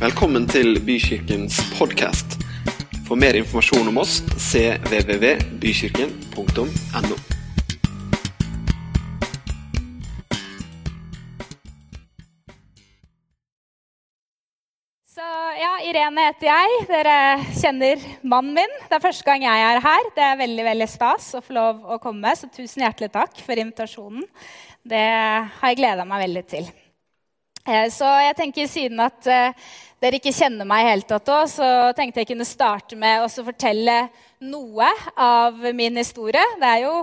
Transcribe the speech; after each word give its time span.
Velkommen 0.00 0.46
til 0.48 0.78
Bykirkens 0.80 1.58
podkast. 1.76 2.40
For 3.04 3.20
mer 3.20 3.36
informasjon 3.36 3.84
om 3.90 3.98
oss 4.00 4.22
cvvvbykirken.no. 4.32 7.16
Så 15.04 15.20
ja, 15.60 15.84
Irene 15.84 16.24
heter 16.30 16.48
jeg. 16.48 16.80
Dere 16.88 17.44
kjenner 17.60 18.00
mannen 18.24 18.56
min. 18.56 18.72
Det 18.88 18.96
er 18.96 19.04
første 19.04 19.28
gang 19.28 19.44
jeg 19.44 19.68
er 19.68 19.84
her. 19.84 20.00
Det 20.16 20.24
er 20.30 20.40
veldig 20.46 20.64
veldig 20.72 20.88
stas 20.96 21.36
å 21.36 21.44
få 21.44 21.52
lov 21.60 21.84
å 21.84 22.00
komme, 22.00 22.32
så 22.32 22.48
tusen 22.48 22.88
hjertelig 22.88 23.12
takk 23.20 23.36
for 23.44 23.52
invitasjonen. 23.52 24.24
Det 24.80 25.04
har 25.60 25.68
jeg 25.68 25.84
gleda 25.84 26.08
meg 26.08 26.24
veldig 26.24 26.48
til. 26.56 26.72
Eh, 27.70 27.86
så 27.92 28.08
jeg 28.24 28.36
tenker 28.38 28.66
siden 28.70 29.00
at 29.04 29.28
eh, 29.30 29.68
dere 30.00 30.18
ikke 30.18 30.32
kjenner 30.34 30.66
meg 30.66 30.82
i 30.82 30.88
hele 30.88 31.06
tatt 31.06 31.28
så 31.52 31.68
tenkte 31.96 32.22
jeg 32.22 32.30
kunne 32.32 32.48
starte 32.48 32.96
med 32.98 33.22
å 33.22 33.28
fortelle 33.30 33.96
noe 34.40 34.88
av 35.20 35.58
min 35.76 35.98
historie. 36.00 36.42
Det 36.58 36.70
er 36.70 36.86
jo 36.86 36.94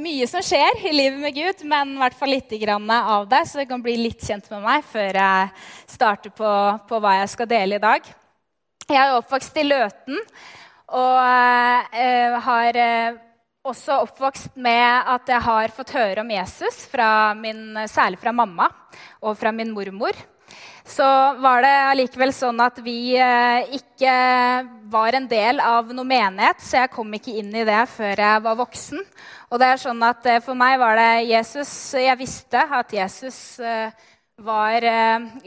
mye 0.00 0.26
som 0.30 0.42
skjer 0.44 0.80
i 0.88 0.94
livet 0.94 1.20
med 1.20 1.36
Gud, 1.36 1.64
men 1.68 1.92
i 1.94 2.00
hvert 2.00 2.16
fall 2.16 2.32
litt 2.32 2.54
av 2.56 3.28
det, 3.28 3.42
så 3.44 3.60
dere 3.60 3.68
kan 3.68 3.84
bli 3.84 3.98
litt 4.00 4.24
kjent 4.24 4.48
med 4.54 4.64
meg 4.64 4.86
før 4.88 5.20
jeg 5.20 5.50
starter 5.92 6.32
på, 6.32 6.52
på 6.88 7.02
hva 7.04 7.18
jeg 7.20 7.34
skal 7.34 7.50
dele 7.52 7.76
i 7.76 7.84
dag. 7.84 8.08
Jeg 8.86 9.02
er 9.02 9.18
oppvokst 9.18 9.60
i 9.60 9.66
Løten 9.66 10.18
og 10.96 11.20
eh, 11.92 12.40
har 12.48 12.80
også 13.66 14.00
oppvokst 14.06 14.56
med 14.56 15.10
at 15.16 15.28
jeg 15.30 15.42
har 15.48 15.74
fått 15.74 15.94
høre 15.96 16.22
om 16.22 16.30
Jesus, 16.30 16.84
fra 16.90 17.34
min, 17.38 17.74
særlig 17.90 18.20
fra 18.22 18.32
mamma 18.34 18.70
og 19.20 19.36
fra 19.38 19.52
min 19.54 19.74
mormor 19.74 20.16
så 20.86 21.06
var 21.42 21.64
det 21.64 21.74
allikevel 21.90 22.30
sånn 22.34 22.60
at 22.62 22.78
vi 22.84 23.16
eh, 23.18 23.74
ikke 23.74 24.12
var 24.90 25.16
en 25.18 25.26
del 25.28 25.58
av 25.58 25.90
noe 25.90 26.06
menighet, 26.06 26.62
så 26.62 26.84
jeg 26.84 26.92
kom 26.94 27.10
ikke 27.16 27.34
inn 27.40 27.50
i 27.50 27.64
det 27.66 27.80
før 27.90 28.22
jeg 28.22 28.44
var 28.44 28.58
voksen. 28.60 29.02
Og 29.50 29.62
det 29.62 29.70
er 29.72 29.82
sånn 29.82 30.04
at 30.06 30.28
eh, 30.30 30.42
For 30.44 30.58
meg 30.58 30.78
var 30.78 30.98
det 30.98 31.26
Jesus 31.28 31.70
Jeg 31.98 32.18
visste 32.18 32.62
at 32.78 32.94
Jesus 32.94 33.58
eh, 33.58 33.90
var 34.36 34.84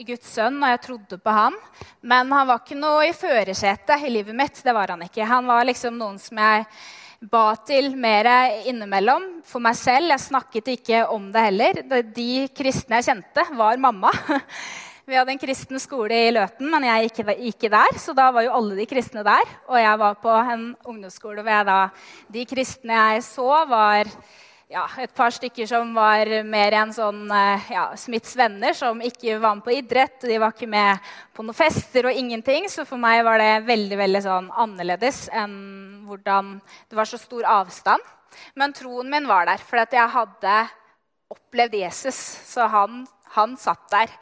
Guds 0.02 0.31
sønn, 0.33 0.56
og 0.64 0.72
jeg 0.72 0.81
trodde 0.81 1.20
på 1.22 1.33
han. 1.33 1.56
Men 2.02 2.31
han 2.33 2.48
var 2.50 2.64
ikke 2.64 2.78
noe 2.80 3.04
i 3.06 3.14
førersetet 3.14 4.02
i 4.02 4.09
livet 4.09 4.33
mitt. 4.33 4.64
Det 4.66 4.73
var 4.73 4.89
han 4.89 5.04
ikke. 5.06 5.28
Han 5.30 5.45
var 5.45 5.67
liksom 5.70 6.00
noen 6.00 6.17
som 6.17 6.42
jeg 6.42 6.66
ba 7.20 7.52
til 7.67 7.92
mer 8.00 8.28
innimellom 8.70 9.42
for 9.48 9.64
meg 9.64 9.75
selv. 9.78 10.12
Jeg 10.14 10.23
snakket 10.23 10.72
ikke 10.75 11.02
om 11.12 11.30
det 11.34 11.48
heller. 11.50 11.81
De 12.16 12.48
kristne 12.56 13.00
jeg 13.00 13.11
kjente, 13.11 13.45
var 13.59 13.81
mamma. 13.81 14.11
Vi 15.09 15.17
hadde 15.17 15.34
en 15.34 15.42
kristen 15.42 15.81
skole 15.81 16.14
i 16.14 16.34
Løten, 16.36 16.67
men 16.70 16.84
jeg 16.86 17.08
gikk 17.08 17.31
ikke 17.50 17.72
der. 17.73 17.95
Så 17.98 18.14
da 18.14 18.28
var 18.31 18.45
jo 18.45 18.53
alle 18.53 18.76
de 18.78 18.86
kristne 18.86 19.23
der. 19.26 19.56
Og 19.67 19.80
jeg 19.81 20.02
var 20.03 20.20
på 20.22 20.36
en 20.53 20.67
ungdomsskole 20.86 21.42
hvor 21.42 21.56
jeg 21.56 21.66
da 21.66 21.80
De 22.30 22.45
kristne 22.45 23.00
jeg 23.00 23.23
så, 23.26 23.48
var 23.66 24.11
ja, 24.70 24.83
et 25.02 25.09
par 25.17 25.33
stykker 25.33 25.66
som 25.66 25.95
var 25.98 26.30
mer 26.45 26.76
enn 26.78 26.94
sånn 26.94 27.23
eh, 27.33 27.72
ja, 27.73 27.88
Smiths 27.98 28.36
venner, 28.38 28.76
som 28.78 29.02
ikke 29.02 29.39
var 29.42 29.58
med 29.58 29.66
på 29.66 29.73
idrett. 29.80 30.22
De 30.22 30.38
var 30.38 30.54
ikke 30.54 30.70
med 30.70 31.09
på 31.33 31.42
noen 31.42 31.58
fester 31.58 32.06
og 32.06 32.14
ingenting. 32.14 32.70
Så 32.70 32.86
for 32.86 33.02
meg 33.02 33.23
var 33.26 33.42
det 33.42 33.66
veldig 33.66 33.98
veldig 34.06 34.22
sånn 34.28 34.54
annerledes 34.61 35.26
enn 35.33 35.58
hvordan 36.10 36.58
det 36.90 36.98
var 36.98 37.10
så 37.10 37.20
stor 37.22 37.48
avstand. 37.62 38.04
Men 38.58 38.76
troen 38.76 39.10
min 39.10 39.28
var 39.30 39.48
der, 39.50 39.62
for 39.64 39.82
jeg 39.82 40.14
hadde 40.14 40.60
opplevd 41.30 41.80
Jesus. 41.82 42.18
Så 42.50 42.68
han, 42.70 43.04
han 43.36 43.58
satt 43.58 43.86
der. 43.94 44.14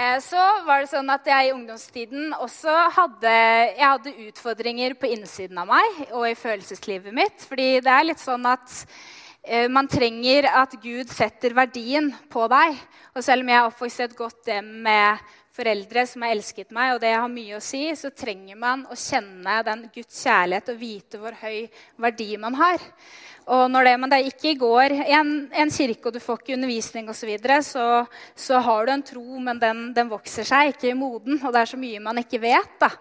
Eh, 0.00 0.18
så 0.22 0.40
var 0.66 0.82
det 0.82 0.90
sånn 0.92 1.10
at 1.12 1.26
jeg 1.26 1.48
i 1.48 1.54
ungdomstiden 1.54 2.34
også 2.38 2.74
hadde, 2.94 3.32
hadde 3.78 4.14
utfordringer 4.28 4.94
på 4.98 5.10
innsiden 5.16 5.58
av 5.60 5.68
meg 5.70 6.04
og 6.08 6.28
i 6.30 6.36
følelseslivet 6.38 7.14
mitt. 7.14 7.42
Fordi 7.48 7.72
det 7.84 7.92
er 7.92 8.06
litt 8.06 8.22
sånn 8.22 8.46
at 8.48 8.76
eh, 9.42 9.66
man 9.72 9.90
trenger 9.90 10.48
at 10.62 10.78
Gud 10.82 11.10
setter 11.12 11.56
verdien 11.58 12.12
på 12.32 12.46
deg. 12.52 12.78
Og 13.16 13.26
selv 13.26 13.44
om 13.44 13.52
jeg 13.52 13.60
er 13.60 13.68
oppvokst 13.68 14.02
i 14.02 14.06
et 14.06 14.16
godt 14.18 14.52
hjem 14.54 14.72
med 14.86 15.36
foreldre 15.60 16.06
som 16.08 16.24
har 16.24 16.34
elsket 16.34 16.72
meg, 16.74 16.94
og 16.94 17.02
det 17.04 17.14
har 17.14 17.30
mye 17.30 17.58
å 17.58 17.64
si, 17.64 17.84
så 17.96 18.10
trenger 18.10 18.58
man 18.58 18.86
å 18.88 18.98
kjenne 18.98 19.60
den 19.66 19.88
Guds 19.94 20.22
kjærlighet 20.24 20.72
og 20.72 20.80
vite 20.80 21.20
hvor 21.20 21.36
høy 21.42 21.66
verdi 22.00 22.32
man 22.40 22.56
har. 22.58 22.80
Og 23.50 23.64
når 23.72 23.88
det, 23.88 23.92
men 23.98 24.12
det 24.12 24.20
ikke 24.28 24.52
går 24.60 24.94
i 25.08 25.14
en, 25.16 25.30
en, 25.50 25.72
kirke, 25.74 26.06
og 26.06 26.14
du 26.14 26.20
får 26.22 26.38
ikke 26.38 26.54
undervisning 26.54 27.08
osv., 27.10 27.20
så, 27.20 27.28
videre, 27.30 27.58
så 27.66 27.86
så 28.38 28.60
har 28.62 28.86
du 28.86 28.92
en 28.94 29.04
tro, 29.06 29.40
men 29.42 29.58
den, 29.58 29.88
den, 29.96 30.10
vokser 30.12 30.46
seg 30.46 30.74
ikke 30.74 30.92
i 30.92 30.98
moden. 30.98 31.40
Og 31.42 31.52
det 31.52 31.62
er 31.62 31.70
så 31.72 31.80
mye 31.80 32.02
man 32.04 32.20
ikke 32.22 32.42
vet. 32.42 32.76
da. 32.80 32.92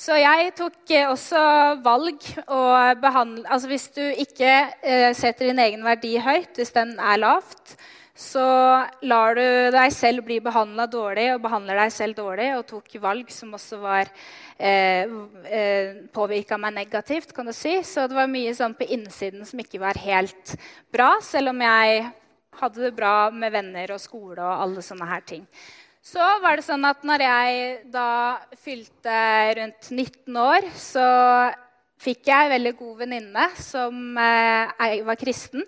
Så 0.00 0.16
jeg 0.18 0.54
tok 0.58 0.94
eh, 0.96 1.08
også 1.10 1.40
valg 1.84 2.24
og 2.48 3.02
behandle 3.02 3.44
Altså 3.46 3.68
hvis 3.70 3.84
du 3.94 4.02
ikke 4.02 4.50
eh, 4.82 5.12
setter 5.14 5.50
din 5.50 5.60
egen 5.62 5.84
verdi 5.86 6.16
høyt, 6.18 6.56
hvis 6.56 6.74
den 6.74 6.96
er 6.98 7.20
lavt, 7.22 7.76
så 8.12 8.44
lar 9.08 9.38
du 9.38 9.44
deg 9.72 9.92
selv 9.94 10.26
bli 10.26 10.36
behandla 10.44 10.84
dårlig 10.90 11.30
og 11.32 11.44
behandler 11.46 11.78
deg 11.80 11.92
selv 11.94 12.18
dårlig, 12.18 12.50
og 12.58 12.66
tok 12.68 12.98
valg 13.00 13.30
som 13.32 13.54
også 13.56 13.78
var 13.80 14.10
eh, 14.58 15.08
eh, 15.48 16.02
påvirka 16.12 16.58
meg 16.60 16.76
negativt, 16.76 17.32
kan 17.32 17.48
du 17.48 17.54
si. 17.56 17.78
Så 17.88 18.04
det 18.10 18.18
var 18.18 18.28
mye 18.28 18.52
sånn 18.56 18.76
på 18.76 18.88
innsiden 18.92 19.48
som 19.48 19.64
ikke 19.64 19.80
var 19.80 20.00
helt 20.04 20.56
bra, 20.92 21.14
selv 21.24 21.54
om 21.54 21.64
jeg 21.64 22.04
hadde 22.60 22.84
det 22.84 22.92
bra 22.98 23.30
med 23.32 23.54
venner 23.54 23.94
og 23.94 24.02
skole 24.02 24.42
og 24.44 24.66
alle 24.66 24.84
sånne 24.84 25.08
her 25.08 25.24
ting. 25.24 25.48
Så 26.04 26.22
var 26.42 26.58
det 26.58 26.66
sånn 26.66 26.84
at 26.84 27.04
når 27.06 27.22
jeg 27.24 27.76
da 27.94 28.12
fylte 28.60 29.18
rundt 29.56 29.88
19 29.88 30.40
år, 30.42 30.66
så 30.76 31.06
fikk 32.02 32.26
jeg 32.28 32.48
en 32.48 32.56
veldig 32.58 32.72
god 32.76 32.96
venninne 33.04 33.46
som 33.56 34.18
eh, 34.18 34.98
var 35.06 35.20
kristen. 35.20 35.64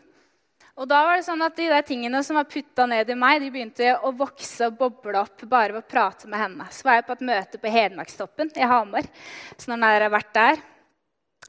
Og 0.74 0.88
da 0.90 1.04
var 1.06 1.18
det 1.18 1.26
sånn 1.26 1.42
at 1.46 1.54
De 1.54 1.68
der 1.70 1.84
tingene 1.86 2.20
som 2.26 2.38
var 2.38 2.48
putta 2.50 2.86
ned 2.90 3.10
i 3.10 3.16
meg, 3.18 3.40
de 3.42 3.50
begynte 3.54 3.94
å 4.02 4.10
vokse 4.16 4.66
og 4.66 4.78
boble 4.80 5.20
opp 5.22 5.44
bare 5.46 5.76
ved 5.76 5.84
å 5.84 5.90
prate 5.90 6.30
med 6.30 6.40
henne. 6.40 6.66
Så 6.74 6.86
var 6.86 6.98
jeg 6.98 7.06
på 7.06 7.14
et 7.14 7.26
møte 7.30 7.60
på 7.62 7.74
Hedmarkstoppen 7.76 8.50
i 8.58 8.66
Hamar. 8.66 9.06
Så 9.54 9.70
når 9.70 9.84
jeg 9.86 10.02
har 10.02 10.16
vært 10.16 10.32
der, 10.34 10.62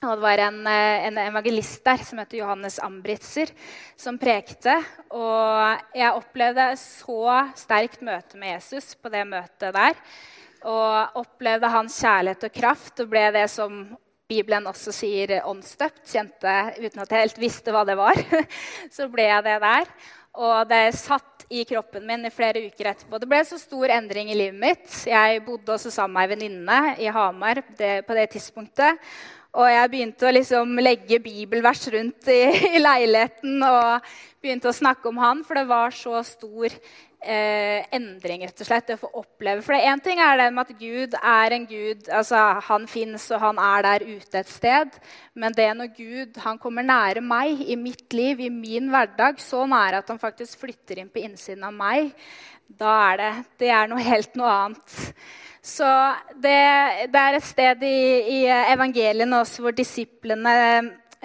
og 0.03 0.17
Det 0.17 0.21
var 0.21 0.37
en, 0.37 0.67
eh, 0.67 1.07
en, 1.07 1.17
evangelist 1.17 1.83
der 1.83 1.97
som 2.03 2.19
heter 2.19 2.37
Johannes 2.37 2.79
Ambritzer, 2.79 3.49
som 3.95 4.17
prekte. 4.19 4.75
Og 5.09 5.81
jeg 5.95 6.11
opplevde 6.11 6.75
så 6.77 7.53
sterkt 7.55 8.01
møte 8.01 8.37
med 8.37 8.59
Jesus 8.59 8.93
på 8.95 9.09
det 9.09 9.23
møtet 9.25 9.73
der. 9.73 9.95
Og 10.65 11.21
opplevde 11.23 11.71
hans 11.71 11.97
kjærlighet 12.01 12.43
og 12.43 12.53
kraft 12.53 12.99
og 12.99 13.09
ble 13.09 13.31
det 13.31 13.49
som 13.49 13.97
Bibelen 14.25 14.65
også 14.65 14.89
sier 14.89 15.35
åndsdøpt, 15.45 16.01
kjente 16.09 16.53
uten 16.79 17.03
at 17.03 17.11
jeg 17.13 17.27
helt 17.27 17.35
visste 17.43 17.69
hva 17.69 17.83
det 17.85 17.93
var. 17.99 18.17
Så 18.95 19.05
ble 19.13 19.27
jeg 19.27 19.45
det 19.45 19.59
der. 19.61 19.91
Og 20.41 20.63
det 20.65 20.79
satt 20.97 21.45
i 21.53 21.61
kroppen 21.69 22.07
min 22.09 22.25
i 22.25 22.31
flere 22.33 22.63
uker 22.65 22.89
etterpå. 22.89 23.19
Det 23.21 23.29
ble 23.29 23.43
så 23.45 23.59
stor 23.61 23.93
endring 23.93 24.31
i 24.33 24.37
livet 24.39 24.57
mitt. 24.57 24.89
Jeg 25.05 25.43
bodde 25.45 25.75
også 25.75 25.93
sammen 25.93 26.17
med 26.17 26.25
ei 26.25 26.31
venninne 26.33 26.79
i 27.05 27.11
Hamar 27.13 27.61
det, 27.77 27.93
på 28.07 28.17
det 28.17 28.25
tidspunktet. 28.33 28.97
Og 29.55 29.69
jeg 29.69 29.91
begynte 29.93 30.27
å 30.27 30.33
liksom 30.33 30.73
legge 30.81 31.21
bibelvers 31.23 31.85
rundt 31.93 32.33
i, 32.33 32.41
i, 32.73 32.81
leiligheten 32.81 33.61
og 33.61 34.09
begynte 34.41 34.73
å 34.73 34.75
snakke 34.75 35.13
om 35.13 35.21
han, 35.21 35.45
for 35.45 35.61
det 35.61 35.69
var 35.69 35.93
så 35.95 36.25
stor 36.25 36.73
eh, 37.25 37.85
endring, 37.95 38.45
rett 38.45 38.61
og 38.61 38.67
slett. 38.67 38.87
Det 38.87 38.97
å 38.97 39.01
få 39.01 39.09
oppleve. 39.21 39.63
For 39.65 39.75
én 39.75 40.01
ting 40.03 40.21
er 40.23 40.37
det 40.39 40.47
med 40.53 40.69
at 40.69 40.79
Gud 40.79 41.17
er 41.19 41.55
en 41.57 41.67
Gud. 41.69 42.09
altså 42.09 42.41
Han 42.69 42.87
fins, 42.87 43.27
og 43.35 43.41
han 43.41 43.61
er 43.61 43.85
der 43.87 44.07
ute 44.07 44.41
et 44.41 44.51
sted. 44.51 44.99
Men 45.33 45.55
det 45.57 45.69
når 45.77 45.93
Gud 45.97 46.41
han 46.45 46.59
kommer 46.61 46.85
nære 46.85 47.23
meg 47.25 47.65
i 47.65 47.77
mitt 47.79 48.13
liv, 48.13 48.39
i 48.39 48.51
min 48.53 48.91
hverdag, 48.93 49.41
så 49.41 49.65
nære 49.69 50.03
at 50.03 50.13
han 50.13 50.21
faktisk 50.21 50.63
flytter 50.63 51.01
inn 51.01 51.09
på 51.09 51.23
innsiden 51.25 51.65
av 51.65 51.73
meg, 51.75 52.13
da 52.65 52.93
er 53.11 53.21
det, 53.21 53.33
det 53.61 53.73
er 53.73 53.89
noe 53.89 54.05
helt 54.05 54.37
noe 54.39 54.53
annet. 54.53 54.95
Så 55.65 55.87
det, 56.41 56.57
det 57.09 57.21
er 57.21 57.37
et 57.37 57.45
sted 57.45 57.85
i, 57.85 57.99
i 58.37 58.41
evangeliene 58.73 59.39
også 59.41 59.65
hvor 59.65 59.73
disiplene 59.73 60.53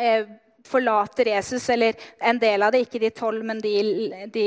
eh, 0.01 0.25
forlater 0.71 1.33
Jesus, 1.33 1.69
eller 1.75 1.99
en 2.19 2.39
del 2.41 2.63
av 2.63 2.73
det, 2.73 2.85
ikke 2.85 3.03
de 3.03 3.11
tolv, 3.15 3.45
men 3.47 3.61
de, 3.63 3.75
de, 4.33 4.47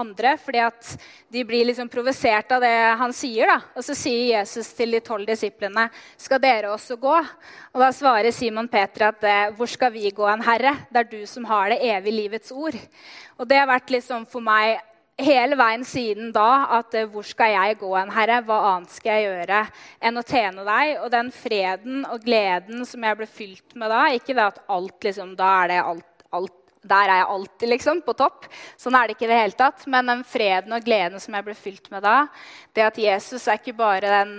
andre. 0.00 0.36
fordi 0.40 0.62
at 0.64 0.90
de 1.28 1.44
blir 1.44 1.68
liksom 1.68 1.88
provosert 1.92 2.52
av 2.56 2.64
det 2.64 2.74
han 3.02 3.14
sier. 3.16 3.52
da. 3.52 3.58
Og 3.76 3.86
så 3.86 3.96
sier 3.98 4.38
Jesus 4.38 4.72
til 4.76 4.96
de 4.96 5.00
tolv 5.04 5.28
disiplene, 5.28 5.88
'Skal 6.16 6.40
dere 6.40 6.72
også 6.74 6.96
gå?' 6.96 7.26
Og 7.72 7.80
da 7.80 7.92
svarer 7.92 8.32
Simon 8.32 8.68
Peter 8.68 9.08
at 9.08 9.20
'Hvor 9.54 9.68
skal 9.68 9.92
vi 9.92 10.10
gå, 10.10 10.26
en 10.26 10.42
herre?' 10.42 10.86
Det 10.90 10.98
er 11.00 11.10
du 11.10 11.26
som 11.26 11.44
har 11.44 11.70
det 11.70 11.82
evige 11.82 12.22
livets 12.22 12.52
ord. 12.52 12.74
Og 13.38 13.48
det 13.48 13.58
har 13.58 13.66
vært 13.66 13.90
liksom 13.90 14.26
for 14.26 14.40
meg 14.40 14.80
hele 15.24 15.56
veien 15.58 15.84
siden 15.86 16.30
da 16.34 16.66
at 16.78 16.94
eh, 16.98 17.08
hvor 17.10 17.26
skal 17.26 17.54
jeg 17.54 17.78
gå 17.80 17.90
hen, 17.96 18.12
Herre? 18.14 18.40
Hva 18.46 18.58
annet 18.74 18.94
skal 18.94 19.18
jeg 19.18 19.28
gjøre 19.28 19.64
enn 20.08 20.20
å 20.20 20.24
tjene 20.26 20.64
deg? 20.66 20.94
Og 21.04 21.10
den 21.12 21.30
freden 21.34 22.06
og 22.10 22.24
gleden 22.24 22.86
som 22.88 23.04
jeg 23.06 23.18
ble 23.20 23.28
fylt 23.30 23.76
med 23.78 23.92
da 23.92 24.06
Ikke 24.14 24.36
det 24.36 24.46
at 24.46 24.62
alt 24.70 25.06
liksom, 25.08 25.34
da 25.38 25.50
er 25.62 25.72
det 25.72 25.82
alt, 25.82 26.24
alt, 26.36 26.56
der 26.80 27.12
er 27.12 27.20
jeg 27.20 27.28
alltid 27.34 27.72
liksom, 27.74 28.02
på 28.06 28.16
topp. 28.16 28.48
Sånn 28.80 28.96
er 28.96 29.06
det 29.06 29.16
ikke 29.16 29.28
i 29.28 29.32
det 29.32 29.40
hele 29.42 29.58
tatt. 29.58 29.84
Men 29.92 30.08
den 30.10 30.24
freden 30.24 30.76
og 30.76 30.86
gleden 30.86 31.22
som 31.22 31.36
jeg 31.36 31.48
ble 31.48 31.56
fylt 31.58 31.90
med 31.92 32.04
da, 32.06 32.16
det 32.76 32.86
at 32.86 33.00
Jesus 33.00 33.46
er 33.46 33.60
ikke 33.60 33.76
bare 33.76 34.20
den 34.20 34.34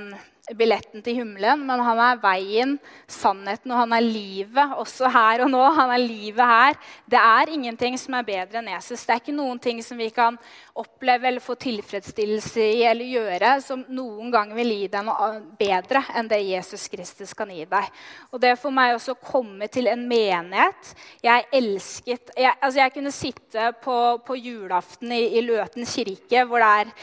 billetten 0.57 1.03
til 1.03 1.21
himmelen, 1.21 1.63
men 1.67 1.83
han 1.85 2.01
er 2.01 2.19
veien, 2.21 2.75
sannheten, 3.09 3.71
og 3.71 3.83
han 3.83 3.95
er 3.97 4.05
livet 4.05 4.75
også 4.81 5.09
her 5.11 5.45
og 5.45 5.51
nå. 5.53 5.61
Han 5.77 5.93
er 5.93 6.03
livet 6.03 6.53
her. 6.53 6.79
Det 7.09 7.21
er 7.21 7.53
ingenting 7.53 7.97
som 7.99 8.17
er 8.17 8.27
bedre 8.27 8.61
enn 8.61 8.71
Jesus. 8.73 9.05
Det 9.05 9.15
er 9.15 9.23
ikke 9.23 9.35
noen 9.35 9.59
ting 9.61 9.81
som 9.85 9.99
vi 9.99 10.09
kan 10.13 10.37
oppleve 10.77 11.27
eller 11.27 11.43
få 11.43 11.55
tilfredsstillelse 11.59 12.63
i 12.77 12.83
eller 12.87 13.11
gjøre 13.11 13.53
som 13.63 13.83
noen 13.91 14.31
gang 14.33 14.53
vil 14.55 14.71
gi 14.71 14.87
deg 14.91 15.05
noe 15.07 15.29
bedre 15.59 16.03
enn 16.17 16.29
det 16.31 16.41
Jesus 16.45 16.87
Kristus 16.91 17.33
kan 17.37 17.51
gi 17.51 17.65
deg. 17.69 17.89
Og 18.31 18.41
det 18.41 18.55
for 18.61 18.73
meg 18.75 18.95
også 18.95 19.15
å 19.15 19.21
komme 19.21 19.67
til 19.71 19.89
en 19.91 20.03
menighet 20.07 20.91
Jeg 21.23 21.45
elsket 21.53 22.31
Jeg, 22.37 22.53
altså 22.61 22.79
jeg 22.79 22.93
kunne 22.95 23.13
sitte 23.13 23.67
på, 23.83 23.97
på 24.25 24.37
julaften 24.39 25.11
i, 25.15 25.21
i 25.37 25.43
Løten 25.45 25.87
kirke, 25.87 26.45
hvor 26.47 26.63
det 26.63 26.71
er 26.81 26.93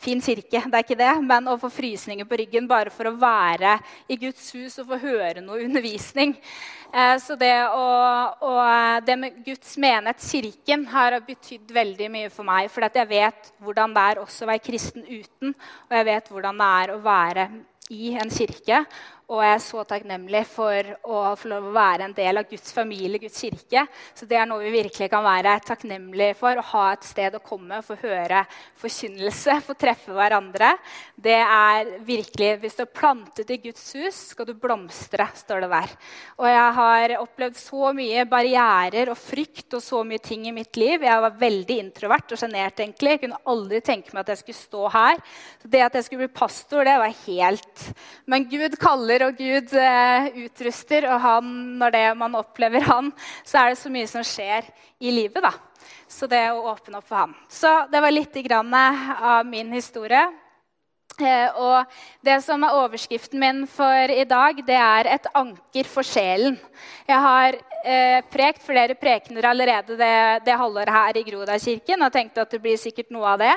Fin 0.00 0.22
kirke, 0.24 0.62
det 0.64 0.78
er 0.78 0.84
ikke 0.84 0.96
det, 0.96 1.12
men 1.26 1.48
å 1.50 1.58
få 1.60 1.68
frysninger 1.72 2.24
på 2.28 2.38
ryggen 2.40 2.68
bare 2.70 2.92
for 2.94 3.10
å 3.10 3.16
være 3.18 3.76
i 4.08 4.18
Guds 4.20 4.46
hus 4.54 4.78
og 4.82 4.88
få 4.92 5.00
høre 5.02 5.42
noe 5.44 5.64
undervisning. 5.66 6.36
Eh, 6.94 7.16
så 7.18 7.34
det, 7.38 7.52
å, 7.74 7.84
og 8.46 9.06
det 9.06 9.18
med 9.18 9.42
Guds 9.46 9.76
menighet, 9.82 10.22
kirken, 10.22 10.86
har 10.92 11.18
betydd 11.26 11.74
veldig 11.74 12.10
mye 12.14 12.32
for 12.32 12.46
meg. 12.46 12.70
For 12.70 12.86
jeg 12.86 13.10
vet 13.10 13.52
hvordan 13.64 13.96
det 13.96 14.08
er 14.12 14.22
også 14.22 14.46
å 14.46 14.52
være 14.52 14.66
kristen 14.70 15.06
uten, 15.08 15.56
og 15.88 15.96
jeg 15.98 16.10
vet 16.12 16.30
hvordan 16.30 16.62
det 16.62 16.72
er 16.82 16.94
å 16.94 17.00
være 17.02 17.48
i 17.92 18.14
en 18.16 18.30
kirke. 18.32 18.84
Og 19.32 19.40
jeg 19.40 19.54
er 19.54 19.62
så 19.64 19.82
takknemlig 19.88 20.42
for 20.52 20.88
å 21.08 21.20
få 21.40 21.48
lov 21.48 21.70
å 21.70 21.72
være 21.72 22.04
en 22.04 22.14
del 22.16 22.36
av 22.36 22.48
Guds 22.50 22.74
familie, 22.76 23.20
Guds 23.22 23.38
kirke. 23.40 23.86
Så 24.12 24.26
det 24.28 24.36
er 24.36 24.48
noe 24.50 24.60
vi 24.60 24.74
virkelig 24.74 25.08
kan 25.08 25.24
være 25.24 25.54
takknemlige 25.64 26.34
for. 26.36 26.60
Å 26.60 26.66
ha 26.74 26.82
et 26.92 27.06
sted 27.08 27.38
å 27.38 27.40
komme, 27.40 27.78
få 27.86 27.96
høre 28.02 28.42
forkynnelse, 28.82 29.56
få 29.68 29.76
treffe 29.80 30.12
hverandre. 30.12 30.74
Det 31.16 31.38
er 31.40 31.94
virkelig 32.04 32.50
Hvis 32.60 32.76
du 32.76 32.82
er 32.84 32.90
plantet 32.92 33.52
i 33.54 33.58
Guds 33.62 33.86
hus, 33.96 34.18
skal 34.34 34.48
du 34.50 34.52
blomstre, 34.60 35.26
står 35.40 35.64
det 35.64 35.70
der. 35.72 35.96
Og 36.36 36.48
jeg 36.50 36.76
har 36.80 37.16
opplevd 37.22 37.56
så 37.62 37.94
mye 37.96 38.26
barrierer 38.28 39.08
og 39.12 39.18
frykt 39.20 39.78
og 39.78 39.84
så 39.84 40.02
mye 40.04 40.20
ting 40.20 40.44
i 40.50 40.54
mitt 40.54 40.76
liv. 40.76 41.00
Jeg 41.00 41.24
var 41.24 41.40
veldig 41.40 41.80
introvert 41.80 42.36
og 42.36 42.42
sjenert, 42.42 42.76
egentlig. 42.76 43.16
Jeg 43.16 43.24
kunne 43.24 43.40
aldri 43.54 43.80
tenke 43.84 44.12
meg 44.12 44.26
at 44.26 44.34
jeg 44.34 44.42
skulle 44.42 44.60
stå 44.60 44.94
her. 44.98 45.24
Så 45.62 45.72
det 45.72 45.84
at 45.88 45.96
jeg 45.96 46.08
skulle 46.10 46.26
bli 46.26 46.36
pastor, 46.44 46.84
det 46.84 47.00
var 47.00 47.18
helt 47.24 47.88
Men 48.28 48.44
Gud 48.50 48.76
kaller 48.80 49.13
kaller 49.14 49.28
og 49.28 49.36
Gud 49.38 49.74
eh, 49.78 50.44
utruster, 50.44 51.06
og 51.06 51.20
han, 51.22 51.50
når 51.78 52.14
man 52.18 52.34
opplever 52.34 52.82
han, 52.82 53.12
så 53.44 53.60
er 53.60 53.70
det 53.70 53.78
så 53.78 53.90
mye 53.92 54.08
som 54.10 54.24
skjer 54.26 54.66
i 55.00 55.10
livet. 55.10 55.42
da. 55.42 55.52
Så 56.08 56.26
det 56.26 56.50
å 56.50 56.64
åpne 56.72 56.98
opp 56.98 57.06
for 57.06 57.20
han. 57.22 57.34
Så 57.48 57.86
det 57.90 58.00
var 58.00 58.10
litt 58.10 58.34
av 58.50 59.46
min 59.46 59.72
historie. 59.72 60.24
Eh, 61.22 61.50
og 61.62 61.86
det 62.26 62.40
som 62.42 62.62
er 62.66 62.74
overskriften 62.74 63.38
min 63.38 63.60
for 63.70 64.10
i 64.10 64.24
dag, 64.26 64.58
det 64.66 64.74
er 64.74 65.06
'et 65.06 65.26
anker 65.34 65.84
for 65.84 66.02
sjelen'. 66.02 66.58
Jeg 67.06 67.20
har 67.20 67.54
eh, 67.84 68.20
prekt 68.32 68.62
flere 68.62 68.94
prekener 68.94 69.44
allerede 69.44 69.96
det, 69.96 70.44
det 70.44 70.58
halvåret 70.58 70.88
her 70.90 71.16
i 71.16 71.22
Grodakirken 71.22 72.02
og 72.02 72.12
tenkte 72.12 72.40
at 72.40 72.50
det 72.50 72.60
blir 72.60 72.76
sikkert 72.76 73.10
noe 73.10 73.26
av 73.26 73.38
det, 73.38 73.54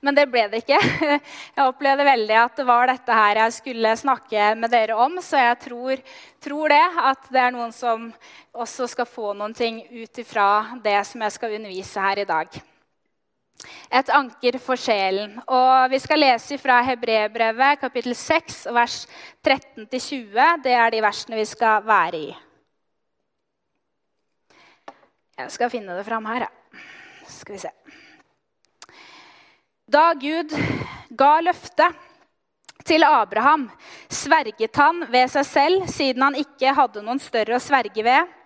men 0.00 0.14
det 0.14 0.30
ble 0.30 0.46
det 0.48 0.62
ikke. 0.62 0.78
Jeg 1.56 1.66
opplevde 1.66 2.04
veldig 2.04 2.36
at 2.44 2.56
det 2.56 2.66
var 2.66 2.86
dette 2.86 3.12
her 3.12 3.36
jeg 3.36 3.52
skulle 3.52 3.96
snakke 3.96 4.54
med 4.54 4.70
dere 4.70 4.94
om, 4.94 5.18
så 5.20 5.36
jeg 5.36 5.58
tror, 5.58 5.96
tror 6.40 6.68
det, 6.68 6.86
at 6.96 7.30
det 7.30 7.40
er 7.40 7.50
noen 7.50 7.72
som 7.72 8.12
også 8.54 8.86
skal 8.86 9.06
få 9.06 9.34
noen 9.34 9.54
ting 9.54 9.82
ut 9.90 10.18
ifra 10.18 10.78
det 10.82 11.06
som 11.06 11.20
jeg 11.20 11.32
skal 11.32 11.54
undervise 11.58 12.00
her 12.00 12.18
i 12.18 12.24
dag. 12.24 12.69
Et 13.90 14.12
anker 14.14 14.58
for 14.62 14.80
sjelen. 14.80 15.36
Og 15.46 15.90
vi 15.92 15.98
skal 16.02 16.22
lese 16.22 16.58
fra 16.60 16.80
Hebrebrevet 16.86 17.80
kapittel 17.82 18.14
6, 18.16 18.62
vers 18.74 19.02
13-20. 19.44 20.62
Det 20.64 20.76
er 20.76 20.94
de 20.94 21.02
versene 21.04 21.40
vi 21.40 21.48
skal 21.48 21.84
være 21.86 22.20
i. 22.20 22.30
Jeg 25.40 25.52
skal 25.56 25.72
finne 25.72 25.96
det 25.96 26.04
fram 26.04 26.26
her, 26.28 26.46
ja. 26.46 26.50
Skal 27.30 27.56
vi 27.56 27.62
se. 27.62 27.70
Da 29.90 30.12
Gud 30.14 30.52
ga 31.18 31.32
løftet 31.42 31.96
til 32.86 33.04
Abraham, 33.06 33.68
sverget 34.10 34.76
han 34.76 35.04
ved 35.10 35.30
seg 35.32 35.46
selv, 35.46 35.88
siden 35.90 36.22
han 36.22 36.38
ikke 36.38 36.74
hadde 36.76 37.02
noen 37.04 37.20
større 37.22 37.56
å 37.58 37.62
sverge 37.62 38.04
ved 38.06 38.36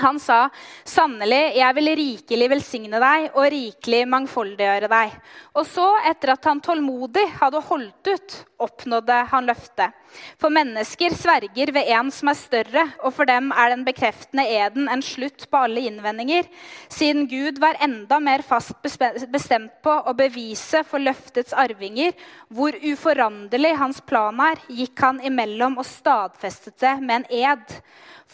han 0.00 0.18
sa, 0.18 0.48
'Sannelig, 0.84 1.54
jeg 1.56 1.74
vil 1.76 1.90
rikelig 1.98 2.48
velsigne 2.50 2.98
deg 3.02 3.28
og 3.34 3.46
rikelig 3.54 4.02
mangfoldiggjøre 4.10 4.90
deg.' 4.90 5.18
Og 5.54 5.66
så, 5.66 5.86
etter 6.10 6.34
at 6.34 6.44
han 6.50 6.62
tålmodig 6.64 7.26
hadde 7.38 7.62
holdt 7.68 8.10
ut, 8.10 8.38
oppnådde 8.64 9.18
han 9.30 9.46
løftet. 9.48 9.92
For 10.38 10.52
mennesker 10.54 11.14
sverger 11.18 11.72
ved 11.74 11.90
en 11.96 12.10
som 12.14 12.30
er 12.30 12.38
større, 12.38 12.84
og 13.02 13.14
for 13.16 13.28
dem 13.28 13.50
er 13.52 13.72
den 13.72 13.84
bekreftende 13.86 14.46
eden 14.56 14.88
en 14.90 15.02
slutt 15.04 15.46
på 15.50 15.64
alle 15.66 15.84
innvendinger, 15.88 16.48
siden 16.92 17.28
Gud 17.30 17.60
var 17.62 17.80
enda 17.84 18.20
mer 18.22 18.44
fast 18.46 18.76
bestemt 18.82 19.74
på 19.84 19.94
å 19.94 20.16
bevise 20.16 20.84
for 20.88 21.02
løftets 21.02 21.56
arvinger 21.56 22.14
hvor 22.54 22.76
uforanderlig 22.78 23.74
hans 23.80 24.00
plan 24.06 24.40
er, 24.50 24.62
gikk 24.68 25.04
han 25.04 25.22
imellom 25.24 25.80
og 25.82 25.88
stadfestet 25.88 26.78
det 26.80 26.98
med 27.02 27.22
en 27.22 27.30
ed 27.44 27.78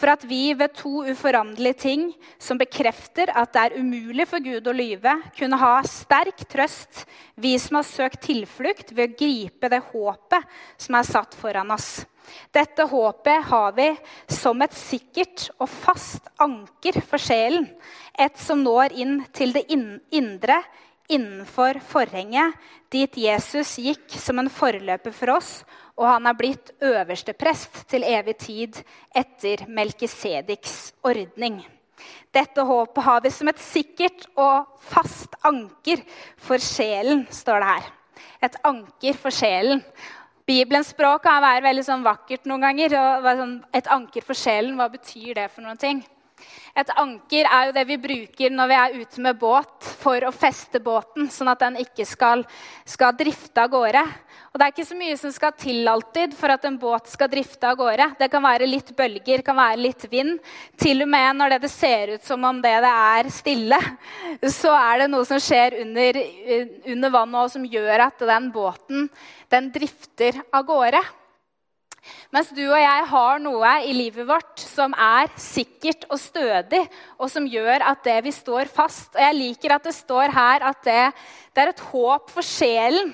for 0.01 0.13
at 0.13 0.25
vi 0.29 0.53
ved 0.57 0.73
to 0.79 1.03
uforanderlige 1.11 1.81
ting 1.83 2.05
som 2.41 2.59
bekrefter 2.61 3.33
at 3.37 3.53
det 3.55 3.65
er 3.67 3.79
umulig 3.81 4.27
for 4.31 4.43
Gud 4.43 4.69
å 4.71 4.77
lyve, 4.77 5.17
kunne 5.37 5.59
ha 5.61 5.75
sterk 5.85 6.47
trøst, 6.51 7.05
vi 7.37 7.57
som 7.61 7.81
har 7.81 7.89
søkt 7.89 8.23
tilflukt 8.25 8.95
ved 8.95 9.11
å 9.11 9.19
gripe 9.21 9.73
det 9.73 9.83
håpet 9.91 10.20
som 10.81 10.99
er 10.99 11.09
satt 11.09 11.37
foran 11.39 11.71
oss. 11.75 12.05
Dette 12.55 12.87
håpet 12.87 13.49
har 13.51 13.73
vi 13.75 13.89
som 14.31 14.61
et 14.63 14.75
sikkert 14.77 15.49
og 15.59 15.69
fast 15.71 16.29
anker 16.39 17.01
for 17.03 17.23
sjelen, 17.23 17.67
et 18.15 18.39
som 18.39 18.63
når 18.63 18.95
inn 18.95 19.19
til 19.35 19.57
det 19.57 19.67
indre, 19.73 20.61
innenfor 21.11 21.81
forhenget, 21.83 22.55
dit 22.91 23.17
Jesus 23.19 23.75
gikk 23.83 24.15
som 24.15 24.39
en 24.39 24.51
forløper 24.51 25.15
for 25.15 25.35
oss 25.35 25.57
og 26.01 26.09
han 26.09 26.31
er 26.31 26.37
blitt 26.37 26.73
øverste 26.81 27.35
prest 27.37 27.83
til 27.93 28.07
evig 28.09 28.39
tid 28.41 28.81
etter 29.17 29.67
Melkisediks 29.69 30.95
ordning. 31.05 31.61
Dette 32.33 32.65
håpet 32.65 33.05
har 33.05 33.21
vi 33.21 33.33
som 33.35 33.51
et 33.53 33.61
sikkert 33.61 34.25
og 34.41 34.71
fast 34.89 35.37
anker 35.45 36.01
for 36.41 36.63
sjelen, 36.63 37.27
står 37.29 37.61
det 37.61 37.73
her. 37.75 37.91
Et 38.43 38.57
anker 38.65 39.19
for 39.21 39.35
sjelen. 39.35 39.83
Bibelens 40.49 40.91
språk 40.95 41.23
kan 41.27 41.43
være 41.45 41.63
veldig 41.69 41.85
sånn 41.87 42.07
vakkert 42.07 42.49
noen 42.51 42.65
ganger. 42.67 42.97
Sånn, 43.43 43.59
et 43.77 43.91
anker 43.93 44.25
for 44.27 44.39
sjelen, 44.39 44.77
hva 44.79 44.89
betyr 44.93 45.37
det 45.39 45.51
for 45.53 45.67
noen 45.67 45.79
ting? 45.81 46.03
Et 46.79 46.91
anker 47.03 47.49
er 47.49 47.69
jo 47.69 47.75
det 47.77 47.85
vi 47.89 47.97
bruker 48.01 48.53
når 48.55 48.71
vi 48.71 48.77
er 48.79 48.97
ute 49.03 49.23
med 49.25 49.39
båt 49.41 49.89
for 50.01 50.27
å 50.27 50.33
feste 50.35 50.81
båten, 50.83 51.29
sånn 51.33 51.51
at 51.53 51.63
den 51.65 51.79
ikke 51.83 52.07
skal, 52.09 52.45
skal 52.89 53.17
drifte 53.19 53.65
av 53.65 53.73
gårde. 53.73 54.05
Og 54.51 54.59
Det 54.59 54.67
er 54.67 54.73
ikke 54.75 54.87
så 54.89 54.99
mye 54.99 55.17
som 55.19 55.35
skal 55.35 55.53
til 55.59 55.91
alltid 55.91 56.35
for 56.39 56.55
at 56.55 56.65
en 56.67 56.79
båt 56.81 57.11
skal 57.11 57.31
drifte 57.31 57.69
av 57.69 57.77
gårde. 57.79 58.09
Det 58.19 58.31
kan 58.33 58.43
være 58.43 58.67
litt 58.71 58.91
bølger, 58.97 59.45
kan 59.47 59.59
være 59.59 59.79
litt 59.83 60.07
vind. 60.11 60.41
Til 60.81 61.05
og 61.05 61.11
med 61.13 61.39
når 61.39 61.59
det 61.61 61.71
ser 61.71 62.17
ut 62.17 62.27
som 62.27 62.47
om 62.49 62.59
det, 62.63 62.75
det 62.83 62.95
er 62.95 63.31
stille, 63.35 63.79
så 64.51 64.75
er 64.75 65.05
det 65.05 65.11
noe 65.13 65.29
som 65.29 65.39
skjer 65.43 65.79
under, 65.85 66.19
under 66.97 67.15
vannet, 67.15 67.55
som 67.55 67.67
gjør 67.67 68.07
at 68.09 68.27
den 68.31 68.51
båten 68.55 69.09
den 69.51 69.71
drifter 69.75 70.43
av 70.55 70.67
gårde. 70.67 71.03
Mens 72.33 72.51
du 72.55 72.63
og 72.65 72.79
jeg 72.79 73.07
har 73.11 73.41
noe 73.43 73.73
i 73.87 73.95
livet 73.95 74.27
vårt 74.29 74.63
som 74.63 74.95
er 74.95 75.31
sikkert 75.41 76.07
og 76.09 76.21
stødig, 76.23 76.83
og 77.19 77.31
som 77.33 77.49
gjør 77.49 77.85
at 77.91 78.05
det 78.07 78.19
vi 78.27 78.33
står 78.35 78.71
fast. 78.73 79.13
Og 79.15 79.23
jeg 79.23 79.39
liker 79.39 79.75
at 79.77 79.89
det 79.89 79.97
står 79.97 80.35
her 80.35 80.67
at 80.71 80.85
det, 80.87 81.03
det 81.55 81.65
er 81.65 81.73
et 81.75 81.85
håp 81.91 82.31
for 82.33 82.47
sjelen. 82.47 83.13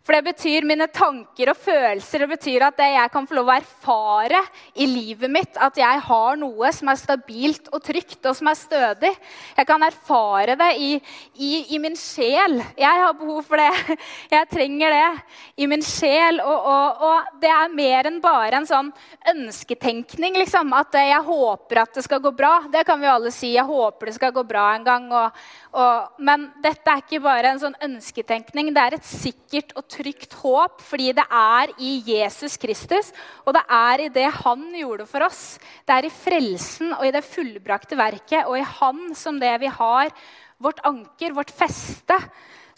For 0.00 0.16
det 0.16 0.30
betyr 0.30 0.64
mine 0.64 0.86
tanker 0.88 1.50
og 1.52 1.58
følelser. 1.60 2.22
Det 2.22 2.30
betyr 2.30 2.62
at 2.64 2.78
det 2.80 2.86
jeg 2.94 3.10
kan 3.12 3.26
få 3.28 3.36
lov 3.36 3.50
å 3.52 3.56
erfare 3.58 4.38
i 4.80 4.86
livet 4.88 5.28
mitt 5.28 5.58
at 5.60 5.76
jeg 5.76 6.00
har 6.06 6.38
noe 6.40 6.70
som 6.72 6.88
er 6.88 6.96
stabilt 6.96 7.68
og 7.68 7.82
trygt 7.84 8.24
og 8.24 8.38
som 8.38 8.48
er 8.48 8.56
stødig. 8.56 9.10
Jeg 9.58 9.68
kan 9.68 9.84
erfare 9.84 10.56
det 10.56 10.70
i, 10.80 10.88
i, 11.36 11.50
i 11.76 11.80
min 11.82 11.98
sjel. 12.00 12.62
Jeg 12.80 13.02
har 13.04 13.18
behov 13.18 13.44
for 13.50 13.60
det. 13.60 13.98
Jeg 14.32 14.48
trenger 14.48 14.94
det 14.94 15.60
i 15.60 15.68
min 15.68 15.84
sjel. 15.84 16.40
Og, 16.40 16.70
og, 16.72 17.04
og 17.04 17.40
det 17.42 17.52
er 17.52 17.76
mer 17.76 18.08
enn 18.08 18.18
bare 18.24 18.56
en 18.62 18.68
sånn 18.68 18.88
ønsketenkning. 19.34 20.38
Liksom. 20.40 20.72
At 20.80 20.96
jeg 20.96 21.20
håper 21.26 21.82
at 21.82 21.98
det 21.98 22.04
skal 22.06 22.22
gå 22.24 22.32
bra. 22.36 22.54
Det 22.72 22.86
kan 22.88 23.00
vi 23.00 23.08
jo 23.08 23.14
alle 23.18 23.34
si. 23.34 23.52
Jeg 23.52 23.68
håper 23.68 24.08
det 24.08 24.16
skal 24.16 24.32
gå 24.32 24.46
bra 24.48 24.70
en 24.78 24.86
gang. 24.86 25.08
Og, 25.12 26.18
men 26.24 26.48
dette 26.64 26.88
er 26.88 27.04
ikke 27.04 27.22
bare 27.24 27.52
en 27.52 27.62
sånn 27.62 27.76
ønsketenkning. 27.84 28.72
Det 28.74 28.86
er 28.86 28.96
et 28.96 29.10
sikkert 29.10 29.74
og 29.76 29.89
trygt 29.90 30.36
håp 30.40 30.82
fordi 30.84 31.10
det 31.18 31.26
er 31.26 31.72
i 31.78 31.96
Jesus 32.06 32.56
Kristus. 32.60 33.10
Og 33.44 33.54
det 33.56 33.64
er 33.66 34.04
i 34.06 34.12
det 34.14 34.28
han 34.40 34.68
gjorde 34.78 35.08
for 35.10 35.26
oss. 35.26 35.58
Det 35.86 35.96
er 35.96 36.08
i 36.08 36.14
frelsen 36.14 36.94
og 36.96 37.06
i 37.06 37.14
det 37.14 37.26
fullbrakte 37.26 37.98
verket 37.98 38.46
og 38.46 38.58
i 38.60 38.68
han 38.78 39.10
som 39.18 39.40
det 39.42 39.56
vi 39.64 39.72
har 39.80 40.14
vårt 40.60 40.80
anker, 40.86 41.34
vårt 41.36 41.52
feste. 41.54 42.18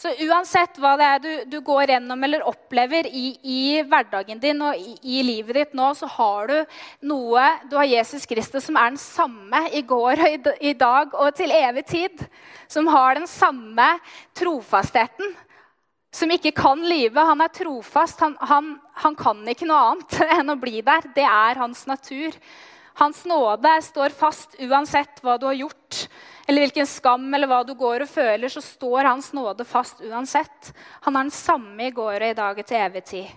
Så 0.03 0.11
uansett 0.25 0.79
hva 0.83 0.97
det 0.99 1.07
er 1.07 1.21
du, 1.23 1.31
du 1.47 1.59
går 1.63 1.93
gjennom 1.93 2.25
eller 2.27 2.43
opplever 2.49 3.07
i, 3.07 3.37
i 3.47 3.61
hverdagen 3.87 4.41
din 4.43 4.59
og 4.65 4.75
i, 4.75 4.97
i, 4.99 5.21
livet 5.23 5.59
ditt 5.61 5.77
nå, 5.79 5.93
så 5.95 6.09
har 6.11 6.51
du 6.51 6.57
noe 7.07 7.45
Du 7.71 7.77
har 7.79 7.87
Jesus 7.87 8.27
Kristus 8.27 8.67
som 8.67 8.79
er 8.81 8.91
den 8.91 8.99
samme 8.99 9.61
i 9.71 9.85
går 9.87 10.25
og 10.25 10.35
i, 10.35 10.41
i 10.73 10.75
dag 10.79 11.15
og 11.15 11.31
til 11.39 11.55
evig 11.55 11.87
tid. 11.93 12.27
Som 12.67 12.91
har 12.91 13.15
den 13.21 13.29
samme 13.31 13.89
trofastheten. 14.39 15.37
Som 16.13 16.31
ikke 16.35 16.53
kan 16.53 16.83
livet, 16.85 17.23
Han 17.25 17.41
er 17.41 17.49
trofast. 17.49 18.21
Han, 18.21 18.37
han, 18.41 18.75
han 19.05 19.17
kan 19.17 19.41
ikke 19.49 19.69
noe 19.69 19.95
annet 19.95 20.21
enn 20.39 20.53
å 20.53 20.61
bli 20.61 20.83
der. 20.85 21.09
Det 21.15 21.25
er 21.25 21.63
hans 21.63 21.87
natur. 21.89 22.37
Hans 23.01 23.25
nåde 23.25 23.73
står 23.83 24.13
fast 24.13 24.59
uansett 24.61 25.23
hva 25.25 25.39
du 25.41 25.47
har 25.49 25.57
gjort 25.57 26.07
eller 26.47 26.67
hvilken 26.67 26.87
skam 26.87 27.35
eller 27.35 27.49
hva 27.49 27.63
du 27.65 27.75
går 27.79 28.05
og 28.05 28.11
føler, 28.11 28.51
så 28.51 28.61
står 28.61 29.07
Hans 29.09 29.31
nåde 29.33 29.65
fast 29.65 30.03
uansett. 30.03 30.73
Han 31.07 31.17
er 31.17 31.29
den 31.29 31.35
samme 31.35 31.87
i 31.87 31.95
går 31.95 32.19
og 32.19 32.29
i 32.29 32.37
dag 32.39 32.59
og 32.59 32.67
til 32.67 32.83
evig 32.83 33.05
tid. 33.09 33.31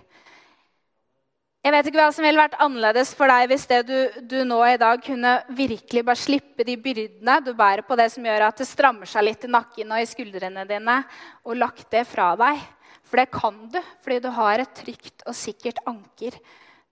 Jeg 1.66 1.72
vet 1.74 1.88
ikke 1.88 1.98
hva 1.98 2.12
som 2.14 2.22
ville 2.22 2.38
vært 2.38 2.60
annerledes 2.62 3.08
for 3.18 3.26
deg 3.26 3.48
hvis 3.50 3.64
det 3.66 3.80
du, 3.88 3.96
du, 4.22 4.36
nå 4.46 4.60
i 4.68 4.76
dag 4.78 5.00
kunne 5.02 5.32
virkelig 5.58 6.04
bare 6.06 6.20
slippe 6.20 6.62
de 6.62 6.76
byrdene 6.78 7.40
du 7.42 7.48
bærer 7.58 7.82
på, 7.82 7.96
det 7.98 8.06
som 8.12 8.28
gjør 8.28 8.44
at 8.46 8.60
det 8.62 8.68
strammer 8.70 9.10
seg 9.10 9.24
litt 9.26 9.46
i 9.48 9.50
nakken 9.50 9.90
og 9.90 9.98
i 9.98 10.06
skuldrene 10.06 10.62
dine, 10.68 10.94
og 11.42 11.58
lagt 11.58 11.88
det 11.90 12.04
fra 12.06 12.28
deg. 12.38 12.60
For 13.02 13.18
det 13.18 13.26
kan 13.34 13.58
du, 13.74 13.80
fordi 14.04 14.20
du 14.22 14.30
har 14.36 14.62
et 14.62 14.78
trygt 14.78 15.26
og 15.26 15.34
sikkert 15.34 15.82
anker. 15.90 16.38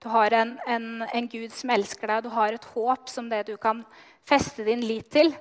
Du 0.03 0.09
har 0.11 0.35
en, 0.41 0.51
en, 0.67 0.89
en 1.07 1.31
Gud 1.31 1.55
som 1.55 1.71
elsker 1.71 2.11
deg, 2.11 2.27
du 2.27 2.35
har 2.35 2.59
et 2.59 2.69
håp 2.75 3.07
som 3.13 3.31
det 3.31 3.45
du 3.47 3.55
kan 3.55 3.79
feste 4.27 4.67
din 4.67 4.83
lit 4.83 5.07
til. 5.15 5.31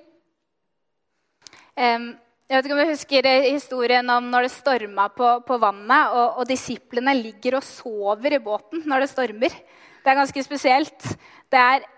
Jeg 2.45 2.59
vet 2.59 2.67
ikke 2.69 2.77
om 2.77 2.81
du 2.83 2.91
husker 2.93 3.27
historien 3.47 4.11
om 4.13 4.27
når 4.29 4.45
det 4.45 4.53
storma 4.53 5.07
på, 5.09 5.29
på 5.49 5.57
vannet, 5.63 6.13
og, 6.13 6.43
og, 6.43 6.45
disiplene 6.45 7.15
ligger 7.17 7.57
og 7.57 7.65
sover 7.65 8.37
i 8.37 8.43
båten 8.45 8.83
når 8.85 9.05
det 9.05 9.09
stormer. 9.15 9.57
Det 10.05 10.13
er 10.13 10.19
ganske 10.19 10.45
spesielt. 10.45 11.07
Det 11.49 11.63
er 11.63 11.89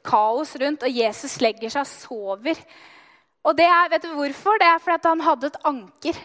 kaos 0.00 0.54
rundt, 0.62 0.88
og 0.88 0.96
Jesus 0.96 1.36
legger 1.44 1.74
seg 1.74 1.84
og 1.84 1.92
sover. 1.92 2.64
Og 3.44 3.58
det 3.58 3.68
er, 3.68 3.92
vet 3.92 4.08
du 4.08 4.16
hvorfor? 4.16 4.56
Det 4.62 4.70
er 4.70 4.80
fordi 4.80 5.12
han 5.12 5.26
hadde 5.28 5.52
et 5.52 5.62
anker. 5.68 6.24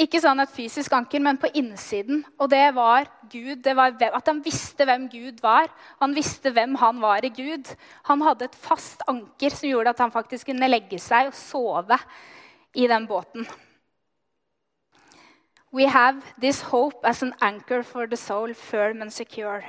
Ikke 0.00 0.24
sånn 0.24 0.40
et 0.40 0.56
fysisk 0.56 0.96
anker, 0.96 1.20
men 1.20 1.36
på 1.36 1.52
innsiden. 1.52 2.24
Og 2.40 2.48
det 2.48 2.64
var 2.72 3.10
Gud. 3.28 3.58
Det 3.60 3.76
var 3.76 3.92
at 4.08 4.28
han 4.30 4.40
visste 4.40 4.88
hvem 4.88 5.10
Gud 5.12 5.44
var. 5.44 5.68
Han 6.00 6.16
visste 6.16 6.56
hvem 6.56 6.80
han 6.80 7.04
var 7.04 7.28
i 7.28 7.34
Gud. 7.36 7.76
Han 8.08 8.24
hadde 8.24 8.48
et 8.48 8.56
fast 8.56 9.04
anker 9.04 9.52
som 9.52 9.68
gjorde 9.68 9.92
at 9.92 10.00
han 10.00 10.14
faktisk 10.14 10.48
kunne 10.48 10.72
legge 10.72 11.02
seg 11.02 11.28
og 11.28 11.36
sove 11.36 12.00
i 12.74 12.86
den 12.88 13.06
båten. 13.06 13.46
We 15.72 15.86
have 15.88 16.20
this 16.40 16.60
hope 16.62 17.08
as 17.08 17.22
an 17.22 17.34
anchor 17.40 17.82
for 17.82 18.06
the 18.06 18.16
soul, 18.16 18.54
firm 18.54 19.02
and 19.02 19.12
secure. 19.12 19.64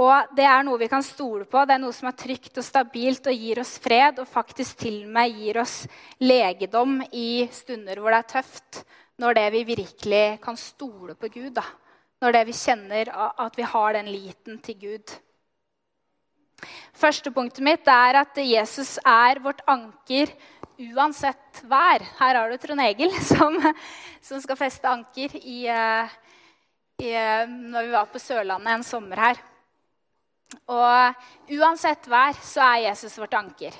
Og 0.00 0.36
Det 0.36 0.44
er 0.44 0.62
noe 0.64 0.78
vi 0.78 0.88
kan 0.88 1.02
stole 1.02 1.44
på, 1.48 1.64
det 1.66 1.74
er 1.74 1.82
noe 1.82 1.92
som 1.92 2.08
er 2.08 2.16
trygt 2.16 2.60
og 2.60 2.64
stabilt 2.64 3.26
og 3.26 3.36
gir 3.36 3.60
oss 3.60 3.74
fred. 3.82 4.20
Og 4.22 4.28
faktisk 4.28 4.84
til 4.84 5.02
og 5.04 5.14
med 5.16 5.34
gir 5.36 5.60
oss 5.60 5.82
legedom 6.20 7.00
i 7.12 7.48
stunder 7.52 8.00
hvor 8.00 8.14
det 8.14 8.20
er 8.20 8.30
tøft. 8.36 8.84
Når 9.20 9.36
det 9.36 9.48
vi 9.52 9.64
virkelig 9.74 10.24
kan 10.40 10.56
stole 10.56 11.14
på 11.14 11.28
Gud. 11.32 11.50
Da. 11.56 11.64
Når 12.20 12.36
det 12.36 12.46
vi 12.48 12.56
kjenner 12.56 13.10
at 13.12 13.58
vi 13.58 13.66
har 13.72 13.92
den 13.96 14.08
liten 14.08 14.60
til 14.64 14.78
Gud. 14.80 15.16
Første 16.92 17.32
punktet 17.32 17.64
mitt 17.64 17.88
er 17.88 18.20
at 18.20 18.36
Jesus 18.36 18.98
er 19.04 19.40
vårt 19.40 19.60
anker 19.68 20.32
uansett 20.80 21.62
vær. 21.68 22.02
Her 22.18 22.38
har 22.38 22.50
du 22.50 22.58
Trond 22.60 22.82
Egil 22.84 23.12
som, 23.32 23.56
som 24.22 24.42
skal 24.42 24.58
feste 24.58 24.88
anker 24.88 25.36
i, 25.40 25.62
eh, 25.68 26.16
i, 27.02 27.12
eh, 27.12 27.46
når 27.46 27.88
vi 27.88 27.94
var 27.94 28.10
på 28.12 28.22
Sørlandet 28.22 28.74
en 28.74 28.86
sommer 28.86 29.24
her. 29.28 29.42
Og 30.70 31.52
uansett 31.54 32.08
vær 32.10 32.38
så 32.42 32.64
er 32.72 32.86
Jesus 32.88 33.18
vårt 33.20 33.36
anker. 33.38 33.76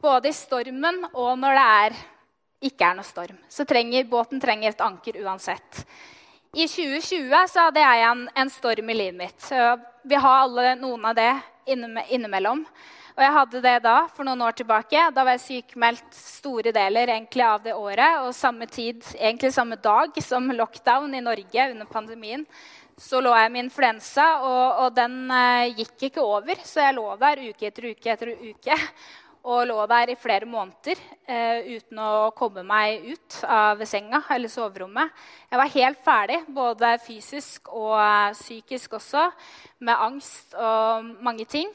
Både 0.00 0.30
i 0.30 0.36
stormen 0.36 1.02
og 1.10 1.34
når 1.40 1.58
det 1.58 1.66
er, 1.80 1.98
ikke 2.68 2.86
er 2.86 2.96
noe 2.98 3.06
storm. 3.06 3.36
Så 3.50 3.66
trenger, 3.68 4.06
båten 4.08 4.40
trenger 4.42 4.72
et 4.72 4.82
anker 4.82 5.18
uansett. 5.22 5.82
I 6.56 6.64
2020 6.64 7.34
så 7.52 7.66
hadde 7.66 7.82
jeg 7.82 8.04
en, 8.08 8.22
en 8.34 8.50
storm 8.50 8.88
i 8.88 8.96
livet 8.96 9.18
mitt. 9.18 9.50
Vi 10.08 10.16
har 10.16 10.44
alle 10.46 10.72
noen 10.80 11.04
av 11.10 11.18
det 11.18 11.32
innimellom. 11.68 12.64
Og 13.18 13.24
jeg 13.24 13.34
hadde 13.34 13.60
det 13.64 13.78
da, 13.82 13.96
for 14.14 14.22
noen 14.22 14.44
år 14.46 14.54
tilbake. 14.60 15.00
Da 15.10 15.24
var 15.26 15.34
jeg 15.34 15.42
sykemeldt 15.42 16.14
store 16.14 16.70
deler 16.70 17.10
egentlig 17.10 17.42
av 17.42 17.64
det 17.64 17.72
året. 17.74 18.20
Og 18.22 18.36
samme 18.38 18.68
tid, 18.70 19.02
egentlig 19.16 19.50
samme 19.56 19.74
dag 19.82 20.14
som 20.22 20.46
lockdown 20.54 21.16
i 21.18 21.22
Norge 21.26 21.64
under 21.72 21.88
pandemien, 21.90 22.44
så 22.94 23.18
lå 23.22 23.32
jeg 23.34 23.50
med 23.54 23.64
influensa, 23.64 24.26
og, 24.46 24.84
og 24.84 24.94
den 24.94 25.18
eh, 25.34 25.80
gikk 25.80 26.06
ikke 26.12 26.22
over. 26.22 26.62
Så 26.62 26.84
jeg 26.84 26.94
lå 26.94 27.08
der 27.18 27.42
uke 27.48 27.66
etter 27.72 27.90
uke 27.90 28.14
etter 28.14 28.30
uke 28.38 28.78
og 29.46 29.66
lå 29.68 29.76
der 29.90 30.12
i 30.12 30.16
flere 30.18 30.46
måneder 30.48 30.98
eh, 31.30 31.78
uten 31.78 32.00
å 32.02 32.30
komme 32.36 32.64
meg 32.66 33.06
ut 33.12 33.38
av 33.46 33.80
senga 33.88 34.20
eller 34.34 34.50
soverommet. 34.50 35.14
Jeg 35.48 35.60
var 35.60 35.72
helt 35.74 36.02
ferdig, 36.04 36.38
både 36.52 36.92
fysisk 37.04 37.70
og 37.72 37.94
eh, 38.00 38.36
psykisk 38.36 38.98
også, 38.98 39.28
med 39.78 40.04
angst 40.08 40.56
og 40.58 41.10
mange 41.24 41.46
ting. 41.48 41.70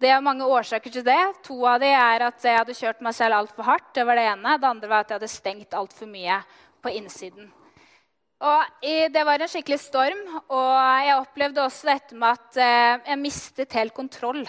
Det 0.00 0.12
er 0.12 0.24
mange 0.24 0.44
årsaker 0.44 0.92
til 0.92 1.06
det. 1.06 1.20
To 1.48 1.62
av 1.66 1.80
dem 1.82 1.96
er 1.96 2.26
at 2.28 2.44
jeg 2.44 2.60
hadde 2.60 2.76
kjørt 2.76 3.04
meg 3.04 3.16
selv 3.16 3.40
altfor 3.40 3.70
hardt. 3.70 3.92
Det 3.96 4.04
var 4.06 4.20
det 4.20 4.26
ene. 4.34 4.58
Det 4.60 4.72
andre 4.72 4.90
var 4.92 5.06
at 5.06 5.14
jeg 5.14 5.20
hadde 5.20 5.32
stengt 5.32 5.78
altfor 5.78 6.10
mye 6.10 6.42
på 6.84 6.92
innsiden. 6.98 7.48
Og 8.44 8.84
Det 8.84 9.22
var 9.24 9.40
en 9.40 9.48
skikkelig 9.48 9.78
storm, 9.80 10.18
og 10.52 10.72
jeg 11.06 11.16
opplevde 11.16 11.62
også 11.64 11.88
dette 11.88 12.14
med 12.14 12.36
at 12.36 12.58
eh, 12.60 13.08
jeg 13.08 13.22
mistet 13.22 13.72
helt 13.72 13.94
kontroll. 13.96 14.44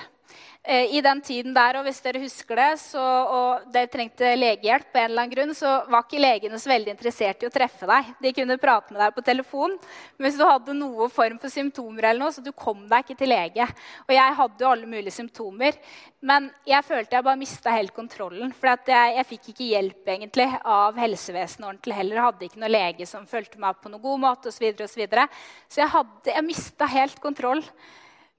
Eh, 0.70 0.96
i 0.98 1.02
den 1.02 1.22
tiden 1.24 1.54
der, 1.56 1.78
og 1.80 1.86
hvis 1.88 2.02
dere 2.04 2.20
husker 2.20 2.60
det, 2.60 2.72
så, 2.82 3.00
og 3.00 3.68
dere 3.72 3.88
trengte 3.88 4.34
legehjelp, 4.36 4.90
på 4.92 5.00
en 5.00 5.06
eller 5.06 5.24
annen 5.24 5.32
grunn, 5.32 5.54
så 5.56 5.78
var 5.88 6.04
ikke 6.04 6.20
legene 6.20 6.58
så 6.60 6.68
veldig 6.68 6.92
interessert 6.92 7.44
i 7.44 7.48
å 7.48 7.54
treffe 7.54 7.88
deg. 7.88 8.10
De 8.26 8.34
kunne 8.36 8.58
prate 8.60 8.92
med 8.92 9.00
deg 9.00 9.14
på 9.16 9.24
telefon. 9.30 9.78
Men 10.18 10.28
hvis 10.28 10.40
du 10.40 10.44
hadde 10.44 10.76
noe 10.76 11.08
form 11.14 11.38
for 11.40 11.54
symptomer, 11.54 12.10
eller 12.10 12.26
noe, 12.26 12.36
så 12.36 12.44
du 12.44 12.52
kom 12.52 12.82
deg 12.90 13.06
ikke 13.06 13.16
til 13.22 13.32
lege. 13.32 13.68
Og 14.10 14.12
jeg 14.18 14.36
hadde 14.42 14.66
jo 14.66 14.72
alle 14.74 14.90
mulige 14.92 15.16
symptomer. 15.16 15.78
Men 16.20 16.50
jeg 16.68 16.84
følte 16.84 17.16
jeg 17.16 17.28
bare 17.30 17.40
mista 17.40 17.72
helt 17.72 17.94
kontrollen. 17.96 18.52
For 18.58 18.74
jeg, 18.74 19.14
jeg, 19.22 19.28
fikk 19.30 19.48
ikke 19.54 19.70
hjelp 19.70 20.12
egentlig 20.18 20.50
av 20.58 21.00
helsevesenet 21.00 21.70
ordentlig 21.70 21.96
heller. 22.02 22.26
Hadde 22.26 22.50
ikke 22.50 22.60
noen 22.66 22.76
lege 22.76 23.08
som 23.08 23.30
fulgte 23.30 23.62
meg 23.62 23.72
opp 23.72 23.86
på 23.86 23.94
noen 23.94 24.04
god 24.04 24.24
måte 24.26 24.52
osv. 24.52 24.68
Så, 24.84 25.00
videre, 25.00 25.30
og 25.30 25.32
så, 25.32 25.78
så 25.78 25.82
jeg, 25.86 25.94
hadde, 25.96 26.34
jeg 26.34 26.48
mista 26.50 26.92
helt 26.92 27.24
kontroll. 27.24 27.64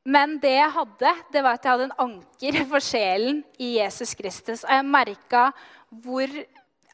Men 0.08 0.38
det 0.40 0.54
jeg 0.54 0.72
hadde, 0.72 1.10
det 1.34 1.42
var 1.44 1.58
at 1.58 1.66
jeg 1.66 1.74
hadde 1.74 1.88
en 1.90 1.98
anker 2.06 2.60
for 2.70 2.84
sjelen 2.84 3.42
i 3.60 3.74
Jesus 3.76 4.14
Kristus. 4.16 4.62
Og 4.64 4.72
jeg 4.72 4.86
merka 4.88 5.48
hvor, 5.88 6.32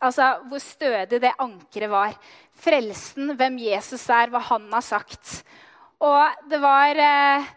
altså, 0.00 0.32
hvor, 0.48 0.62
stødig 0.62 1.20
det 1.22 1.34
ankeret 1.38 1.92
var. 1.92 2.16
Frelsen, 2.64 3.34
hvem 3.38 3.60
Jesus 3.62 4.08
er, 4.10 4.32
hva 4.32 4.42
han 4.50 4.66
har 4.72 4.84
sagt. 4.86 5.40
Og 6.02 6.50
det 6.50 6.60
var 6.62 7.00
eh, 7.00 7.54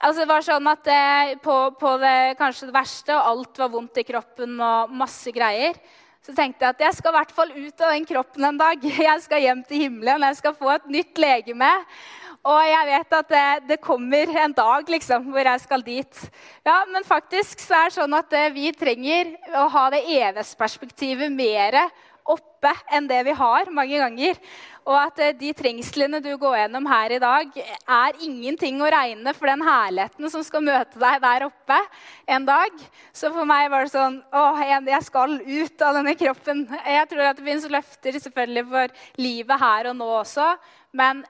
Altså, 0.00 0.22
det 0.22 0.30
var 0.30 0.44
sånn 0.44 0.68
at 0.70 0.86
eh, 0.88 1.30
på, 1.44 1.54
på, 1.76 1.90
det 2.00 2.38
kanskje 2.38 2.70
det 2.70 2.72
verste, 2.72 3.12
og 3.12 3.26
alt 3.34 3.58
var 3.60 3.68
vondt 3.68 3.98
i 4.00 4.04
kroppen 4.08 4.54
og 4.64 4.94
masse 4.96 5.28
greier, 5.36 5.76
så 6.24 6.32
tenkte 6.32 6.64
jeg 6.64 6.72
at 6.72 6.84
jeg 6.86 6.96
skal 6.96 7.12
i 7.12 7.18
hvert 7.18 7.34
fall 7.36 7.52
ut 7.52 7.84
av 7.84 7.92
den 7.92 8.06
kroppen 8.08 8.46
en 8.48 8.60
dag. 8.60 8.86
Jeg 9.10 9.24
skal 9.26 9.44
hjem 9.44 9.60
til 9.68 9.84
himmelen, 9.84 10.24
jeg 10.24 10.38
skal 10.40 10.56
få 10.56 10.72
et 10.72 10.88
nytt 10.88 11.20
legeme. 11.20 11.68
Og 12.40 12.60
jeg 12.64 12.86
vet 12.88 13.16
at 13.18 13.32
det, 13.32 13.46
det, 13.68 13.80
kommer 13.84 14.30
en 14.44 14.52
dag 14.56 14.88
liksom, 14.88 15.26
hvor 15.28 15.44
jeg 15.44 15.60
skal 15.60 15.82
dit. 15.84 16.20
Ja, 16.64 16.82
Men 16.88 17.04
faktisk 17.04 17.60
så 17.60 17.82
er 17.82 17.90
det 17.90 17.98
sånn 17.98 18.16
at 18.16 18.32
eh, 18.32 18.52
vi 18.54 18.70
trenger 18.72 19.34
å 19.60 19.66
ha 19.68 19.88
det 19.92 20.06
evighetsperspektivet 20.06 21.32
mer 21.32 21.82
oppe 22.30 22.72
enn 22.92 23.08
det 23.10 23.18
vi 23.26 23.34
har 23.36 23.68
mange 23.74 24.00
ganger. 24.00 24.40
Og 24.88 24.96
at 24.96 25.20
eh, 25.20 25.34
de 25.36 25.50
trengslene 25.56 26.22
du 26.24 26.30
går 26.40 26.62
gjennom 26.62 26.86
her 26.88 27.12
i 27.12 27.18
dag, 27.20 27.58
er 27.60 28.22
ingenting 28.24 28.80
å 28.80 28.88
regne 28.88 29.34
for 29.36 29.50
den 29.50 29.64
herligheten 29.66 30.32
som 30.32 30.44
skal 30.46 30.64
møte 30.64 31.00
deg 31.02 31.18
der 31.20 31.44
oppe 31.50 31.76
en 32.24 32.46
dag. 32.48 32.86
Så 33.12 33.28
for 33.34 33.48
meg 33.48 33.68
var 33.72 33.84
det 33.84 33.92
sånn 33.92 34.16
Å, 34.32 34.46
jeg 34.64 35.02
skal 35.04 35.36
ut 35.44 35.84
av 35.84 35.98
denne 35.98 36.16
kroppen. 36.16 36.64
Jeg 36.88 37.12
tror 37.12 37.26
at 37.26 37.36
det 37.36 37.44
finnes 37.50 37.68
løfter 37.68 38.16
selvfølgelig 38.16 38.64
for 38.72 38.96
livet 39.20 39.62
her 39.66 39.90
og 39.92 40.00
nå 40.00 40.08
også. 40.22 40.48
Men 40.96 41.20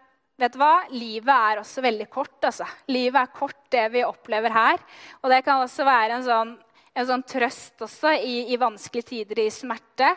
Vet 0.41 0.55
du 0.57 0.61
hva? 0.63 0.87
Livet 0.89 1.31
er 1.35 1.61
også 1.61 1.83
veldig 1.85 2.09
kort. 2.09 2.39
altså. 2.41 2.65
Livet 2.89 3.21
er 3.21 3.33
kort, 3.37 3.61
det 3.69 3.87
vi 3.93 4.07
opplever 4.07 4.55
her. 4.55 4.81
Og 5.21 5.33
det 5.33 5.43
kan 5.45 5.61
også 5.61 5.85
være 5.85 6.17
en 6.17 6.27
sånn 6.27 6.59
en 6.99 7.07
sånn 7.07 7.23
trøst 7.23 7.85
også 7.85 8.11
i, 8.19 8.51
i, 8.51 8.57
vanskelige 8.59 9.07
tider, 9.13 9.39
i 9.45 9.53
smerte, 9.55 10.09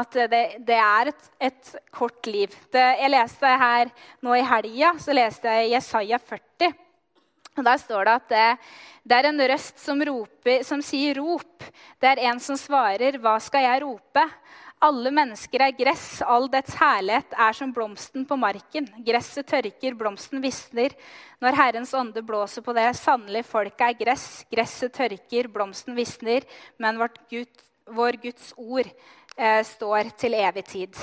at 0.00 0.16
det, 0.32 0.40
det 0.64 0.78
er 0.80 1.10
et, 1.10 1.26
et, 1.48 1.72
kort 1.92 2.24
liv. 2.26 2.54
Det, 2.72 2.80
jeg 3.02 3.12
leste 3.12 3.50
her 3.60 3.92
nå 4.24 4.38
i 4.38 4.46
helga 4.48 4.94
så 5.02 5.12
leste 5.12 5.52
jeg 5.58 5.74
Jesaja 5.74 6.18
40. 6.18 6.72
og 7.58 7.66
Der 7.68 7.82
står 7.84 8.08
det 8.08 8.14
at 8.16 8.32
det, 8.32 8.46
det 9.04 9.18
er 9.18 9.28
en 9.28 9.44
røst 9.52 9.84
som, 9.84 10.00
roper, 10.08 10.64
som 10.64 10.80
sier 10.82 11.20
'rop'. 11.20 11.68
Det 12.00 12.14
er 12.14 12.24
en 12.30 12.40
som 12.40 12.56
svarer 12.56 13.20
'hva 13.20 13.36
skal 13.38 13.68
jeg 13.68 13.84
rope'? 13.84 14.28
Alle 14.82 15.12
mennesker 15.14 15.62
er 15.62 15.74
gress, 15.78 16.06
all 16.26 16.48
dets 16.50 16.74
herlighet 16.74 17.36
er 17.38 17.54
som 17.54 17.70
blomsten 17.74 18.24
på 18.26 18.34
marken. 18.40 18.88
Gresset 19.06 19.46
tørker, 19.46 19.94
blomsten 19.94 20.40
visner. 20.42 20.96
Når 21.38 21.54
Herrens 21.54 21.92
ånde 21.94 22.22
blåser 22.26 22.64
på 22.66 22.74
det, 22.74 22.88
sannelig 22.98 23.44
folket 23.46 23.84
er 23.86 23.98
gress. 24.00 24.24
Gresset 24.50 24.90
tørker, 24.96 25.46
blomsten 25.54 25.94
visner, 25.94 26.42
men 26.82 26.98
Gud, 27.30 27.62
vår 27.94 28.18
Guds 28.24 28.48
ord 28.56 28.88
eh, 28.88 29.60
står 29.68 30.10
til 30.18 30.34
evig 30.40 30.64
tid. 30.66 30.98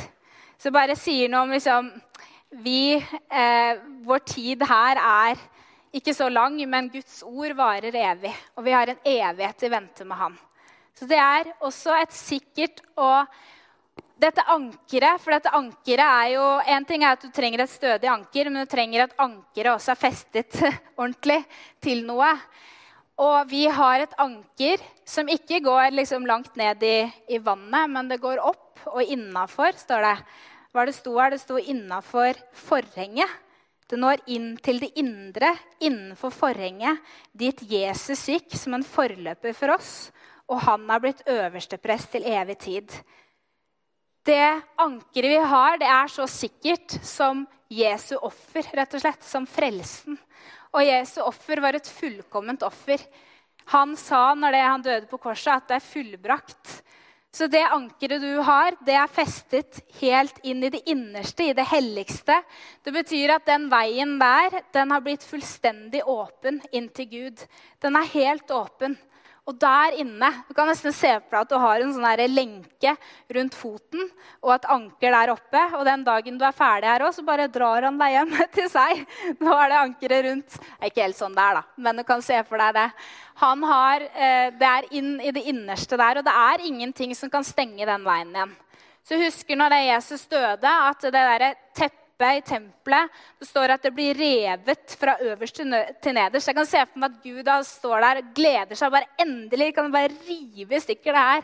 Så 0.59 0.73
bare 0.75 0.97
sier 0.99 1.31
noe 1.31 1.45
om 1.45 1.53
liksom 1.55 1.87
vi, 2.65 2.97
eh, 2.97 3.79
Vår 4.03 4.25
tid 4.27 4.65
her 4.67 4.99
er 4.99 5.39
ikke 5.95 6.13
så 6.17 6.27
lang, 6.27 6.57
men 6.67 6.89
Guds 6.91 7.21
ord 7.23 7.55
varer 7.55 7.95
evig. 7.95 8.33
Og 8.57 8.67
vi 8.67 8.75
har 8.75 8.91
en 8.91 8.99
evighet 9.05 9.63
i 9.63 9.71
vente 9.71 10.03
med 10.03 10.19
ham. 10.19 10.35
Så 10.99 11.07
det 11.07 11.21
er 11.23 11.53
også 11.63 11.95
et 11.95 12.11
sikkert 12.11 12.83
og 12.99 13.23
dette 14.19 14.43
ankeret 14.51 15.21
For 15.23 15.35
dette 15.35 15.51
ankeret 15.55 16.05
er 16.05 16.33
jo 16.35 16.45
En 16.75 16.87
ting 16.87 17.03
er 17.03 17.15
at 17.15 17.23
du 17.23 17.31
trenger 17.33 17.63
et 17.63 17.71
stødig 17.71 18.11
anker, 18.11 18.49
men 18.49 18.65
du 18.65 18.71
trenger 18.71 19.05
at 19.05 19.15
ankeret 19.21 19.73
også 19.75 19.93
er 19.93 20.01
festet 20.01 20.59
ordentlig 20.99 21.41
til 21.83 22.03
noe. 22.07 22.29
Og 23.19 23.49
vi 23.51 23.65
har 23.67 24.05
et 24.05 24.15
anker 24.21 24.83
som 25.07 25.27
ikke 25.27 25.59
går 25.65 25.91
liksom 25.91 26.27
langt 26.27 26.55
ned 26.59 26.83
i, 26.87 26.97
i, 27.27 27.39
vannet, 27.43 27.91
men 27.91 28.07
det 28.07 28.21
går 28.23 28.39
opp 28.39 28.85
og 28.87 29.03
innafor, 29.03 29.75
står 29.75 30.05
det. 30.05 30.15
Hva 30.71 30.85
det 30.87 30.95
sto 30.95 31.17
her? 31.17 31.33
Det 31.33 31.41
sto 31.41 31.59
innafor 31.59 32.39
forhenget. 32.55 33.27
Det 33.89 33.97
når 33.99 34.21
inn 34.31 34.53
til 34.63 34.79
det 34.79 34.91
indre, 35.01 35.49
innenfor 35.81 36.31
forhenget, 36.31 37.01
dit 37.33 37.63
Jesus 37.71 38.21
gikk 38.29 38.53
som 38.55 38.77
en 38.77 38.85
forløper 38.85 39.55
for 39.57 39.73
oss. 39.73 39.93
Og 40.47 40.61
han 40.63 40.85
er 40.87 41.01
blitt 41.03 41.25
øversteprest 41.27 42.13
til 42.13 42.27
evig 42.29 42.59
tid 42.61 42.95
det 44.27 44.61
ankeret 44.79 45.31
vi 45.31 45.39
har, 45.53 45.77
det 45.79 45.87
er 45.89 46.11
så 46.11 46.27
sikkert 46.29 46.99
som 47.05 47.45
Jesu 47.69 48.15
offer, 48.17 48.65
rett 48.75 48.93
og 48.97 49.03
slett. 49.03 49.25
Som 49.25 49.47
frelsen. 49.49 50.17
Og 50.73 50.85
Jesu 50.85 51.21
offer 51.23 51.61
var 51.63 51.77
et 51.77 51.89
fullkomment 51.89 52.63
offer. 52.65 53.01
Han 53.73 53.95
sa 53.97 54.33
når 54.33 54.55
det, 54.55 54.61
han 54.65 54.85
døde 54.85 55.09
på 55.09 55.19
korset, 55.21 55.53
at 55.53 55.69
det 55.69 55.77
er 55.77 55.85
fullbrakt. 55.85 56.79
Så 57.29 57.45
det 57.45 57.61
ankeret 57.61 58.23
du 58.23 58.39
har, 58.41 58.73
det 58.85 58.95
er 58.97 59.11
festet 59.13 59.83
helt 59.99 60.39
inn 60.41 60.63
i 60.65 60.71
det 60.73 60.81
innerste, 60.89 61.45
i 61.45 61.53
det 61.53 61.67
helligste. 61.69 62.39
Det 62.81 62.93
betyr 62.93 63.35
at 63.35 63.45
den 63.45 63.67
veien 63.69 64.15
der, 64.17 64.63
den 64.73 64.95
har 64.95 65.03
blitt 65.05 65.25
fullstendig 65.25 66.01
åpen 66.09 66.57
inn 66.73 66.89
til 66.89 67.09
Gud. 67.11 67.43
Den 67.85 67.99
er 67.99 68.09
helt 68.15 68.49
åpen. 68.49 68.97
Og 69.49 69.55
der 69.57 69.95
inne 69.97 70.29
Du 70.45 70.53
kan 70.53 70.69
nesten 70.69 70.93
se 70.93 71.09
på 71.23 71.33
deg 71.33 71.39
at 71.41 71.49
du 71.49 71.57
har 71.57 71.81
en 71.81 71.93
sånn 71.95 72.21
lenke 72.29 72.91
rundt 73.33 73.55
foten 73.57 74.03
og 74.43 74.51
et 74.53 74.67
anker 74.69 75.15
der 75.15 75.31
oppe. 75.33 75.63
Og 75.79 75.85
den 75.87 76.03
dagen 76.05 76.37
du 76.37 76.45
er 76.45 76.55
ferdig 76.55 76.89
her 76.89 77.05
òg, 77.07 77.15
så 77.15 77.25
bare 77.25 77.49
drar 77.51 77.87
han 77.87 77.97
deg 77.99 78.13
hjem 78.13 78.35
til 78.57 78.69
seg. 78.71 79.01
Nå 79.41 79.55
er 79.55 79.71
det 79.71 79.79
ankeret 79.79 80.25
rundt. 80.27 80.59
Det 80.59 80.77
er 80.77 80.93
ikke 80.93 81.07
helt 81.07 81.19
sånn 81.19 81.35
det 81.37 81.45
er, 81.45 81.59
da, 81.59 81.81
men 81.87 82.01
du 82.01 82.05
kan 82.05 82.23
se 82.25 82.37
for 82.47 82.61
deg 82.61 82.77
det. 82.77 82.87
Han 83.41 83.63
har, 83.63 84.05
eh, 84.13 84.49
Det 84.59 84.69
er 84.69 84.89
inn 84.99 85.13
i 85.23 85.33
det 85.35 85.45
innerste 85.49 85.97
der, 85.97 86.19
og 86.19 86.27
det 86.27 86.35
er 86.35 86.65
ingenting 86.69 87.15
som 87.15 87.31
kan 87.31 87.47
stenge 87.47 87.85
den 87.87 88.05
veien 88.05 88.35
igjen. 88.35 88.55
Så 89.07 89.17
husker 89.17 89.57
når 89.57 89.73
det 89.73 89.77
er 89.79 89.91
Jesus 89.95 90.27
døde, 90.29 90.69
at 90.89 91.01
det 91.01 91.13
der 91.15 91.55
teppet 92.19 92.37
i 92.37 92.41
tempelet. 92.43 93.09
Det 93.39 93.47
står 93.47 93.73
at 93.73 93.83
det 93.83 93.93
blir 93.95 94.17
revet 94.17 94.95
fra 94.99 95.15
øverst 95.23 95.55
til 95.55 96.13
nederst. 96.13 96.47
Jeg 96.47 96.55
kan 96.55 96.67
se 96.67 96.81
for 96.85 96.99
meg 96.99 97.11
at 97.11 97.23
Gud 97.23 97.51
står 97.65 98.01
der 98.03 98.19
og 98.19 98.33
gleder 98.35 98.75
seg. 98.75 98.91
bare 98.91 99.07
Endelig 99.19 99.73
kan 99.75 99.91
bare 99.91 100.11
rive 100.27 100.75
i 100.75 100.83
stykker 100.83 101.13
det 101.13 101.27
her 101.29 101.43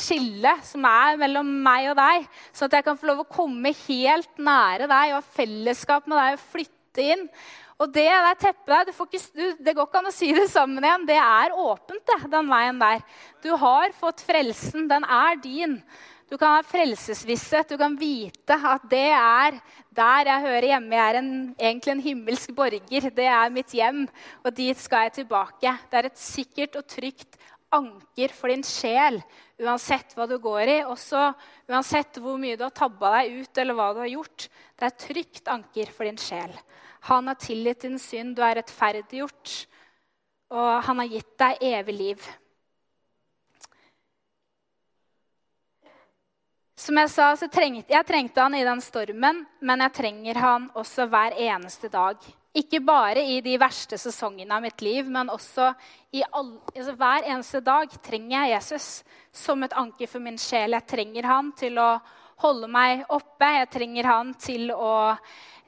skillet 0.00 0.62
som 0.64 0.84
er 0.86 1.16
mellom 1.18 1.48
meg 1.64 1.90
og 1.90 1.96
deg. 1.96 2.28
Sånn 2.52 2.68
at 2.68 2.78
jeg 2.78 2.86
kan 2.86 3.00
få 3.00 3.08
lov 3.08 3.24
å 3.24 3.32
komme 3.32 3.72
helt 3.86 4.36
nære 4.38 4.86
deg 4.86 5.14
og 5.14 5.18
ha 5.18 5.34
fellesskap 5.40 6.06
med 6.06 6.20
deg 6.20 6.36
og 6.36 6.46
flytte 6.52 7.08
inn. 7.14 7.26
Og 7.80 7.88
det 7.88 8.04
der 8.04 8.36
teppet 8.36 8.68
der, 8.68 9.56
det 9.56 9.72
går 9.72 9.86
ikke 9.88 10.00
an 10.02 10.10
å 10.10 10.12
sy 10.12 10.34
det 10.36 10.50
sammen 10.52 10.84
igjen. 10.84 11.08
Det 11.08 11.16
er 11.16 11.56
åpent, 11.56 12.04
det, 12.04 12.18
den 12.28 12.50
veien 12.52 12.80
der. 12.80 13.00
Du 13.40 13.54
har 13.56 13.96
fått 13.96 14.20
frelsen. 14.20 14.84
Den 14.90 15.06
er 15.08 15.40
din. 15.40 15.78
Du 16.30 16.36
kan 16.38 16.54
ha 16.54 16.62
frelsesvisshet. 16.62 17.72
Du 17.72 17.78
kan 17.80 17.96
vite 17.98 18.54
at 18.54 18.84
det 18.90 19.08
er 19.10 19.56
der 19.98 20.28
jeg 20.30 20.44
hører 20.44 20.66
hjemme. 20.68 20.94
Jeg 20.94 21.08
er 21.08 21.18
en, 21.18 21.30
egentlig 21.58 21.92
en 21.92 22.02
himmelsk 22.04 22.52
borger. 22.54 23.08
Det 23.16 23.26
er 23.26 23.50
mitt 23.50 23.74
hjem, 23.74 24.04
og 24.44 24.54
dit 24.54 24.78
skal 24.78 25.08
jeg 25.08 25.16
tilbake. 25.20 25.72
Det 25.90 25.98
er 25.98 26.06
et 26.06 26.20
sikkert 26.22 26.78
og 26.78 26.86
trygt 26.86 27.40
anker 27.74 28.34
for 28.34 28.50
din 28.50 28.62
sjel, 28.66 29.18
uansett 29.62 30.14
hva 30.14 30.28
du 30.30 30.36
går 30.42 30.70
i. 30.70 30.76
Også 30.86 31.32
uansett 31.70 32.22
hvor 32.22 32.38
mye 32.38 32.58
du 32.58 32.62
har 32.66 32.76
tabba 32.78 33.10
deg 33.18 33.40
ut, 33.42 33.62
eller 33.62 33.78
hva 33.78 33.88
du 33.94 34.02
har 34.04 34.12
gjort. 34.12 34.46
Det 34.78 34.86
er 34.86 34.94
et 34.94 35.04
trygt 35.08 35.50
anker 35.50 35.90
for 35.96 36.06
din 36.06 36.20
sjel. 36.20 36.54
Han 37.10 37.26
har 37.26 37.42
tilgitt 37.42 37.88
din 37.88 37.98
synd, 37.98 38.36
du 38.38 38.44
er 38.46 38.60
rettferdiggjort, 38.60 39.56
og 40.54 40.70
han 40.86 41.02
har 41.02 41.10
gitt 41.10 41.34
deg 41.42 41.66
evig 41.72 41.96
liv. 41.96 42.30
Som 46.80 46.96
jeg 46.96 47.10
sa, 47.12 47.32
så 47.36 47.44
trengte 47.52 47.92
jeg 47.92 48.06
trengte 48.08 48.40
han 48.40 48.54
i 48.56 48.64
den 48.64 48.80
stormen, 48.80 49.42
men 49.60 49.82
jeg 49.84 49.92
trenger 49.98 50.38
han 50.40 50.68
også 50.78 51.04
hver 51.12 51.34
eneste 51.36 51.90
dag. 51.92 52.22
Ikke 52.56 52.80
bare 52.82 53.20
i 53.20 53.36
de 53.44 53.58
verste 53.60 53.98
sesongene 54.00 54.56
av 54.56 54.64
mitt 54.64 54.80
liv, 54.80 55.10
men 55.12 55.28
også 55.30 55.68
all, 55.68 56.54
altså 56.72 56.94
hver 56.96 57.26
eneste 57.28 57.60
dag 57.66 57.92
trenger 58.00 58.32
jeg 58.32 58.52
Jesus 58.54 58.86
som 59.42 59.60
et 59.62 59.76
anker 59.76 60.08
for 60.08 60.24
min 60.24 60.40
sjel. 60.40 60.72
Jeg 60.78 60.88
trenger 60.88 61.28
han 61.28 61.50
til 61.58 61.76
å 61.78 61.90
holde 62.46 62.70
meg 62.72 63.04
oppe. 63.12 63.50
Jeg 63.58 63.68
trenger 63.76 64.08
han 64.08 64.32
til 64.40 64.72
å 64.72 64.94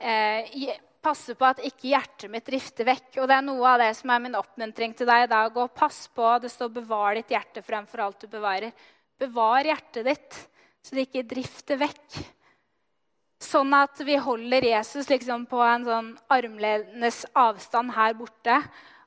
eh, 0.01 0.72
passe 1.05 1.37
på 1.37 1.46
at 1.46 1.61
ikke 1.68 1.90
hjertet 1.92 2.33
mitt 2.33 2.48
drifter 2.48 2.88
vekk. 2.88 3.20
Og 3.20 3.29
det 3.29 3.37
er 3.37 3.44
noe 3.51 3.68
av 3.68 3.85
det 3.85 3.90
som 4.01 4.14
er 4.14 4.25
min 4.25 4.40
oppmuntring 4.40 4.96
til 4.96 5.12
deg 5.12 5.27
i 5.27 5.31
dag. 5.35 5.61
Og 5.61 5.77
pass 5.77 6.07
på, 6.09 6.25
det 6.40 6.51
står 6.57 6.72
'bevar 6.81 7.20
ditt 7.20 7.37
hjerte 7.37 7.62
fremfor 7.68 8.07
alt 8.07 8.25
du 8.25 8.33
bevarer'. 8.33 8.72
Bevar 9.20 9.68
hjertet 9.68 10.09
ditt 10.09 10.40
så 10.83 10.97
det 10.97 11.07
ikke 11.07 11.27
drifter 11.31 11.79
vekk. 11.81 12.18
Sånn 13.42 13.75
at 13.75 14.01
vi 14.07 14.16
holder 14.23 14.66
Jesus 14.66 15.09
liksom 15.11 15.47
på 15.51 15.61
en 15.66 15.87
sånn 15.87 16.11
armlenes 16.33 17.25
avstand 17.38 17.95
her 17.97 18.14
borte, 18.18 18.61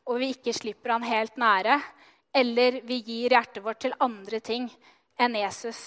og 0.06 0.20
vi 0.22 0.34
ikke 0.36 0.54
slipper 0.54 0.96
han 0.96 1.08
helt 1.08 1.38
nære. 1.40 1.80
Eller 2.36 2.82
vi 2.84 3.00
gir 3.00 3.36
hjertet 3.36 3.64
vårt 3.64 3.80
til 3.86 3.96
andre 4.04 4.42
ting 4.44 4.68
enn 5.20 5.38
Jesus, 5.40 5.80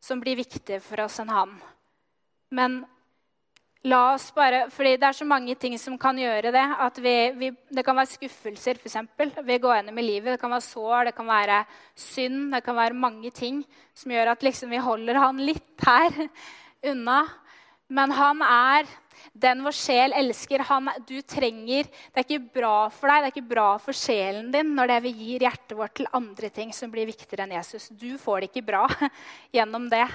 som 0.00 0.20
blir 0.20 0.36
viktigere 0.36 0.84
for 0.84 1.06
oss 1.06 1.16
enn 1.22 1.32
han. 1.32 1.56
Men 2.52 2.82
La 3.86 4.00
oss 4.16 4.32
bare, 4.34 4.64
fordi 4.74 4.96
Det 4.98 5.06
er 5.06 5.14
så 5.14 5.24
mange 5.24 5.54
ting 5.54 5.76
som 5.78 5.96
kan 5.98 6.16
gjøre 6.18 6.50
det. 6.50 6.66
at 6.80 6.98
vi, 6.98 7.30
vi, 7.38 7.50
Det 7.70 7.84
kan 7.84 7.94
være 7.94 8.10
skuffelser, 8.10 8.80
f.eks. 8.82 8.96
Vi 9.44 9.58
går 9.58 9.76
gjennom 9.76 9.98
i 9.98 10.02
livet. 10.02 10.32
Det 10.32 10.40
kan 10.40 10.50
være 10.50 10.60
sår, 10.60 11.04
det 11.04 11.14
kan 11.14 11.26
være 11.26 11.64
synd, 11.94 12.52
det 12.52 12.64
kan 12.64 12.74
være 12.74 12.94
mange 12.94 13.30
ting 13.30 13.64
som 13.94 14.10
gjør 14.10 14.32
at 14.32 14.42
liksom 14.42 14.70
vi 14.70 14.76
holder 14.76 15.14
han 15.14 15.38
litt 15.38 15.86
her 15.86 16.10
unna. 16.90 17.26
Men 17.88 18.10
han 18.10 18.42
er 18.42 18.88
den 19.32 19.62
vår 19.62 19.76
sjel 19.78 20.12
elsker. 20.18 20.66
Han, 20.66 20.90
du 21.06 21.22
trenger, 21.22 21.84
Det 21.86 22.18
er 22.18 22.26
ikke 22.26 22.58
bra 22.58 22.88
for 22.90 23.06
deg, 23.06 23.22
det 23.22 23.30
er 23.30 23.36
ikke 23.36 23.54
bra 23.54 23.68
for 23.78 23.92
sjelen 23.94 24.50
din 24.50 24.74
når 24.74 24.88
det 24.88 24.98
vi 25.06 25.14
gir 25.14 25.46
hjertet 25.46 25.76
vårt 25.78 25.94
til 25.94 26.10
andre 26.12 26.50
ting 26.50 26.74
som 26.74 26.90
blir 26.90 27.06
viktigere 27.06 27.46
enn 27.46 27.54
Jesus. 27.54 27.86
Du 27.94 28.18
får 28.18 28.40
det 28.40 28.50
ikke 28.50 28.66
bra 28.66 28.88
gjennom 29.54 29.86
det. 29.94 30.08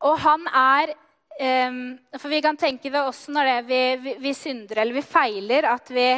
Og 0.00 0.16
han 0.24 0.48
er 0.48 0.96
for 1.38 2.28
vi 2.28 2.40
kan 2.44 2.56
tenke 2.56 2.90
det 2.92 3.00
også 3.00 3.32
når 3.32 3.46
det 3.48 3.58
vi, 3.68 3.82
vi, 4.02 4.14
vi, 4.20 4.32
synder 4.36 4.82
eller 4.82 4.96
vi 4.98 5.02
feiler, 5.02 5.68
at 5.70 5.90
vi, 5.90 6.08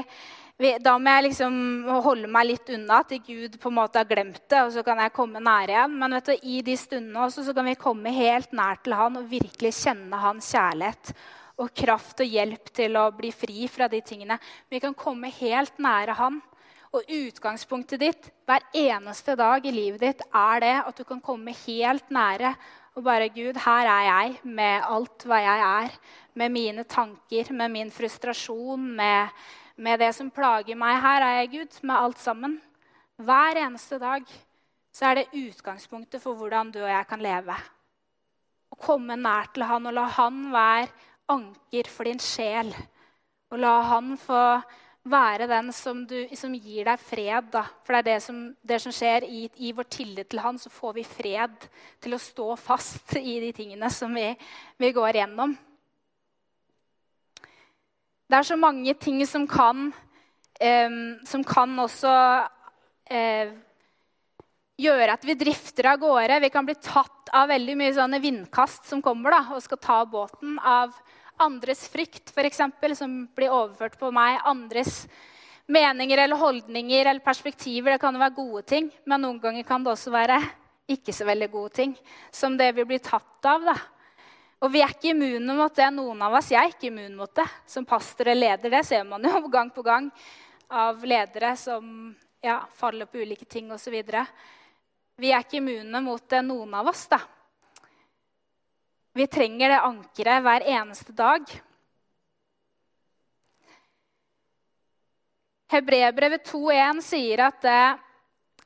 vi, 0.59 0.72
Da 0.83 0.96
må 0.98 1.14
jeg 1.14 1.29
liksom 1.29 1.59
holde 2.05 2.31
meg 2.31 2.48
litt 2.48 2.72
unna 2.75 3.03
til 3.07 3.20
Gud 3.27 3.59
på 3.62 3.70
en 3.70 3.77
måte 3.77 4.03
har 4.03 4.09
glemt 4.09 4.42
det, 4.48 4.64
og 4.64 4.72
så 4.75 4.83
kan 4.87 4.98
jeg 4.98 5.14
komme 5.14 5.42
nær 5.42 5.70
igjen. 5.70 5.94
Men 5.98 6.18
du, 6.18 6.33
i 6.42 6.62
de 6.66 6.77
stundene 6.79 7.22
også 7.27 7.46
så 7.46 7.55
kan 7.55 7.70
vi 7.70 7.79
komme 7.79 8.14
helt 8.14 8.53
nær 8.57 8.83
til 8.83 8.96
Han 8.98 9.20
og 9.20 9.31
virkelig 9.31 9.75
kjenne 9.79 10.22
Hans 10.22 10.51
kjærlighet 10.55 11.14
og 11.62 11.70
kraft 11.77 12.22
og 12.25 12.27
hjelp 12.33 12.72
til 12.75 12.96
å 12.98 13.11
bli 13.14 13.31
fri 13.35 13.68
fra 13.70 13.87
de 13.92 14.01
tingene. 14.03 14.38
Vi 14.72 14.81
kan 14.83 14.96
komme 14.98 15.31
helt 15.38 15.79
nære 15.83 16.18
Han. 16.18 16.40
Og 16.92 17.09
utgangspunktet 17.09 18.03
ditt 18.03 18.27
hver 18.44 18.66
eneste 18.77 19.33
dag 19.38 19.64
i 19.64 19.72
livet 19.72 20.03
ditt 20.03 20.25
er 20.29 20.59
det 20.61 20.75
at 20.83 20.98
du 20.98 21.07
kan 21.09 21.22
komme 21.25 21.55
helt 21.62 22.11
nære 22.12 22.51
og 22.92 23.05
bare 23.07 23.31
Gud, 23.33 23.57
her 23.57 23.88
er 23.88 24.05
jeg 24.05 24.35
med 24.44 24.85
alt 24.85 25.24
hva 25.24 25.38
jeg 25.40 25.64
er. 25.64 25.94
Med 26.37 26.52
mine 26.52 26.85
tanker, 26.85 27.52
med 27.52 27.72
min 27.72 27.90
frustrasjon, 27.92 28.85
med, 28.96 29.28
med 29.76 30.00
det 30.00 30.11
som 30.16 30.31
plager 30.33 30.76
meg. 30.76 30.98
Her 31.00 31.24
er 31.24 31.38
jeg, 31.40 31.50
Gud, 31.55 31.78
med 31.88 31.96
alt 31.96 32.20
sammen. 32.20 32.61
hver 33.16 33.57
eneste 33.61 33.98
dag, 34.02 34.24
så 34.92 35.07
er 35.07 35.14
det 35.14 35.33
utgangspunktet 35.33 36.20
for 36.20 36.35
hvordan 36.35 36.72
du 36.72 36.81
og 36.83 36.90
jeg 36.90 37.07
kan 37.09 37.20
leve. 37.22 37.57
Å 38.72 38.76
komme 38.76 39.16
nær 39.16 39.48
til 39.55 39.64
han 39.68 39.87
og 39.87 39.94
la 39.94 40.07
han 40.16 40.40
være 40.52 40.88
anker 41.33 41.88
for 41.88 42.09
din 42.09 42.20
sjel. 42.20 42.72
Og 43.52 43.61
la 43.61 43.76
han 43.88 44.16
få 44.20 44.42
være 45.03 45.49
den 45.51 45.73
som, 45.75 46.05
du, 46.07 46.17
som 46.38 46.53
gir 46.55 46.87
deg 46.87 47.01
fred. 47.03 47.49
Da. 47.53 47.65
For 47.83 47.95
det 47.95 48.03
er 48.03 48.09
det 48.12 48.19
som, 48.25 48.38
det 48.62 48.79
som 48.85 48.95
skjer 48.95 49.27
i, 49.27 49.43
i, 49.59 49.73
vår 49.75 49.88
tillit 49.91 50.31
til 50.31 50.43
han, 50.43 50.61
så 50.61 50.71
får 50.71 50.95
vi 51.01 51.07
fred 51.07 51.67
til 52.03 52.15
å 52.15 52.23
stå 52.23 52.49
fast 52.61 53.17
i 53.19 53.38
de 53.43 53.53
tingene 53.57 53.91
som 53.93 54.15
vi, 54.15 54.29
vi 54.79 54.93
går 54.95 55.23
gjennom. 55.23 55.57
Det 58.33 58.38
er 58.38 58.49
så 58.49 58.57
mange 58.57 58.95
ting 58.97 59.21
som 59.29 59.45
kan, 59.51 59.91
eh, 60.61 60.95
som 61.29 61.43
kan 61.45 61.75
også 61.83 62.12
eh, 63.12 63.51
gjøre 64.81 65.19
at 65.19 65.27
vi 65.27 65.37
drifter 65.37 65.91
av 65.91 65.99
gårde. 66.01 66.38
Vi 66.47 66.53
kan 66.55 66.69
bli 66.69 66.79
tatt 66.81 67.33
av 67.37 67.51
veldig 67.53 67.75
mye 67.81 67.93
sånne 67.97 68.23
vindkast 68.23 68.88
som 68.88 69.03
kommer 69.05 69.35
da, 69.35 69.43
og 69.53 69.65
skal 69.65 69.83
ta 69.83 69.99
båten. 70.09 70.57
Av 70.59 70.95
andres 71.40 71.87
frykt, 71.88 72.33
f.eks., 72.35 72.61
som 72.99 73.14
blir 73.37 73.53
overført 73.53 73.99
på 74.01 74.11
meg. 74.14 74.40
Andres 74.45 75.07
meninger 75.73 76.18
eller 76.25 76.37
holdninger 76.37 77.07
eller 77.07 77.25
perspektiver. 77.25 77.95
Det 77.95 78.03
kan 78.03 78.14
jo 78.14 78.23
være 78.23 78.37
gode 78.37 78.62
ting, 78.68 78.90
men 79.05 79.25
noen 79.25 79.40
ganger 79.42 79.66
kan 79.66 79.85
det 79.85 79.95
også 79.95 80.12
være 80.14 80.40
ikke 80.92 81.14
så 81.14 81.27
veldig 81.29 81.49
gode 81.53 81.75
ting. 81.79 81.97
Som 82.35 82.57
det 82.59 82.73
vi 82.77 82.87
blir 82.88 83.03
tatt 83.03 83.49
av. 83.49 83.64
da. 83.73 83.77
Og 84.62 84.71
vi 84.71 84.83
er 84.83 84.92
ikke 84.95 85.11
immune 85.11 85.57
mot 85.59 85.75
det, 85.75 85.88
noen 85.90 86.23
av 86.23 86.37
oss. 86.38 86.53
Jeg 86.53 86.61
er 86.61 86.71
ikke 86.71 86.90
immun 86.92 87.16
mot 87.18 87.33
det. 87.35 87.47
Som 87.66 87.87
pastor 87.88 88.31
og 88.31 88.38
leder, 88.38 88.71
det 88.71 88.85
ser 88.87 89.05
man 89.09 89.25
jo 89.27 89.49
gang 89.57 89.73
på 89.75 89.83
gang 89.83 90.11
av 90.73 91.03
ledere 91.05 91.57
som 91.59 92.12
ja, 92.42 92.61
faller 92.79 93.11
på 93.11 93.23
ulike 93.23 93.45
ting 93.45 93.73
osv. 93.75 93.97
Vi 95.18 95.31
er 95.33 95.42
ikke 95.42 95.59
immune 95.59 96.01
mot 96.05 96.23
det, 96.31 96.45
noen 96.47 96.75
av 96.79 96.92
oss. 96.92 97.09
da. 97.11 97.18
Vi 99.12 99.27
trenger 99.29 99.68
det 99.68 99.83
ankeret 99.85 100.40
hver 100.44 100.64
eneste 100.72 101.12
dag. 101.12 101.44
Hebrebrevet 105.72 106.46
2,1 106.48 107.03
sier 107.05 107.42
at 107.44 107.66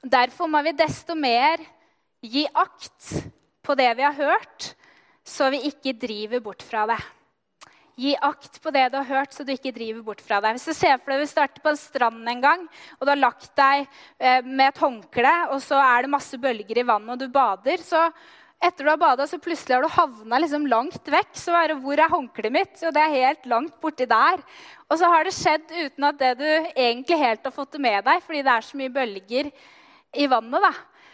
derfor 0.06 0.50
må 0.50 0.62
vi 0.66 0.74
desto 0.78 1.16
mer 1.18 1.59
gi 2.22 2.44
akt 2.46 3.11
på 3.66 3.74
det 3.78 3.90
vi 3.98 4.06
har 4.06 4.14
hørt, 4.14 4.70
så 5.26 5.50
vi 5.50 5.64
ikke 5.66 5.96
driver 5.98 6.42
bort 6.46 6.62
fra 6.62 6.87
det. 6.92 7.00
Gi 7.98 8.14
akt 8.14 8.61
på 8.62 8.70
det 8.70 8.87
du 8.92 9.00
har 9.00 9.09
hørt, 9.09 9.35
så 9.35 9.42
du 9.42 9.50
ikke 9.54 9.74
driver 9.74 10.02
bort 10.06 10.22
fra 10.22 10.38
deg. 10.44 10.54
Hvis 10.54 10.68
du 10.70 10.78
ser 10.78 10.98
for 11.00 11.11
deg 11.11 11.24
du 11.24 11.30
starter 11.30 11.62
på 11.64 11.72
en 11.72 11.80
strand 11.80 12.30
en 12.30 12.42
gang, 12.44 12.66
og 12.98 13.06
du 13.06 13.11
har 13.11 13.22
lagt 13.22 13.50
deg 13.59 13.87
eh, 14.20 14.42
med 14.46 14.68
et 14.68 14.82
håndkle, 14.82 15.37
og 15.54 15.62
så 15.64 15.80
er 15.82 16.04
det 16.04 16.12
masse 16.12 16.38
bølger 16.38 16.82
i 16.82 16.87
vannet, 16.87 17.14
og 17.16 17.22
du 17.24 17.32
bader, 17.35 17.82
så 17.82 18.04
etter 18.62 18.84
du 18.84 18.90
har 18.90 19.00
bada, 19.00 19.26
så 19.28 19.38
plutselig 19.42 19.76
har 19.76 19.84
du 19.84 19.92
havna 19.92 20.40
liksom 20.40 20.66
langt 20.70 21.10
vekk. 21.12 21.32
Så 21.36 21.54
er 21.54 21.68
det 21.68 21.76
'Hvor 21.82 21.98
er 21.98 22.08
håndkleet 22.08 22.52
mitt?' 22.52 22.82
Jo, 22.82 22.90
det 22.90 23.02
er 23.02 23.18
helt 23.20 23.46
langt 23.46 23.80
borti 23.80 24.06
der. 24.08 24.42
Og 24.90 24.98
så 24.98 25.06
har 25.06 25.24
det 25.24 25.34
skjedd 25.34 25.66
uten 25.70 26.04
at 26.04 26.18
det 26.18 26.38
du 26.38 26.50
egentlig 26.76 27.18
helt 27.18 27.44
har 27.44 27.52
fått 27.52 27.72
det 27.72 27.80
med 27.80 28.04
deg, 28.04 28.22
fordi 28.22 28.42
det 28.42 28.52
er 28.52 28.60
så 28.60 28.76
mye 28.76 28.88
bølger 28.88 29.52
i 30.14 30.26
vannet. 30.26 30.62
da. 30.62 30.72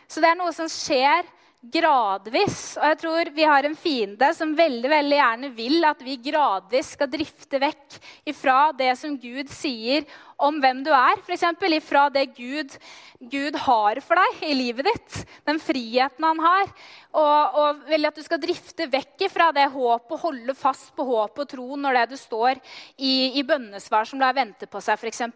Så 0.08 0.20
det 0.20 0.30
er 0.30 0.36
noe 0.36 0.52
som 0.52 0.68
skjer 0.68 1.24
gradvis. 1.62 2.74
Og 2.80 2.86
jeg 2.90 2.98
tror 2.98 3.30
vi 3.36 3.46
har 3.46 3.66
en 3.66 3.76
fiende 3.78 4.32
som 4.34 4.54
veldig 4.58 4.90
veldig 4.90 5.18
gjerne 5.18 5.50
vil 5.54 5.86
at 5.86 6.02
vi 6.02 6.18
gradvis 6.24 6.92
skal 6.96 7.10
drifte 7.12 7.60
vekk 7.62 7.98
ifra 8.32 8.72
det 8.74 8.90
som 8.98 9.14
Gud 9.20 9.50
sier 9.52 10.06
om 10.42 10.58
hvem 10.58 10.82
du 10.82 10.90
er. 10.90 11.20
F.eks. 11.22 11.44
ifra 11.78 12.08
det 12.10 12.26
Gud, 12.34 12.74
Gud, 13.20 13.56
har 13.62 14.00
for 14.02 14.18
deg 14.18 14.42
i 14.48 14.56
livet 14.58 14.90
ditt. 14.90 15.22
Den 15.46 15.62
friheten 15.62 16.26
han 16.26 16.42
har. 16.42 16.74
Og, 17.12 17.62
og 17.62 17.86
vil 17.86 18.10
at 18.10 18.18
du 18.18 18.26
skal 18.26 18.42
drifte 18.42 18.90
vekk 18.90 19.28
ifra 19.28 19.52
det 19.54 19.68
håpet 19.70 20.22
holde 20.24 20.58
fast 20.58 20.90
på 20.96 21.06
håp 21.06 21.44
og 21.44 21.48
tro 21.48 21.78
når 21.78 22.00
det 22.00 22.06
du 22.12 22.18
står 22.18 22.58
i, 22.98 23.38
i 23.38 23.46
bønnesvar 23.46 24.08
som 24.08 24.22
lar 24.22 24.34
vente 24.34 24.66
på 24.66 24.82
seg, 24.82 24.98
f.eks. 24.98 25.28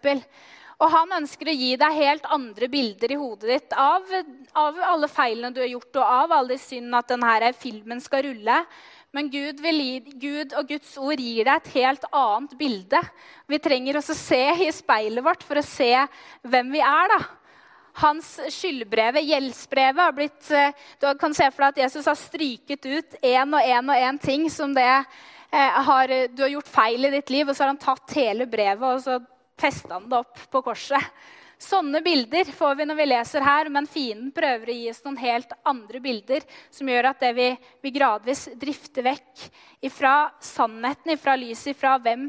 Og 0.76 0.92
han 0.92 1.14
ønsker 1.22 1.48
å 1.48 1.56
gi 1.56 1.70
deg 1.80 1.96
helt 1.96 2.26
andre 2.34 2.68
bilder 2.68 3.12
i 3.14 3.16
hodet 3.16 3.48
ditt 3.48 3.76
av, 3.80 4.04
av 4.52 4.80
alle 4.84 5.08
feilene 5.08 5.54
du 5.56 5.62
har 5.62 5.70
gjort, 5.70 5.94
og 5.96 6.04
av 6.04 6.34
alle 6.36 6.52
de 6.52 6.60
synd 6.60 6.98
at 6.98 7.08
denne 7.08 7.52
filmen 7.56 8.02
skal 8.04 8.26
rulle. 8.26 8.58
Men 9.16 9.30
Gud, 9.32 9.62
gi, 9.64 10.00
Gud, 10.20 10.52
og 10.52 10.68
Guds 10.68 10.90
ord 11.00 11.22
gir 11.22 11.46
deg 11.48 11.54
et 11.54 11.72
helt 11.78 12.04
annet 12.12 12.52
bilde. 12.60 13.00
Vi 13.48 13.58
trenger 13.64 13.96
også 13.96 14.16
se 14.18 14.42
i 14.66 14.68
speilet 14.74 15.24
vårt 15.24 15.46
for 15.46 15.56
å 15.56 15.64
se 15.64 15.92
hvem 16.44 16.74
vi 16.74 16.82
er. 16.84 17.14
da. 17.14 17.22
Hans 18.02 18.34
skyldbrevet, 18.52 19.24
gjeldsbrevet, 19.24 20.02
har 20.02 20.12
blitt 20.12 20.50
eh, 20.52 20.74
Du 21.00 21.06
kan 21.16 21.32
se 21.32 21.46
for 21.48 21.64
deg 21.64 21.70
at 21.70 21.80
Jesus 21.86 22.10
har 22.10 22.18
stryket 22.20 22.84
ut 22.84 23.16
én 23.24 23.56
og 23.56 23.64
én 23.64 23.88
og 23.88 24.02
én 24.10 24.20
ting 24.20 24.44
som 24.52 24.74
det 24.76 24.84
eh, 24.84 25.80
har, 25.88 26.12
du 26.28 26.44
har 26.44 26.52
gjort 26.52 26.68
feil 26.74 27.08
i 27.08 27.14
ditt 27.16 27.32
liv, 27.32 27.48
og 27.48 27.56
så 27.56 27.64
har 27.64 27.72
han 27.72 27.80
tatt 27.80 28.18
hele 28.20 28.44
brevet 28.44 28.84
og 28.90 29.00
så 29.06 29.16
festa 29.60 29.96
han 29.96 30.08
det 30.10 30.22
opp 30.22 30.46
på 30.52 30.62
korset. 30.64 31.12
Sånne 31.56 32.02
bilder 32.04 32.50
får 32.52 32.74
vi 32.76 32.84
når 32.84 32.98
vi 32.98 33.04
leser 33.06 33.44
her, 33.44 33.70
men 33.72 33.88
fienden 33.88 34.28
prøver 34.34 34.68
å 34.68 34.74
gi 34.76 34.90
oss 34.90 35.00
noen 35.06 35.16
helt 35.22 35.54
andre 35.64 36.02
bilder 36.04 36.44
som 36.68 36.90
gjør 36.92 37.08
at 37.14 37.24
vi, 37.36 37.46
vi 37.80 37.92
gradvis 37.94 38.50
drifter 38.60 39.06
vekk 39.06 39.46
ifra 39.88 40.28
sannheten, 40.44 41.14
ifra 41.14 41.32
lyset, 41.40 41.70
ifra 41.72 41.94
hvem, 42.04 42.26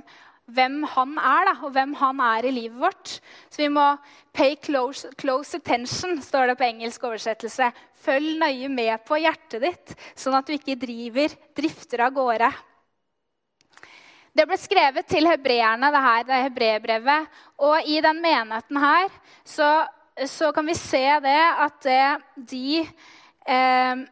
hvem 0.48 0.80
han 0.94 1.18
er, 1.20 1.50
da, 1.50 1.56
og 1.68 1.76
hvem 1.76 1.98
han 2.00 2.24
er 2.24 2.48
i 2.48 2.54
livet 2.56 2.80
vårt. 2.80 3.18
Så 3.52 3.66
vi 3.66 3.70
må 3.76 3.90
pay 4.32 4.56
close, 4.64 5.12
close 5.20 5.60
attention, 5.60 6.22
står 6.24 6.54
det 6.54 6.58
på 6.62 6.68
engelsk 6.70 7.04
oversettelse. 7.10 7.68
Følg 8.08 8.40
nøye 8.40 8.72
med 8.72 8.96
på 9.04 9.20
hjertet 9.20 9.60
ditt, 9.68 9.96
sånn 10.16 10.40
at 10.40 10.48
du 10.48 10.56
ikke 10.56 10.80
driver, 10.80 11.36
drifter 11.58 12.08
av 12.08 12.16
gårde. 12.16 12.54
Det 14.38 14.46
ble 14.46 14.58
skrevet 14.62 15.08
til 15.10 15.26
hebreerne, 15.26 15.90
det 15.90 16.02
her, 16.04 16.26
det 16.28 16.42
hebreerbrevet. 16.46 17.38
Og 17.66 17.88
i 17.90 17.98
den 18.06 18.20
menigheten 18.22 18.78
her 18.78 19.08
så, 19.42 19.70
så, 20.30 20.52
kan 20.54 20.68
vi 20.68 20.76
se 20.78 21.06
det 21.24 21.40
at 21.66 21.88
de, 22.52 22.84
eh, 23.50 24.04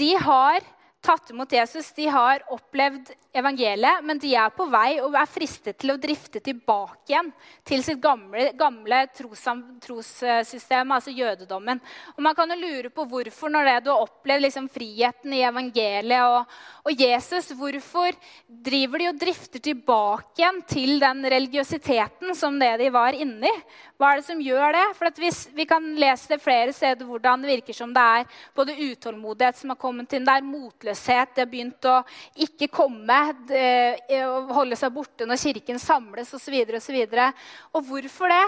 de 0.00 0.10
har 0.16 0.64
tatt 1.00 1.30
imot 1.32 1.52
Jesus, 1.52 1.92
de 1.96 2.06
har 2.12 2.42
opplevd 2.52 3.12
evangeliet, 3.32 4.02
men 4.04 4.18
de 4.18 4.32
er 4.34 4.50
på 4.52 4.66
vei 4.70 4.98
og 5.00 5.14
er 5.14 5.28
fristet 5.30 5.78
til 5.80 5.92
å 5.94 5.98
drifte 6.00 6.42
tilbake 6.42 7.12
igjen 7.12 7.30
til 7.66 7.82
sitt 7.86 8.00
gamle, 8.02 8.48
gamle 8.58 9.04
trossystem, 9.14 10.90
altså 10.90 11.14
jødedommen. 11.14 11.80
Og 12.16 12.24
Man 12.26 12.36
kan 12.36 12.50
jo 12.50 12.58
lure 12.58 12.90
på 12.92 13.06
hvorfor, 13.08 13.52
når 13.52 13.68
det 13.68 13.76
du 13.84 13.92
har 13.92 14.02
opplevd 14.02 14.44
liksom 14.46 14.66
friheten 14.72 15.36
i 15.36 15.44
evangeliet 15.46 16.26
og, 16.26 16.56
og, 16.84 16.92
Jesus, 17.00 17.52
hvorfor 17.56 18.18
driver 18.46 19.00
de 19.00 19.08
og 19.12 19.20
drifter 19.20 19.62
tilbake 19.62 20.42
igjen 20.42 20.60
til 20.68 20.98
den 21.02 21.22
religiøsiteten 21.36 22.34
som 22.36 22.58
det 22.60 22.74
de 22.82 22.90
var 22.92 23.14
inni? 23.14 23.52
Hva 24.00 24.10
er 24.10 24.20
det 24.20 24.26
som 24.26 24.42
gjør 24.42 24.74
det? 24.74 24.84
For 24.98 25.22
vi, 25.22 25.30
vi, 25.54 25.68
kan 25.70 25.86
lese 26.00 26.34
det 26.34 26.42
flere 26.42 26.74
steder 26.74 27.06
hvordan 27.06 27.44
det 27.44 27.54
virker 27.54 27.76
som 27.76 27.94
det 27.94 28.04
er 28.20 28.38
både 28.56 28.78
utålmodighet 28.78 29.60
som 29.60 29.74
har 29.74 29.80
kommet 29.80 30.12
inn, 30.16 30.26
det 30.26 30.34
er 30.34 30.46
motløshet, 30.90 31.34
det 31.34 31.44
har 31.44 31.50
begynt 31.50 31.86
å 31.86 32.00
ikke 32.42 32.68
komme 32.72 33.18
Eh, 33.50 34.26
å 34.26 34.52
holde 34.54 34.76
seg 34.76 34.92
borte 34.92 35.26
når 35.26 35.38
kirken 35.38 35.78
samles 35.78 36.32
osv. 36.34 36.36
Og, 36.36 36.82
så 36.82 36.92
videre, 36.92 37.30
og, 37.30 37.34
så 37.74 37.78
og 37.78 37.86
hvorfor 37.86 38.28
det? 38.28 38.46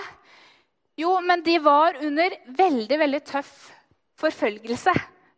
Jo, 0.97 1.21
men 1.21 1.43
de 1.43 1.59
var 1.59 1.97
under 2.03 2.35
veldig, 2.47 2.99
veldig 2.99 3.23
tøff 3.25 3.71
forfølgelse, 4.21 4.93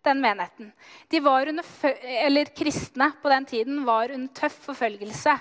den 0.04 0.20
menigheten. 0.20 0.72
De 1.08 1.20
var 1.20 1.46
under, 1.48 1.64
eller 2.26 2.50
Kristne 2.56 3.12
på 3.22 3.30
den 3.30 3.44
tiden 3.44 3.84
var 3.84 4.10
under 4.10 4.32
tøff 4.34 4.58
forfølgelse. 4.66 5.36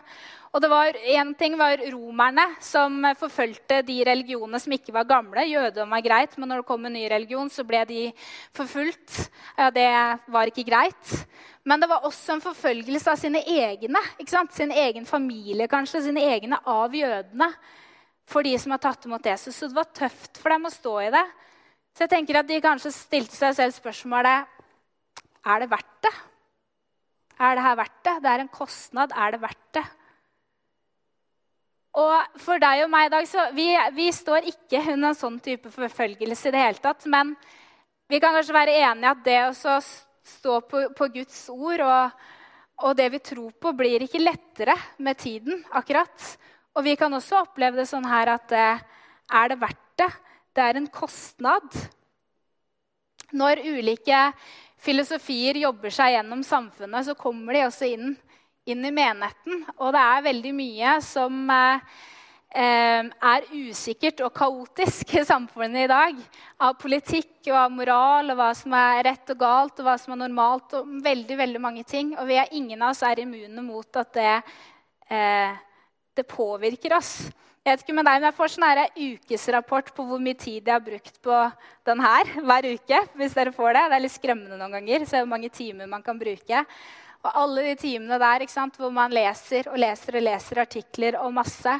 Og 0.53 0.61
det 0.61 0.69
var, 0.69 0.93
en 1.17 1.31
ting 1.33 1.55
var 1.57 1.81
romerne, 1.89 2.43
som 2.61 2.99
forfulgte 3.17 3.79
de 3.87 3.95
religionene 4.05 4.59
som 4.61 4.75
ikke 4.75 4.93
var 4.93 5.07
gamle. 5.09 5.47
Jødedom 5.49 5.95
var 5.95 6.03
greit, 6.05 6.35
men 6.37 6.51
når 6.51 6.61
det 6.61 6.67
kom 6.67 6.83
en 6.85 6.93
ny 6.93 7.07
religion, 7.09 7.49
så 7.49 7.65
ble 7.65 7.79
de 7.89 8.01
forfulgt. 8.53 9.15
Det 9.73 9.87
var 10.35 10.51
ikke 10.51 10.67
greit. 10.67 11.13
Men 11.65 11.81
det 11.81 11.89
var 11.89 12.05
også 12.05 12.35
en 12.35 12.43
forfølgelse 12.43 13.15
av 13.15 13.17
sine 13.17 13.41
egne. 13.49 14.03
Sin 14.53 14.75
egen 14.77 15.09
familie, 15.09 15.65
kanskje. 15.71 16.03
Sine 16.05 16.21
egne 16.35 16.61
av 16.69 16.93
jødene. 16.93 17.49
For 18.29 18.45
de 18.45 18.53
som 18.61 18.75
har 18.75 18.83
tatt 18.85 19.09
imot 19.09 19.25
Jesus. 19.25 19.57
Så 19.57 19.71
det 19.71 19.79
var 19.79 19.89
tøft 19.89 20.37
for 20.37 20.53
dem 20.53 20.69
å 20.69 20.73
stå 20.75 20.95
i 21.07 21.09
det. 21.17 21.25
Så 21.97 22.05
jeg 22.05 22.13
tenker 22.13 22.43
at 22.43 22.51
de 22.51 22.61
kanskje 22.61 22.93
stilte 22.93 23.33
seg 23.39 23.57
selv 23.57 23.73
spørsmålet 23.79 24.45
er 25.49 25.65
det 25.65 25.71
verdt 25.73 25.97
det. 26.05 26.13
Er 27.41 27.57
det 27.57 27.65
her 27.65 27.81
verdt 27.81 27.99
det? 28.05 28.15
Det 28.21 28.31
er 28.37 28.45
en 28.45 28.53
kostnad. 28.61 29.17
Er 29.17 29.33
det 29.33 29.41
verdt 29.41 29.67
det? 29.81 29.85
Og 31.93 32.39
for 32.41 32.61
deg 32.61 32.85
og 32.85 32.89
meg 32.89 33.07
i 33.07 33.11
dag, 33.13 33.27
så 33.29 33.49
vi, 33.53 33.67
vi 33.93 34.07
står 34.13 34.47
ikke 34.49 34.81
under 34.95 35.11
en 35.11 35.17
sånn 35.17 35.37
type 35.43 35.69
forfølgelse 35.73 36.49
i 36.49 36.55
det 36.55 36.63
hele 36.63 36.81
tatt. 36.81 37.05
Men 37.05 37.35
vi 38.09 38.19
kan 38.21 38.33
kanskje 38.33 38.55
være 38.55 38.79
enige 38.79 39.11
at 39.13 39.21
det 39.27 39.37
å 39.45 39.77
stå 39.83 40.57
på, 40.69 40.87
på 40.97 41.09
Guds 41.13 41.37
ord 41.53 41.83
og, 41.85 42.25
og, 42.81 42.95
det 42.97 43.11
vi 43.13 43.21
tror 43.29 43.53
på, 43.61 43.75
blir 43.77 44.05
ikke 44.05 44.23
lettere 44.23 44.75
med 44.97 45.21
tiden, 45.21 45.61
akkurat. 45.69 46.33
Og 46.73 46.87
vi 46.87 46.97
kan 46.97 47.13
også 47.13 47.43
oppleve 47.43 47.83
det 47.83 47.87
sånn 47.91 48.09
her 48.09 48.33
at 48.39 48.57
eh, 48.57 48.83
er 49.33 49.53
det 49.53 49.61
verdt 49.61 49.81
det? 50.01 50.09
det 50.53 50.61
er 50.61 50.77
en 50.77 50.89
kostnad. 50.93 51.77
Når 53.33 53.63
ulike 53.65 54.27
filosofier 54.83 55.57
jobber 55.63 55.93
seg 55.93 56.17
gjennom 56.17 56.43
samfunnet, 56.45 57.07
så 57.07 57.17
kommer 57.17 57.55
de 57.55 57.65
også 57.67 57.89
inn, 57.89 58.13
inn 58.69 58.85
i 58.85 58.93
menigheten. 58.93 59.63
Og 59.77 59.93
det 59.93 60.01
er 60.01 60.25
veldig 60.27 60.53
mye 60.55 60.95
som 61.03 61.51
eh, 61.51 61.99
eh, 62.55 63.09
er 63.09 63.49
usikkert 63.51 64.23
og 64.25 64.33
kaotisk 64.37 65.15
i 65.19 65.25
samfunnet 65.27 65.85
i 65.85 65.91
dag. 65.91 66.23
Av 66.63 66.77
politikk 66.79 67.51
og 67.51 67.59
av 67.65 67.75
moral 67.75 68.33
og 68.33 68.39
hva 68.39 68.49
som 68.57 68.75
er 68.77 69.03
rett 69.09 69.35
og 69.35 69.43
galt 69.43 69.79
og 69.79 69.89
hva 69.89 69.97
som 69.99 70.15
er 70.15 70.23
normalt. 70.23 70.79
og 70.79 70.97
veldig, 71.03 71.37
veldig 71.43 71.61
mange 71.61 71.83
ting. 71.83 72.15
Og 72.17 72.27
vi 72.29 72.39
er, 72.39 72.51
ingen 72.51 72.81
av 72.81 72.93
oss 72.93 73.03
er 73.03 73.23
immune 73.23 73.65
mot 73.65 74.01
at 74.03 74.13
det, 74.15 74.35
eh, 75.09 75.55
det 76.15 76.27
påvirker 76.29 76.97
oss. 76.97 77.17
Jeg 77.63 77.77
vet 77.77 77.83
ikke 77.85 77.93
med 77.95 78.03
deg, 78.03 78.17
men 78.19 78.27
jeg 78.27 78.35
får 78.35 78.49
sånn 78.51 78.79
ukesrapport 78.99 79.93
på 79.95 80.03
hvor 80.03 80.19
mye 80.19 80.35
tid 80.35 80.65
jeg 80.67 80.73
har 80.73 80.81
brukt 80.83 81.21
på 81.23 81.35
den 81.87 82.01
her 82.03 82.31
hver 82.43 82.65
uke. 82.73 82.99
hvis 83.15 83.35
dere 83.37 83.53
får 83.55 83.73
Det 83.73 83.83
Det 83.89 83.95
er 83.95 84.03
litt 84.03 84.11
skremmende 84.11 84.57
noen 84.57 84.75
ganger. 84.75 85.05
Se 85.05 85.21
hvor 85.21 85.31
mange 85.31 85.49
timer 85.49 85.87
man 85.87 86.03
kan 86.03 86.19
bruke. 86.19 86.65
Og 87.23 87.31
alle 87.39 87.67
de 87.69 87.75
timene 87.79 88.19
der 88.19 88.45
sant, 88.51 88.75
hvor 88.77 88.91
man 88.91 89.13
leser 89.15 89.69
og 89.71 89.79
leser 89.79 90.17
og 90.19 90.25
leser 90.25 90.63
artikler 90.65 91.19
og 91.21 91.33
masse. 91.33 91.77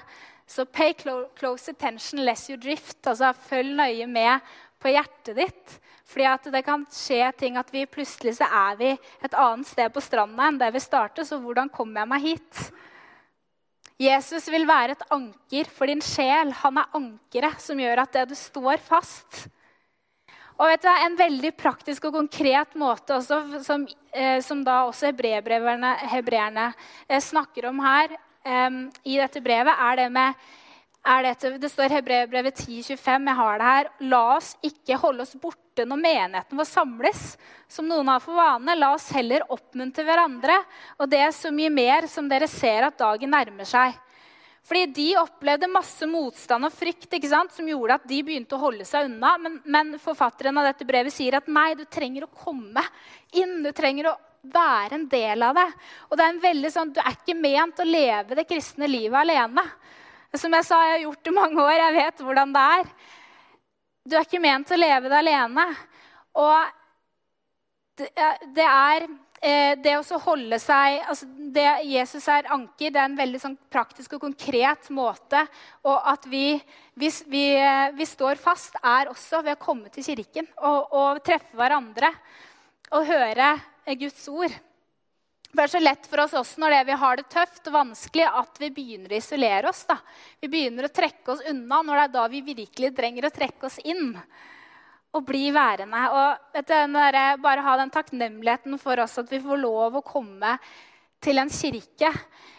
Så 0.47 0.65
pay 0.65 0.93
close 0.95 1.71
attention 1.71 2.23
less 2.23 2.49
you 2.49 2.57
drift. 2.57 2.99
Altså 3.07 3.33
følg 3.49 3.75
nøye 3.75 4.07
med 4.07 4.53
på 4.79 4.91
hjertet 4.93 5.35
ditt. 5.39 5.79
Fordi 6.07 6.27
at 6.29 6.47
det 6.53 6.63
kan 6.65 6.85
skje 6.91 7.31
ting 7.39 7.57
at 7.57 7.71
vi 7.73 7.85
plutselig 7.89 8.37
så 8.37 8.47
er 8.47 8.79
vi 8.79 8.89
et 8.93 9.35
annet 9.35 9.67
sted 9.67 9.91
på 9.93 10.03
stranda 10.03 10.47
enn 10.47 10.59
der 10.61 10.73
vi 10.75 10.83
startet. 10.83 11.27
Så 11.27 11.39
hvordan 11.41 11.71
kommer 11.73 12.03
jeg 12.03 12.11
meg 12.11 12.27
hit? 12.27 12.63
Jesus 14.03 14.47
vil 14.51 14.67
være 14.67 14.95
et 14.95 15.05
anker 15.13 15.69
for 15.71 15.89
din 15.89 16.03
sjel. 16.03 16.51
Han 16.63 16.79
er 16.81 16.95
ankeret 16.99 17.61
som 17.63 17.79
gjør 17.79 18.03
at 18.03 18.15
det 18.15 18.29
du 18.31 18.35
står 18.37 18.79
fast. 18.83 19.45
Og 20.59 20.69
vet 20.69 20.83
du, 20.85 20.89
En 20.89 21.15
veldig 21.17 21.53
praktisk 21.57 22.05
og 22.09 22.17
konkret 22.19 22.75
måte 22.79 23.17
også, 23.17 23.63
som, 23.65 23.87
eh, 24.13 24.39
som 24.41 24.63
da 24.63 24.83
også 24.87 25.11
hebreerne 25.13 26.73
eh, 27.09 27.19
snakker 27.19 27.69
om 27.71 27.79
her 27.83 28.13
eh, 28.45 28.69
i 29.03 29.17
dette 29.17 29.41
brevet, 29.41 29.73
er 29.73 30.03
det 30.03 30.11
med 30.11 30.43
er 31.03 31.25
dette, 31.25 31.49
det 31.59 31.67
står 31.67 31.91
Hebreerbrevet 31.97 32.61
10,25. 32.63 33.25
Jeg 33.27 33.35
har 33.35 33.57
det 33.59 33.67
her. 33.67 33.87
La 34.07 34.21
oss 34.37 34.53
ikke 34.63 34.95
holde 35.01 35.25
oss 35.25 35.35
borte 35.35 35.83
når 35.83 35.99
menigheten 35.99 36.59
vår 36.59 36.69
samles, 36.69 37.23
som 37.67 37.89
noen 37.89 38.07
har 38.07 38.21
for 38.23 38.39
vane. 38.39 38.77
La 38.79 38.93
oss 38.95 39.09
heller 39.11 39.43
oppmuntre 39.51 40.05
hverandre. 40.07 40.55
Og 41.03 41.11
det 41.11 41.19
er 41.25 41.35
så 41.35 41.51
mye 41.51 41.73
mer 41.73 42.07
som 42.07 42.29
dere 42.31 42.47
ser 42.47 42.87
at 42.87 42.95
dagen 43.01 43.35
nærmer 43.35 43.67
seg. 43.67 43.99
Fordi 44.63 44.85
de 44.95 45.07
opplevde 45.19 45.67
masse 45.67 46.07
motstand 46.07 46.63
og 46.63 46.71
frykt 46.71 47.11
ikke 47.11 47.31
sant, 47.31 47.51
som 47.51 47.67
gjorde 47.67 47.97
at 47.97 48.05
de 48.07 48.21
begynte 48.23 48.55
å 48.55 48.61
holde 48.61 48.85
seg 48.87 49.09
unna. 49.09 49.33
Men, 49.41 49.57
men 49.65 49.95
forfatteren 49.99 50.59
av 50.61 50.69
dette 50.69 50.87
brevet 50.87 51.11
sier 51.11 51.35
at 51.35 51.49
nei, 51.51 51.73
du 51.75 51.83
trenger 51.83 52.25
å 52.25 52.31
komme 52.31 52.85
inn. 53.35 53.57
Du 53.65 53.73
trenger 53.75 54.13
å 54.13 54.19
være 54.53 54.99
en 54.99 55.09
del 55.11 55.43
av 55.43 55.59
det. 55.59 55.67
Og 56.07 56.15
det 56.15 56.23
er 56.23 56.31
en 56.33 56.45
veldig 56.45 56.71
sånn, 56.71 56.93
Du 56.95 57.01
er 57.03 57.11
ikke 57.11 57.35
ment 57.35 57.79
å 57.79 57.87
leve 57.87 58.39
det 58.39 58.47
kristne 58.47 58.87
livet 58.87 59.19
alene. 59.19 59.65
Som 60.33 60.55
jeg 60.55 60.65
sa, 60.65 60.79
jeg 60.87 60.95
har 60.95 61.03
gjort 61.07 61.23
det 61.23 61.33
i 61.33 61.37
mange 61.37 61.65
år. 61.65 61.75
Jeg 61.81 61.97
vet 61.99 62.23
hvordan 62.23 62.55
det 62.55 62.63
er. 62.77 62.93
Du 64.03 64.15
er 64.15 64.25
ikke 64.27 64.43
ment 64.43 64.71
å 64.71 64.79
leve 64.79 65.11
det 65.11 65.19
alene. 65.19 65.67
Og 66.39 66.57
det, 67.99 68.09
det 68.55 68.65
er 68.67 69.11
det 69.43 69.93
å 69.99 70.19
holde 70.23 70.55
seg 70.61 71.01
altså 71.03 71.27
det 71.53 71.67
Jesus 71.89 72.25
er 72.31 72.47
anker, 72.53 72.93
det 72.93 72.99
er 73.01 73.09
en 73.09 73.17
veldig 73.17 73.41
sånn 73.41 73.57
praktisk 73.71 74.15
og 74.15 74.23
konkret 74.23 74.87
måte. 74.95 75.43
Og 75.83 75.97
at 76.13 76.27
vi, 76.31 76.55
hvis 76.99 77.21
vi, 77.27 77.45
vi, 77.97 78.07
står 78.07 78.39
fast, 78.41 78.77
er 78.79 79.11
også 79.11 79.43
ved 79.43 79.57
å 79.57 79.63
komme 79.63 79.91
til 79.93 80.05
kirken 80.07 80.47
og, 80.61 80.93
og 80.95 81.23
treffe 81.25 81.57
hverandre 81.59 82.13
og 82.93 83.09
høre 83.09 83.55
Guds 83.99 84.23
ord. 84.31 84.53
Det 85.53 85.61
er 85.61 85.69
så 85.69 85.81
lett 85.83 86.07
for 86.09 86.23
oss 86.23 86.33
også 86.33 86.63
når 86.63 86.79
vi 86.87 86.95
har 86.97 87.19
det 87.19 87.27
tøft 87.29 87.67
og 87.69 87.75
vanskelig, 87.75 88.25
at 88.25 88.57
vi 88.57 88.71
begynner 88.73 89.11
å 89.13 89.19
isolere 89.19 89.69
oss. 89.69 89.83
Da. 89.85 89.99
Vi 90.41 90.49
begynner 90.49 90.87
å 90.87 90.93
trekke 90.93 91.35
oss 91.35 91.43
unna 91.49 91.83
når 91.85 91.99
det 91.99 92.05
er 92.07 92.15
da 92.15 92.23
vi 92.31 92.41
virkelig 92.47 92.89
trenger 92.97 93.27
å 93.29 93.33
trekke 93.35 93.69
oss 93.69 93.77
inn. 93.85 94.15
Og 95.13 95.25
bli 95.27 95.51
værende. 95.53 95.99
Og 96.09 96.55
du, 96.55 96.73
der, 96.73 97.37
bare 97.41 97.61
ha 97.61 97.77
den 97.77 97.93
takknemligheten 97.93 98.79
for 98.81 98.99
oss 99.03 99.19
at 99.21 99.29
vi 99.31 99.41
får 99.43 99.61
lov 99.61 99.99
å 99.99 100.05
komme 100.05 100.57
til 101.23 101.39
en 101.39 101.51
kirke. 101.51 102.11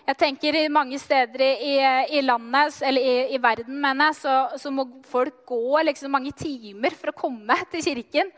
Jeg 0.04 0.18
tenker 0.20 0.58
Mange 0.72 0.98
steder 1.00 1.42
i, 1.44 1.74
i 2.16 2.20
landet, 2.24 2.80
eller 2.82 3.00
i, 3.00 3.14
i 3.36 3.40
verden 3.42 3.80
mener 3.80 4.10
jeg, 4.10 4.20
så, 4.22 4.34
så, 4.60 4.72
må 4.72 4.86
folk 5.08 5.42
gå 5.48 5.82
liksom 5.88 6.12
mange 6.12 6.32
timer 6.36 6.96
for 6.96 7.12
å 7.12 7.18
komme 7.24 7.56
til 7.72 7.84
kirken. 7.84 8.30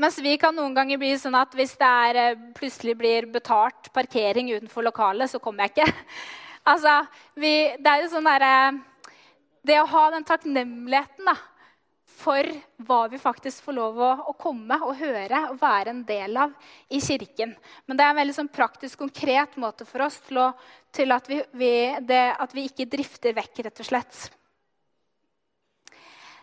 Mens 0.00 0.16
vi 0.22 0.36
kan 0.40 0.54
noen 0.56 0.74
ganger 0.74 1.00
bli 1.00 1.12
sånn 1.20 1.36
at 1.36 1.52
hvis 1.56 1.74
det 1.76 1.88
er, 2.04 2.18
eh, 2.20 2.44
plutselig 2.56 2.94
blir 2.96 3.26
betalt 3.32 3.90
parkering 3.92 4.48
utenfor 4.54 4.86
lokalet, 4.86 5.28
så 5.28 5.42
kommer 5.42 5.68
jeg 5.68 5.76
ikke. 5.76 5.92
Altså, 6.70 6.92
vi, 7.40 7.72
det 7.80 7.88
er 7.88 8.02
jo 8.02 8.10
sånn 8.12 8.26
derre 8.28 8.74
Det 9.64 9.78
å 9.80 9.86
ha 9.88 10.02
den 10.12 10.26
takknemligheten 10.28 11.24
da, 11.24 11.32
for 12.20 12.46
hva 12.86 13.00
vi 13.08 13.20
faktisk 13.20 13.64
får 13.64 13.76
lov 13.76 14.00
å, 14.00 14.10
å, 14.30 14.34
komme 14.38 14.76
og 14.84 14.98
høre 14.98 15.44
og 15.50 15.60
være 15.60 15.94
en 15.94 16.02
del 16.08 16.36
av 16.42 16.52
i 16.88 17.00
kirken. 17.00 17.54
Men 17.86 17.96
det 17.96 18.04
er 18.04 18.12
en 18.12 18.20
veldig 18.20 18.36
sånn 18.36 18.52
praktisk, 18.52 18.98
konkret 19.00 19.56
måte 19.60 19.86
for 19.88 20.04
oss 20.04 20.18
til, 20.26 20.42
å, 20.42 20.50
til 20.92 21.14
at, 21.16 21.30
vi, 21.30 21.40
vi, 21.56 21.72
det, 22.06 22.22
at 22.36 22.54
vi 22.56 22.66
ikke 22.68 22.88
drifter 22.92 23.36
vekk, 23.36 23.64
rett 23.66 23.82
og 23.82 23.88
slett. 23.88 24.20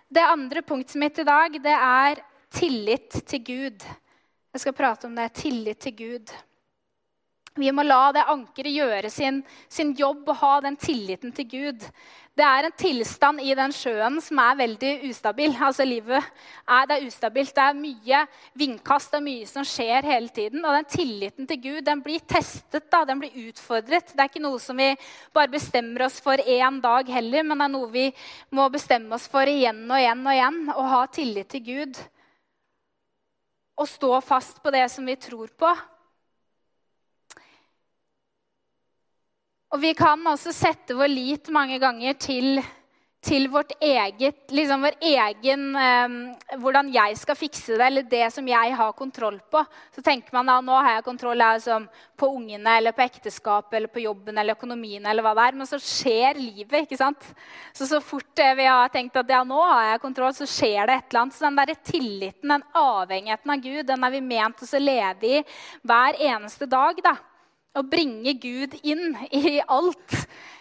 Det 0.08 0.24
andre 0.24 0.64
punktet 0.64 1.00
mitt 1.02 1.20
i 1.20 1.28
dag 1.28 1.58
det 1.62 1.78
er 1.78 2.22
tillit 2.56 3.22
til 3.28 3.44
Gud. 3.44 3.88
Jeg 4.56 4.64
skal 4.64 4.76
prate 4.78 5.10
om 5.10 5.18
det. 5.18 5.34
Tillit 5.36 5.82
til 5.84 5.98
Gud. 5.98 6.32
Vi 7.58 7.72
må 7.74 7.84
la 7.84 8.12
det 8.14 8.24
ankeret 8.30 8.74
gjøre 8.74 9.10
sin, 9.12 9.42
sin, 9.70 9.94
jobb 9.98 10.30
og 10.30 10.40
ha 10.42 10.54
den 10.66 10.78
tilliten 10.80 11.34
til 11.36 11.48
Gud. 11.50 11.86
Det 12.38 12.46
er 12.46 12.68
en 12.68 12.74
tilstand 12.78 13.42
i 13.42 13.54
den 13.58 13.72
sjøen 13.74 14.20
som 14.22 14.38
er 14.44 14.58
veldig 14.60 14.92
ustabil. 15.08 15.56
Altså 15.68 15.86
Livet 15.88 16.20
er, 16.22 16.84
det 16.86 16.98
er 16.98 17.08
ustabilt. 17.08 17.54
Det 17.56 17.64
er 17.64 17.80
mye 17.80 18.20
vindkast, 18.62 19.16
er 19.18 19.24
mye 19.26 19.48
som 19.50 19.66
skjer 19.66 20.06
hele 20.06 20.30
tiden. 20.36 20.62
Og 20.62 20.76
den 20.78 20.90
tilliten 20.92 21.50
til 21.50 21.62
Gud 21.64 21.82
den 21.88 22.04
blir 22.06 22.22
testet, 22.30 22.86
da, 22.94 23.02
den 23.10 23.24
blir 23.24 23.34
utfordret. 23.48 24.14
Det 24.14 24.22
er 24.22 24.30
ikke 24.30 24.44
noe 24.46 24.62
som 24.62 24.78
vi 24.78 24.92
bare 25.34 25.50
bestemmer 25.56 26.06
oss 26.06 26.20
for 26.22 26.38
én 26.38 26.78
dag 26.84 27.10
heller, 27.10 27.48
men 27.48 27.58
det 27.58 27.70
er 27.70 27.74
noe 27.74 27.90
vi 27.96 28.06
må 28.54 28.70
bestemme 28.70 29.18
oss 29.18 29.26
for 29.32 29.50
igjen 29.50 29.82
og 29.90 29.98
igjen 29.98 30.22
og 30.22 30.38
igjen. 30.38 30.64
Å 30.78 30.88
ha 30.94 31.04
tillit 31.10 31.50
til 31.56 31.66
Gud 31.72 32.06
Og 33.78 33.86
stå 33.86 34.18
fast 34.26 34.58
på 34.62 34.72
det 34.74 34.88
som 34.90 35.06
vi 35.06 35.14
tror 35.22 35.50
på. 35.58 35.70
Og 39.74 39.82
vi 39.84 39.94
kan 39.98 40.22
også 40.32 40.54
sette 40.56 40.96
vår 40.96 41.12
lit 41.12 41.50
mange 41.52 41.80
ganger 41.84 42.16
til 42.20 42.62
til 43.28 43.48
vårt 43.52 43.74
eget, 43.84 44.52
liksom 44.54 44.84
vår 44.86 44.96
egen 45.04 45.64
eh, 45.76 46.14
Hvordan 46.62 46.92
jeg 46.94 47.18
skal 47.20 47.38
fikse 47.38 47.76
det, 47.76 47.88
eller 47.90 48.06
det 48.08 48.28
som 48.34 48.48
jeg 48.48 48.76
har 48.78 48.94
kontroll 48.96 49.40
på. 49.52 49.64
Så 49.96 50.04
tenker 50.06 50.36
man 50.36 50.50
at 50.54 50.64
nå 50.64 50.76
har 50.78 50.98
jeg 50.98 51.06
kontroll 51.08 51.42
altså, 51.44 51.80
på 52.18 52.30
ungene 52.38 52.78
eller 52.80 52.96
på 52.96 53.04
ekteskapet 53.04 53.80
eller 53.80 53.92
på 53.92 54.06
jobben 54.06 54.38
eller 54.38 54.56
økonomien. 54.56 55.06
eller 55.06 55.26
hva 55.26 55.34
det 55.36 55.48
er, 55.48 55.60
Men 55.60 55.70
så 55.70 55.80
skjer 55.82 56.40
livet. 56.40 56.86
ikke 56.86 56.98
sant? 56.98 57.26
Så 57.74 57.88
så 57.90 58.00
fort 58.02 58.26
vi 58.38 58.66
har 58.66 58.90
tenkt 58.94 59.18
at 59.18 59.30
ja, 59.30 59.44
nå 59.44 59.62
har 59.62 59.92
jeg 59.92 60.06
kontroll, 60.06 60.34
så 60.34 60.48
skjer 60.48 60.88
det 60.88 60.96
et 60.96 61.10
eller 61.10 61.22
annet. 61.22 61.36
Så 61.36 61.46
den 61.46 61.60
der 61.60 61.74
tilliten, 61.84 62.54
den 62.54 62.68
avhengigheten 62.74 63.52
av 63.52 63.66
Gud, 63.66 63.86
den 63.88 64.04
er 64.04 64.14
vi 64.14 64.22
ment 64.22 64.64
å 64.64 64.80
leve 64.80 65.34
i 65.40 65.44
hver 65.84 66.22
eneste 66.32 66.70
dag. 66.70 67.02
da. 67.04 67.18
Å 67.78 67.84
bringe 67.86 68.34
Gud 68.42 68.74
inn 68.82 69.12
i 69.30 69.60
alt. 69.62 70.16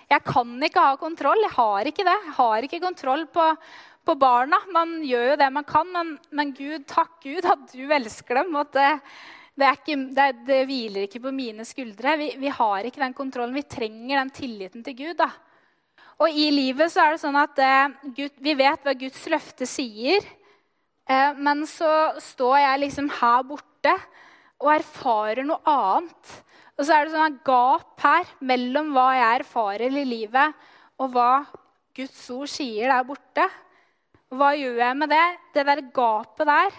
Jeg 0.06 0.22
kan 0.26 0.50
ikke 0.62 0.82
ha 0.84 0.96
kontroll. 1.00 1.40
Jeg 1.46 1.54
har 1.56 1.88
ikke 1.88 2.04
det. 2.06 2.16
Jeg 2.26 2.34
har 2.36 2.66
ikke 2.66 2.82
kontroll 2.82 3.24
på, 3.32 3.46
på 4.06 4.16
barna. 4.20 4.60
Man 4.74 4.98
gjør 5.06 5.32
jo 5.32 5.38
det 5.40 5.48
man 5.54 5.66
kan, 5.66 5.88
men, 5.94 6.12
men, 6.30 6.52
Gud, 6.56 6.84
takk 6.90 7.16
Gud 7.24 7.48
at 7.48 7.72
du 7.72 7.88
elsker 7.96 8.42
dem. 8.42 8.54
at 8.60 8.70
det, 8.76 8.92
det, 9.56 9.72
ikke, 9.80 9.98
det, 10.18 10.28
det 10.46 10.60
hviler 10.68 11.08
ikke 11.08 11.24
på 11.24 11.34
mine 11.34 11.64
skuldre. 11.66 12.18
Vi, 12.20 12.30
vi, 12.42 12.52
har 12.60 12.86
ikke 12.86 13.02
den 13.06 13.16
kontrollen. 13.16 13.56
Vi 13.56 13.64
trenger 13.64 14.20
den 14.20 14.34
tilliten 14.36 14.84
til 14.86 14.98
Gud. 15.00 15.16
da. 15.24 15.30
Og 16.20 16.32
i 16.32 16.50
livet 16.52 16.92
så 16.92 17.02
er 17.02 17.16
det 17.16 17.24
sånn 17.24 17.36
at 17.40 17.58
eh, 17.60 17.96
Gud, 18.16 18.36
vi 18.40 18.56
vet 18.56 18.84
hva 18.84 18.96
Guds 18.96 19.24
løfte 19.32 19.68
sier. 19.68 20.24
Eh, 21.08 21.32
men 21.40 21.64
så 21.68 22.12
står 22.22 22.60
jeg 22.60 22.84
liksom 22.86 23.10
her 23.18 23.44
borte 23.48 23.96
og 24.62 24.72
erfarer 24.78 25.44
noe 25.44 25.60
annet. 25.68 26.42
Og 26.76 26.84
så 26.84 26.96
er 26.96 27.06
det 27.06 27.14
sånn 27.14 27.38
gap 27.46 28.02
her 28.04 28.32
mellom 28.44 28.90
hva 28.92 29.06
jeg 29.16 29.40
erfarer 29.40 29.94
i 29.96 30.04
livet, 30.04 30.66
og 31.00 31.12
hva 31.14 31.30
Guds 31.96 32.18
ord 32.34 32.50
sier 32.52 32.92
der 32.92 33.06
borte. 33.08 33.46
Hva 34.36 34.50
gjør 34.58 34.82
jeg 34.82 34.98
med 35.00 35.12
det? 35.12 35.24
Det 35.54 35.64
der 35.68 35.82
gapet 35.94 36.50
der, 36.50 36.76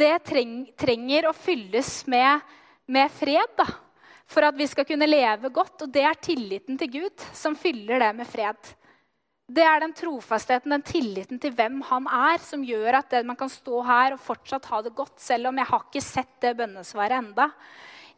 det 0.00 0.14
treng, 0.26 0.56
trenger 0.80 1.28
å 1.28 1.36
fylles 1.36 1.92
med, 2.10 2.42
med 2.90 3.12
fred. 3.14 3.54
da. 3.58 3.68
For 4.30 4.46
at 4.46 4.58
vi 4.58 4.66
skal 4.70 4.86
kunne 4.88 5.08
leve 5.10 5.50
godt. 5.54 5.86
Og 5.86 5.92
det 5.92 6.04
er 6.06 6.18
tilliten 6.22 6.78
til 6.80 6.90
Gud 6.94 7.26
som 7.36 7.58
fyller 7.58 8.02
det 8.02 8.10
med 8.18 8.30
fred. 8.30 8.74
Det 9.50 9.62
er 9.66 9.82
den 9.82 9.94
trofastheten, 9.98 10.70
den 10.70 10.86
tilliten 10.86 11.40
til 11.42 11.54
hvem 11.58 11.80
han 11.88 12.06
er, 12.06 12.38
som 12.42 12.62
gjør 12.62 13.00
at 13.00 13.16
man 13.26 13.38
kan 13.38 13.50
stå 13.50 13.80
her 13.82 14.14
og 14.14 14.22
fortsatt 14.22 14.68
ha 14.70 14.78
det 14.86 14.94
godt, 14.94 15.16
selv 15.18 15.50
om 15.50 15.58
jeg 15.58 15.66
har 15.66 15.86
ikke 15.88 16.02
sett 16.06 16.36
det 16.44 16.54
bønnesvaret 16.60 17.18
enda. 17.18 17.48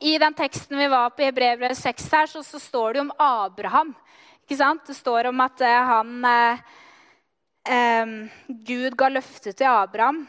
I 0.02 0.18
den 0.18 0.34
teksten 0.34 0.78
vi 0.78 0.88
var 0.90 1.10
på 1.10 1.22
i 1.22 1.28
Hebrevet 1.28 1.78
6 1.78 2.08
her, 2.12 2.26
så, 2.26 2.42
så, 2.42 2.58
står 2.58 2.94
det 2.94 3.00
om 3.00 3.12
Abraham. 3.18 3.94
Det 4.48 4.94
står 4.94 5.28
om 5.30 5.40
at 5.40 5.60
eh, 5.62 5.90
han 5.90 6.24
eh, 6.26 6.58
eh, 7.70 8.06
Gud 8.48 8.96
ga 8.98 9.08
løfte 9.12 9.52
til 9.52 9.68
Abraham. 9.70 10.24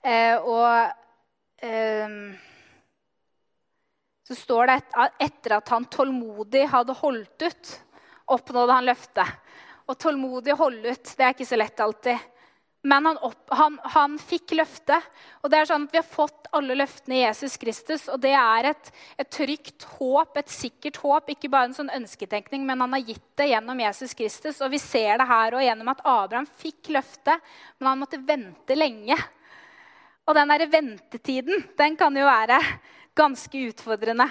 Eh, 0.00 0.36
og 0.40 0.92
så 4.26 4.34
står 4.34 4.66
det 4.66 4.78
at 4.96 5.20
etter 5.28 5.56
at 5.58 5.68
han 5.72 5.84
tålmodig 5.90 6.66
hadde 6.72 6.96
holdt 6.96 7.42
ut 7.42 7.72
oppnådde 8.32 8.72
han 8.72 8.88
løftet. 8.88 9.28
Og 9.86 9.98
tålmodig 9.98 10.56
holde 10.58 10.96
ut, 10.96 11.12
det 11.16 11.24
er 11.24 11.34
ikke 11.34 11.46
så 11.48 11.58
lett 11.60 11.80
alltid. 11.80 12.18
Men 12.86 13.06
han, 13.08 13.16
opp, 13.26 13.48
han, 13.50 13.80
han, 13.82 14.12
fikk 14.22 14.52
løftet. 14.54 15.06
Og 15.42 15.50
det 15.50 15.58
er 15.58 15.66
sånn 15.66 15.88
at 15.88 15.94
Vi 15.94 15.98
har 15.98 16.06
fått 16.06 16.46
alle 16.54 16.76
løftene 16.78 17.16
i 17.16 17.22
Jesus 17.24 17.56
Kristus. 17.58 18.04
Og 18.12 18.20
det 18.22 18.30
er 18.38 18.68
et, 18.70 18.90
et, 19.18 19.30
trygt 19.32 19.88
håp, 19.96 20.38
et 20.38 20.52
sikkert 20.54 21.00
håp. 21.02 21.32
Ikke 21.34 21.50
bare 21.50 21.72
en 21.72 21.74
sånn 21.74 21.90
ønsketenkning, 21.96 22.62
men 22.68 22.84
han 22.84 22.94
har 22.94 23.02
gitt 23.08 23.26
det 23.40 23.48
gjennom 23.50 23.82
Jesus 23.82 24.14
Kristus. 24.14 24.60
Og 24.62 24.70
vi 24.70 24.78
ser 24.82 25.18
det 25.18 25.26
her 25.26 25.58
og 25.58 25.66
gjennom 25.66 25.90
at 25.90 26.04
Abraham 26.06 26.46
fikk 26.62 26.92
løftet, 26.94 27.50
men 27.80 27.90
han 27.90 28.04
måtte 28.04 28.22
vente 28.22 28.78
lenge. 28.78 29.18
Og 30.26 30.38
den 30.38 30.54
der 30.54 30.68
ventetiden 30.70 31.66
den 31.78 31.98
kan 31.98 32.14
jo 32.14 32.30
være 32.30 32.60
ganske 33.18 33.66
utfordrende. 33.66 34.28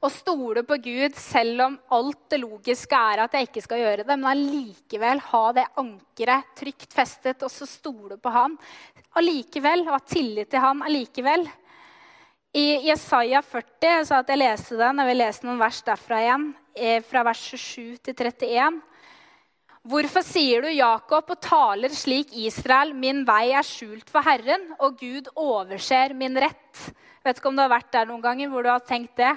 Å 0.00 0.08
stole 0.12 0.62
på 0.66 0.78
Gud 0.82 1.16
selv 1.18 1.64
om 1.66 1.76
alt 1.96 2.20
det 2.32 2.40
logiske 2.42 2.96
er 3.12 3.24
at 3.24 3.36
jeg 3.36 3.48
ikke 3.48 3.62
skal 3.64 3.82
gjøre 3.82 4.04
det, 4.04 4.16
men 4.16 4.30
allikevel 4.32 5.22
ha 5.30 5.42
det 5.56 5.66
ankeret 5.80 6.52
trygt 6.58 6.94
festet 6.96 7.44
og 7.46 7.52
så 7.52 7.68
stole 7.68 8.18
på 8.20 8.32
Han 8.34 8.56
allikevel, 9.18 9.86
og 9.88 9.96
ha 9.96 10.02
tillit 10.06 10.50
til 10.52 10.62
Han 10.64 10.84
allikevel. 10.86 11.48
I 12.56 12.66
Jesaja 12.88 13.42
40 13.46 14.06
sa 14.08 14.20
at 14.22 14.30
jeg 14.32 14.40
leste 14.40 14.78
den, 14.78 15.02
jeg 15.02 15.10
vil 15.12 15.20
lese 15.22 15.46
noen 15.46 15.60
vers 15.60 15.82
derfra 15.86 16.22
igjen, 16.24 16.46
eh, 16.74 17.02
fra 17.06 17.22
vers 17.26 17.42
27 17.52 18.00
til 18.08 18.16
31. 18.16 18.80
Hvorfor 19.90 20.24
sier 20.26 20.66
du 20.66 20.68
Jakob 20.68 21.30
og 21.32 21.38
taler 21.40 21.94
slik 21.94 22.34
Israel, 22.36 22.90
min 22.92 23.22
vei 23.24 23.52
er 23.56 23.64
skjult 23.64 24.10
for 24.12 24.20
Herren, 24.26 24.66
og 24.78 24.98
Gud 25.00 25.30
overser 25.38 26.12
min 26.12 26.36
rett? 26.36 26.90
vet 27.24 27.38
ikke 27.38 27.50
om 27.50 27.56
du 27.56 27.62
har 27.62 27.72
vært 27.72 27.92
der 27.94 28.08
noen 28.08 28.22
ganger 28.24 28.50
hvor 28.50 28.64
du 28.64 28.70
har 28.72 28.84
tenkt 28.84 29.16
det. 29.20 29.32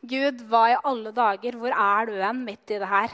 Gud, 0.00 0.44
hva 0.48 0.62
i 0.72 0.78
alle 0.88 1.12
dager? 1.12 1.58
Hvor 1.60 1.74
er 1.74 2.08
du 2.08 2.14
hen 2.16 2.44
midt 2.46 2.72
i 2.72 2.78
det 2.80 2.88
her? 2.88 3.12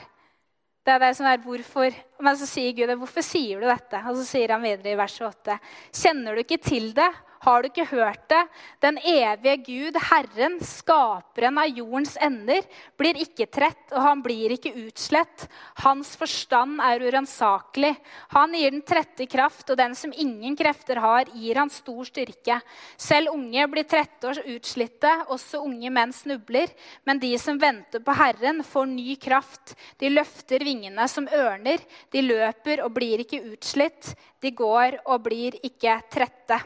Det 0.87 0.95
er 0.95 1.03
det 1.03 1.15
som 1.19 1.27
er 1.27 1.41
hvorfor. 1.43 1.95
Men 2.23 2.39
så 2.39 2.47
sier 2.47 2.75
Gud, 2.77 2.93
hvorfor 3.01 3.25
sier 3.27 3.63
du 3.63 3.67
dette? 3.67 4.03
Og 4.07 4.21
så 4.21 4.27
sier 4.29 4.55
han 4.55 4.63
videre 4.63 4.95
i 4.95 4.99
vers 4.99 5.17
8. 5.19 5.59
Kjenner 5.91 6.37
du 6.37 6.45
ikke 6.45 6.61
til 6.63 6.93
det? 6.95 7.11
Har 7.45 7.63
du 7.63 7.69
ikke 7.69 7.89
hørt 7.91 8.25
det? 8.31 8.43
Den 8.83 8.99
evige 8.99 9.57
Gud, 9.67 9.99
Herren, 10.09 10.59
skaperen 10.65 11.59
av 11.61 11.69
jordens 11.71 12.17
ender, 12.23 12.65
blir 12.99 13.19
ikke 13.21 13.49
trett, 13.53 13.85
og 13.93 14.03
han 14.03 14.23
blir 14.25 14.55
ikke 14.57 14.73
utslett. 14.87 15.47
Hans 15.85 16.15
forstand 16.19 16.81
er 16.83 17.05
uransakelig. 17.07 17.93
Han 18.35 18.55
gir 18.57 18.73
den 18.73 18.85
trette 18.87 19.29
kraft, 19.31 19.69
og 19.71 19.79
den 19.79 19.95
som 19.99 20.15
ingen 20.17 20.57
krefter 20.59 21.01
har, 21.03 21.31
gir 21.35 21.61
han 21.61 21.73
stor 21.73 22.09
styrke. 22.09 22.59
Selv 22.97 23.35
unge 23.35 23.67
blir 23.73 23.89
trette 23.89 24.33
og 24.33 24.53
utslitte, 24.57 25.13
også 25.33 25.63
unge 25.65 25.93
menn 25.93 26.15
snubler. 26.17 26.73
Men 27.05 27.21
de 27.23 27.35
som 27.41 27.61
venter 27.61 28.03
på 28.05 28.17
Herren, 28.17 28.63
får 28.65 28.89
ny 28.91 29.17
kraft. 29.21 29.77
De 30.01 30.11
løfter 30.13 30.65
vingene 30.67 31.09
som 31.11 31.29
ørner. 31.29 31.83
De 32.13 32.25
løper 32.25 32.85
og 32.85 32.95
blir 32.97 33.23
ikke 33.25 33.45
utslitt. 33.53 34.15
De 34.41 34.53
går 34.57 35.01
og 35.05 35.23
blir 35.27 35.59
ikke 35.67 36.01
trette. 36.13 36.61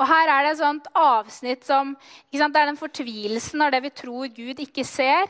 Og 0.00 0.08
her 0.08 0.30
er 0.30 0.44
det 0.44 0.54
et 0.54 0.62
sånt 0.62 0.88
avsnitt 0.98 1.66
som 1.66 1.92
Det 2.32 2.40
er 2.42 2.70
den 2.70 2.80
fortvilelsen 2.80 3.62
av 3.62 3.74
det 3.74 3.82
vi 3.84 3.92
tror 4.02 4.26
Gud 4.32 4.62
ikke 4.64 4.84
ser. 4.84 5.28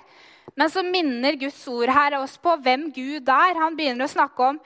Men 0.56 0.70
så 0.70 0.84
minner 0.84 1.38
Guds 1.40 1.60
ord 1.68 1.92
her 1.92 2.18
oss 2.18 2.38
på 2.40 2.56
hvem 2.64 2.90
Gud 2.94 3.28
er. 3.28 3.60
Han 3.60 3.76
begynner 3.76 4.08
å 4.08 4.14
snakke 4.14 4.48
om 4.52 4.62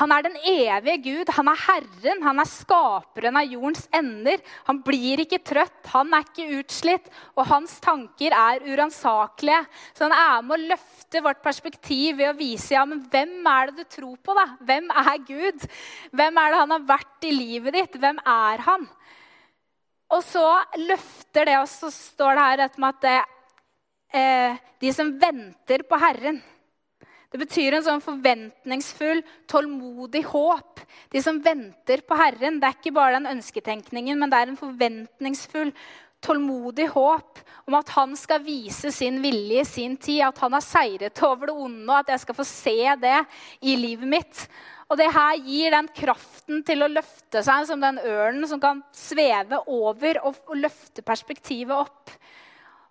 han 0.00 0.12
er 0.14 0.24
den 0.24 0.36
evige 0.48 0.96
Gud. 1.04 1.30
Han 1.36 1.50
er 1.52 1.58
Herren. 1.66 2.22
Han 2.24 2.40
er 2.40 2.48
skaperen 2.48 3.36
av 3.36 3.48
jordens 3.48 3.84
ender. 3.92 4.40
Han 4.68 4.80
blir 4.84 5.20
ikke 5.20 5.42
trøtt, 5.44 5.82
han 5.92 6.14
er 6.16 6.24
ikke 6.24 6.60
utslitt, 6.62 7.10
og 7.36 7.44
hans 7.50 7.74
tanker 7.84 8.32
er 8.32 8.64
uransakelige. 8.64 9.60
Så 9.92 10.08
han 10.08 10.16
er 10.16 10.46
med 10.46 10.56
å 10.56 10.70
løfte 10.72 11.22
vårt 11.24 11.42
perspektiv 11.44 12.16
ved 12.22 12.30
å 12.30 12.38
vise 12.38 12.72
ja, 12.72 12.86
men 12.88 13.04
hvem 13.12 13.36
er 13.52 13.68
det 13.68 13.84
du 13.84 13.96
tror 13.98 14.16
på. 14.16 14.36
da? 14.38 14.48
Hvem 14.64 14.88
er 15.04 15.14
Gud? 15.28 15.68
Hvem 16.16 16.40
er 16.40 16.54
det 16.54 16.62
han 16.64 16.76
har 16.78 16.90
vært 16.94 17.28
i 17.28 17.36
livet 17.36 17.76
ditt? 17.76 18.00
Hvem 18.00 18.24
er 18.24 18.64
han? 18.64 18.88
Og 20.12 20.20
så 20.24 20.44
løfter 20.76 21.48
det, 21.48 21.58
og 21.62 21.68
så 21.70 21.88
står 21.92 22.36
det 22.36 22.46
her 22.46 22.64
at 22.68 23.04
det, 23.04 23.18
eh, 24.12 24.56
de 24.80 24.92
som 24.92 25.12
venter 25.18 25.86
på 25.88 25.98
Herren 26.00 26.42
Det 27.32 27.38
betyr 27.40 27.72
en 27.72 27.84
sånn 27.86 28.02
forventningsfull, 28.04 29.22
tålmodig 29.48 30.20
håp. 30.28 30.82
De 31.08 31.22
som 31.24 31.38
venter 31.40 32.02
på 32.04 32.18
Herren. 32.20 32.58
Det 32.60 32.68
er 32.68 32.76
ikke 32.76 32.92
bare 32.92 33.14
den 33.14 33.30
ønsketenkningen, 33.30 34.18
men 34.20 34.28
det 34.28 34.36
er 34.36 34.50
en 34.50 34.58
forventningsfull, 34.60 35.70
tålmodig 36.20 36.90
håp 36.92 37.40
om 37.64 37.78
at 37.78 37.88
han 37.96 38.12
skal 38.20 38.44
vise 38.44 38.92
sin 38.92 39.16
vilje 39.24 39.64
i 39.64 39.64
sin 39.64 39.96
tid. 39.96 40.20
At 40.28 40.44
han 40.44 40.52
har 40.52 40.60
seiret 40.60 41.24
over 41.24 41.48
det 41.48 41.56
onde, 41.56 41.88
og 41.88 42.02
at 42.02 42.12
jeg 42.12 42.20
skal 42.26 42.36
få 42.36 42.44
se 42.44 42.76
det 43.00 43.18
i 43.62 43.78
livet 43.80 44.12
mitt. 44.12 44.44
Og 44.92 44.98
det 45.00 45.08
her 45.08 45.38
gir 45.40 45.72
den 45.72 45.86
kraften 45.96 46.60
til 46.68 46.84
å 46.84 46.90
løfte 46.92 47.40
seg 47.40 47.64
som 47.64 47.80
den 47.80 47.96
ørnen 47.96 48.44
som 48.50 48.60
kan 48.60 48.82
sveve 48.92 49.62
over 49.72 50.18
og, 50.20 50.36
og 50.50 50.58
løfte 50.60 51.00
perspektivet 51.06 51.72
opp. 51.72 52.12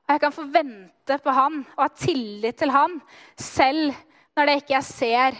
Og 0.08 0.16
jeg 0.16 0.24
kan 0.24 0.34
få 0.34 0.48
vente 0.50 1.18
på 1.22 1.36
han 1.38 1.60
og 1.76 1.84
ha 1.84 1.92
tillit 1.94 2.58
til 2.58 2.74
han 2.74 2.98
selv 3.38 3.94
når 4.34 4.50
det 4.50 4.58
ikke 4.64 4.76
jeg 4.80 4.88
ser. 4.88 5.38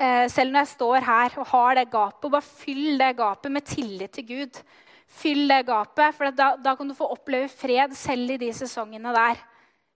Eh, 0.00 0.24
selv 0.32 0.54
når 0.54 0.62
jeg 0.64 0.72
står 0.72 1.06
her 1.10 1.38
og 1.42 1.50
har 1.52 1.76
det 1.76 1.86
gapet. 1.92 2.30
Bare 2.32 2.48
fyll 2.64 2.96
det 3.02 3.12
gapet 3.20 3.52
med 3.52 3.68
tillit 3.68 4.16
til 4.16 4.28
Gud. 4.32 4.64
Fyll 5.06 5.44
det 5.52 5.62
gapet, 5.68 6.16
for 6.16 6.32
da, 6.34 6.54
da 6.56 6.72
kan 6.76 6.88
du 6.88 6.96
få 6.96 7.12
oppleve 7.12 7.52
fred 7.52 7.92
selv 7.96 8.32
i 8.32 8.40
de 8.40 8.48
sesongene 8.56 9.12
der. 9.14 9.44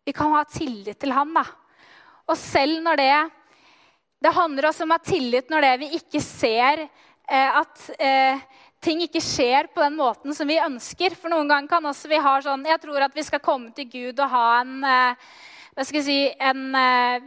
Vi 0.05 0.13
kan 0.17 0.37
ha 0.37 0.45
tillit 0.45 1.01
til 1.01 1.17
han. 1.17 1.33
da. 1.35 1.49
Og 2.29 2.37
selv 2.39 2.85
når 2.85 3.01
det 3.01 3.13
det 4.21 4.35
handler 4.37 4.69
også 4.69 4.85
om 4.85 4.93
å 4.93 4.99
ha 4.99 5.05
tillit 5.05 5.53
når 5.53 5.65
det 5.65 5.77
vi 5.81 5.93
ikke 5.97 6.21
ser 6.25 6.85
eh, 6.85 7.61
at 7.61 7.85
eh, 7.97 8.43
ting 8.83 9.01
ikke 9.05 9.23
skjer 9.25 9.71
på 9.73 9.81
den 9.81 9.97
måten 9.97 10.37
som 10.37 10.49
vi 10.49 10.61
ønsker. 10.61 11.17
For 11.17 11.33
noen 11.33 11.49
ganger 11.49 11.71
kan 11.73 11.89
også 11.89 12.11
vi 12.11 12.21
ha 12.21 12.35
sånn 12.45 12.67
Jeg 12.69 12.83
tror 12.83 13.07
at 13.07 13.17
vi 13.17 13.25
skal 13.25 13.45
komme 13.45 13.73
til 13.77 13.89
Gud 13.89 14.21
og 14.21 14.35
ha 14.35 14.49
en 14.61 14.77
eh, 14.85 15.31
hva 15.71 15.85
skal 15.87 16.01
jeg 16.01 16.05
si, 16.05 16.15
en, 16.43 16.65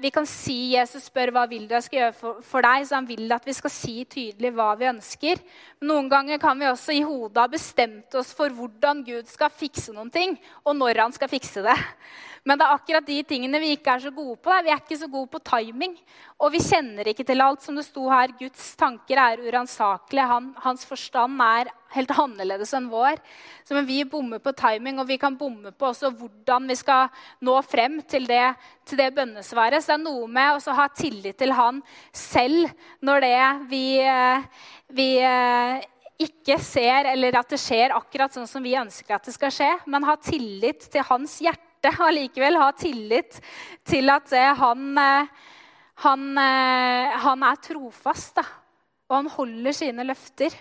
Vi 0.04 0.10
kan 0.14 0.26
si 0.30 0.58
Jesus 0.76 1.08
spør 1.08 1.32
hva 1.34 1.46
vil 1.50 1.64
du 1.66 1.72
jeg 1.74 1.86
skal 1.86 1.98
gjøre 1.98 2.16
for, 2.18 2.42
for, 2.46 2.62
deg. 2.62 2.84
Så 2.86 2.98
han 3.00 3.08
vil 3.08 3.32
at 3.34 3.48
vi 3.48 3.56
skal 3.56 3.72
si 3.72 3.96
tydelig 4.04 4.52
hva 4.54 4.68
vi 4.78 4.90
ønsker. 4.92 5.40
Men 5.80 5.90
noen 5.90 6.10
ganger 6.12 6.42
kan 6.44 6.60
vi 6.60 6.68
også 6.70 6.94
i 6.94 7.02
hodet 7.08 7.40
ha 7.40 7.48
bestemt 7.50 8.20
oss 8.20 8.34
for 8.36 8.54
hvordan 8.54 9.02
Gud 9.08 9.32
skal 9.32 9.50
fikse 9.50 9.96
noen 9.96 10.12
ting, 10.14 10.36
og 10.68 10.76
når 10.78 11.02
han 11.06 11.16
skal 11.16 11.32
fikse 11.32 11.64
det. 11.66 11.80
Men 12.44 12.60
det 12.60 12.66
er 12.66 12.76
akkurat 12.76 13.06
de 13.08 13.22
tingene 13.24 13.60
vi 13.64 13.70
ikke 13.78 13.94
er 13.94 14.02
så 14.04 14.10
gode 14.12 14.36
på. 14.44 14.52
Vi 14.66 14.72
er 14.74 14.82
ikke 14.82 14.98
så 15.00 15.08
gode 15.08 15.30
på 15.32 15.40
timing. 15.48 15.94
Og 16.44 16.52
vi 16.52 16.60
kjenner 16.60 17.08
ikke 17.08 17.24
til 17.28 17.40
alt. 17.44 17.64
Som 17.64 17.78
det 17.80 17.86
sto 17.88 18.04
her, 18.12 18.34
Guds 18.36 18.74
tanker 18.80 19.22
er 19.22 19.46
uransakelige. 19.46 20.26
Han, 20.28 20.50
hans 20.66 20.84
forstand 20.90 21.40
er 21.46 21.72
helt 21.96 22.12
annerledes 22.12 22.74
enn 22.76 22.90
vår. 22.92 23.22
Så 23.64 23.78
men 23.78 23.88
vi 23.88 24.02
bommer 24.10 24.44
på 24.44 24.52
timing, 24.60 25.00
og 25.00 25.08
vi 25.08 25.18
kan 25.22 25.38
bomme 25.40 25.72
på 25.72 25.88
også 25.94 26.12
hvordan 26.20 26.68
vi 26.68 26.78
skal 26.80 27.08
nå 27.48 27.56
frem 27.64 28.02
til 28.12 28.28
det, 28.28 28.44
til 28.90 29.00
det 29.00 29.12
bønnesvaret. 29.16 29.80
Så 29.80 29.94
det 29.94 30.00
er 30.02 30.06
noe 30.10 30.28
med 30.28 30.60
å 30.60 30.78
ha 30.82 30.92
tillit 30.92 31.40
til 31.40 31.56
han 31.56 31.80
selv 32.12 32.74
når 33.00 33.24
det 33.24 33.36
vi, 33.72 33.86
eh, 34.04 34.48
vi 34.92 35.12
eh, 35.24 35.84
ikke 36.24 36.60
ser, 36.62 37.14
eller 37.14 37.40
at 37.40 37.56
det 37.56 37.62
skjer 37.62 37.96
akkurat 37.96 38.36
sånn 38.36 38.50
som 38.50 38.64
vi 38.64 38.76
ønsker 38.80 39.16
at 39.16 39.30
det 39.30 39.36
skal 39.36 39.54
skje, 39.54 39.70
men 39.88 40.06
ha 40.08 40.18
tillit 40.20 40.92
til 40.92 41.08
hans 41.08 41.40
hjerte 41.44 41.73
hjerte 41.84 42.04
allikevel 42.08 42.60
ha 42.60 42.72
tillit 42.72 43.40
til 43.86 44.10
at 44.12 44.32
eh, 44.32 44.56
han, 44.56 44.98
eh, 44.98 45.28
han, 46.04 46.38
eh, 46.38 47.18
han 47.26 47.44
er 47.44 47.60
trofast. 47.62 48.36
Da. 48.38 48.46
Og 49.10 49.18
han 49.18 49.30
holder 49.30 49.76
sine 49.76 50.06
løfter. 50.08 50.54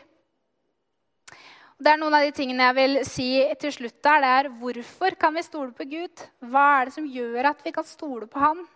Det 1.83 1.90
er 1.90 1.98
noen 1.98 2.14
av 2.14 2.23
de 2.23 2.35
tingene 2.35 2.68
jeg 2.68 2.77
vil 2.79 2.98
si 3.06 3.31
til 3.58 3.73
slutt. 3.73 4.02
der, 4.02 4.20
det 4.20 4.29
er 4.29 4.50
Hvorfor 4.60 5.16
kan 5.18 5.35
vi 5.35 5.42
stole 5.42 5.73
på 5.73 5.85
Gud? 5.85 6.23
Hva 6.40 6.81
er 6.81 6.87
det 6.87 6.94
som 6.94 7.06
gjør 7.06 7.50
at 7.50 7.62
vi 7.64 7.73
kan 7.73 7.85
stole 7.85 8.27
på 8.27 8.38
Han? 8.38 8.66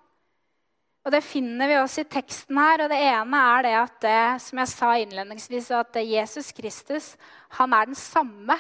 Og 1.06 1.12
Det 1.12 1.22
finner 1.22 1.68
vi 1.68 1.74
også 1.78 2.00
i 2.02 2.10
teksten 2.10 2.58
her. 2.58 2.82
og 2.82 2.90
Det 2.90 2.98
ene 2.98 3.42
er 3.56 3.62
det 3.62 3.74
at 3.78 4.00
det, 4.00 4.42
som 4.42 4.58
jeg 4.58 4.68
sa 4.68 4.94
innledningsvis, 4.98 5.70
at 5.70 5.94
Jesus 6.02 6.50
Kristus 6.52 7.16
han 7.50 7.72
er 7.72 7.86
den 7.86 7.94
samme 7.94 8.58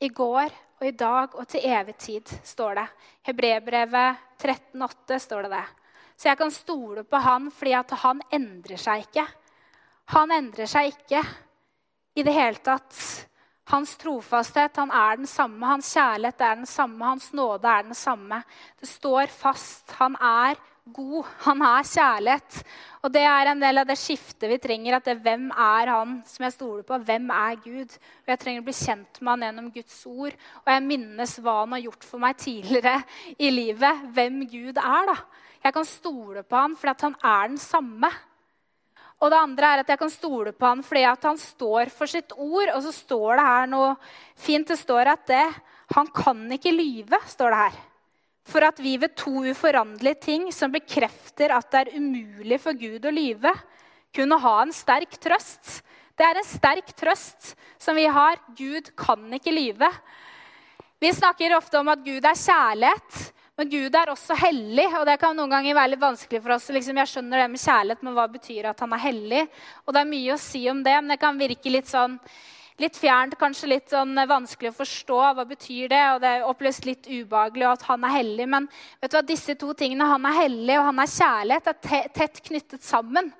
i 0.00 0.08
går 0.08 0.48
og 0.80 0.86
i 0.88 0.94
dag 0.98 1.34
og 1.38 1.46
til 1.48 1.64
evig 1.70 1.96
tid, 2.00 2.34
står 2.44 2.80
det. 2.80 2.86
Hebrebrevet 3.28 4.22
13,8 4.42 5.18
står 5.22 5.46
det 5.46 5.54
det. 5.54 5.64
Så 6.16 6.28
jeg 6.28 6.38
kan 6.38 6.52
stole 6.54 7.04
på 7.04 7.20
han 7.22 7.50
fordi 7.54 7.74
at 7.78 7.94
han 8.04 8.20
endrer 8.34 8.80
seg 8.80 9.06
ikke. 9.06 9.26
Han 10.14 10.34
endrer 10.34 10.68
seg 10.70 10.92
ikke 10.92 11.22
i 12.14 12.24
det 12.26 12.34
hele 12.34 12.60
tatt. 12.64 12.98
Hans 13.72 13.94
trofasthet 13.96 14.76
han 14.76 14.92
er 14.92 15.16
den 15.22 15.28
samme, 15.30 15.64
hans 15.66 15.88
kjærlighet 15.96 16.42
er 16.44 16.58
den 16.60 16.68
samme, 16.68 17.00
hans 17.06 17.30
nåde 17.32 17.70
er 17.70 17.86
den 17.86 17.96
samme. 17.96 18.42
Det 18.80 18.88
står 18.90 19.32
fast. 19.32 19.94
Han 19.98 20.18
er 20.20 20.60
god. 20.92 21.24
Han 21.44 21.62
er 21.64 21.86
kjærlighet. 21.88 22.58
Og 23.04 23.12
det 23.12 23.22
er 23.28 23.50
en 23.50 23.62
del 23.62 23.80
av 23.80 23.86
det 23.88 23.96
skiftet 24.00 24.48
vi 24.50 24.58
trenger. 24.60 24.96
at 24.96 25.04
det, 25.04 25.16
Hvem 25.22 25.50
er 25.50 25.92
han 25.92 26.18
som 26.26 26.44
jeg 26.44 26.56
stoler 26.56 26.82
på? 26.82 26.98
Hvem 26.98 27.30
er 27.30 27.56
Gud? 27.64 27.96
Og 28.24 28.28
Jeg 28.28 28.38
trenger 28.38 28.60
å 28.60 28.64
bli 28.68 28.76
kjent 28.76 29.20
med 29.20 29.32
han 29.32 29.46
gjennom 29.48 29.72
Guds 29.72 29.96
ord. 30.06 30.36
Og 30.64 30.68
jeg 30.72 30.86
minnes 30.86 31.38
hva 31.40 31.56
han 31.62 31.72
har 31.72 31.84
gjort 31.86 32.04
for 32.04 32.18
meg 32.18 32.36
tidligere 32.36 33.02
i 33.38 33.50
livet. 33.50 34.04
Hvem 34.12 34.44
Gud 34.48 34.78
er. 34.78 35.10
da. 35.12 35.16
Jeg 35.64 35.72
kan 35.72 35.84
stole 35.88 36.42
på 36.44 36.56
han 36.56 36.76
fordi 36.76 37.08
han 37.08 37.16
er 37.24 37.48
den 37.48 37.58
samme. 37.58 38.10
Og 39.22 39.30
det 39.30 39.38
andre 39.40 39.66
er 39.66 39.80
at 39.80 39.88
jeg 39.88 39.98
kan 39.98 40.10
stole 40.10 40.52
på 40.52 40.66
han 40.66 40.82
fordi 40.84 41.04
han 41.04 41.38
står 41.38 41.88
for 41.88 42.06
sitt 42.06 42.32
ord. 42.36 42.68
Og 42.74 42.82
så 42.82 42.92
står 42.92 43.36
det 43.36 43.48
her 43.48 43.66
noe 43.72 43.96
fint. 44.36 44.68
Det 44.68 44.78
står 44.78 45.14
at 45.16 45.26
det, 45.26 45.48
han 45.94 46.06
kan 46.12 46.44
ikke 46.52 46.72
lyve, 46.72 47.20
står 47.28 47.52
det 47.52 47.64
her 47.64 47.82
for 48.44 48.64
at 48.66 48.80
vi 48.82 48.96
ved 49.00 49.14
to 49.16 49.42
uforanderlige 49.48 50.20
ting 50.26 50.48
som 50.52 50.72
bekrefter 50.72 51.54
at 51.56 51.70
det 51.72 51.80
er 51.84 51.96
umulig 51.96 52.60
for 52.60 52.76
Gud 52.76 53.06
å 53.08 53.14
lyve, 53.14 53.52
kunne 54.14 54.38
ha 54.40 54.54
en 54.62 54.74
sterk 54.74 55.16
trøst. 55.18 55.80
Det 56.14 56.26
er 56.26 56.38
en 56.38 56.46
sterk 56.46 56.92
trøst 56.94 57.54
som 57.80 57.96
vi 57.98 58.04
har. 58.06 58.38
Gud 58.54 58.92
kan 58.98 59.24
ikke 59.34 59.54
lyve. 59.54 59.88
Vi 61.02 61.10
snakker 61.12 61.56
ofte 61.56 61.80
om 61.80 61.90
at 61.90 62.04
Gud 62.04 62.22
er 62.22 62.38
kjærlighet, 62.38 63.24
men 63.58 63.70
Gud 63.70 63.96
er 63.98 64.12
også 64.12 64.36
hellig. 64.38 64.86
og 65.00 65.06
Det 65.08 65.18
kan 65.22 65.36
noen 65.36 65.50
ganger 65.50 65.76
være 65.76 65.94
litt 65.94 66.04
vanskelig 66.04 66.42
for 66.44 66.54
oss. 66.54 66.68
Liksom, 66.74 67.00
jeg 67.02 67.10
skjønner 67.10 67.42
det 67.42 67.50
med 67.50 67.62
kjærlighet, 67.64 68.04
men 68.06 68.16
hva 68.16 68.26
betyr 68.30 68.70
at 68.70 68.84
han 68.84 68.94
er 68.94 69.02
hellig? 69.02 69.42
Og 69.84 69.94
Det 69.94 70.02
er 70.02 70.12
mye 70.12 70.36
å 70.36 70.42
si 70.42 70.62
om 70.70 70.82
det, 70.86 70.94
men 71.00 71.14
det 71.14 71.20
kan 71.22 71.40
virke 71.40 71.72
litt 71.74 71.90
sånn 71.90 72.18
litt 72.82 72.96
fjernt, 72.98 73.36
kanskje 73.38 73.70
litt 73.70 73.92
sånn 73.92 74.16
vanskelig 74.28 74.72
å 74.72 74.78
forstå. 74.78 75.18
Hva 75.36 75.44
betyr 75.46 75.92
det? 75.92 76.02
Og 76.14 76.22
det 76.24 76.32
oppleves 76.48 76.82
litt 76.86 77.06
ubehagelig, 77.06 77.68
at 77.70 77.86
han 77.90 78.06
er 78.06 78.16
hellig. 78.16 78.48
Men 78.50 78.68
vet 79.02 79.12
du 79.12 79.18
hva, 79.18 79.24
disse 79.26 79.54
to 79.60 79.70
tingene, 79.78 80.08
han 80.10 80.26
er 80.30 80.40
hellig 80.42 80.78
og 80.80 80.88
han 80.90 81.04
er 81.04 81.14
kjærlighet, 81.14 81.70
er 81.70 82.10
tett 82.18 82.42
knyttet 82.48 82.86
sammen. 82.86 83.30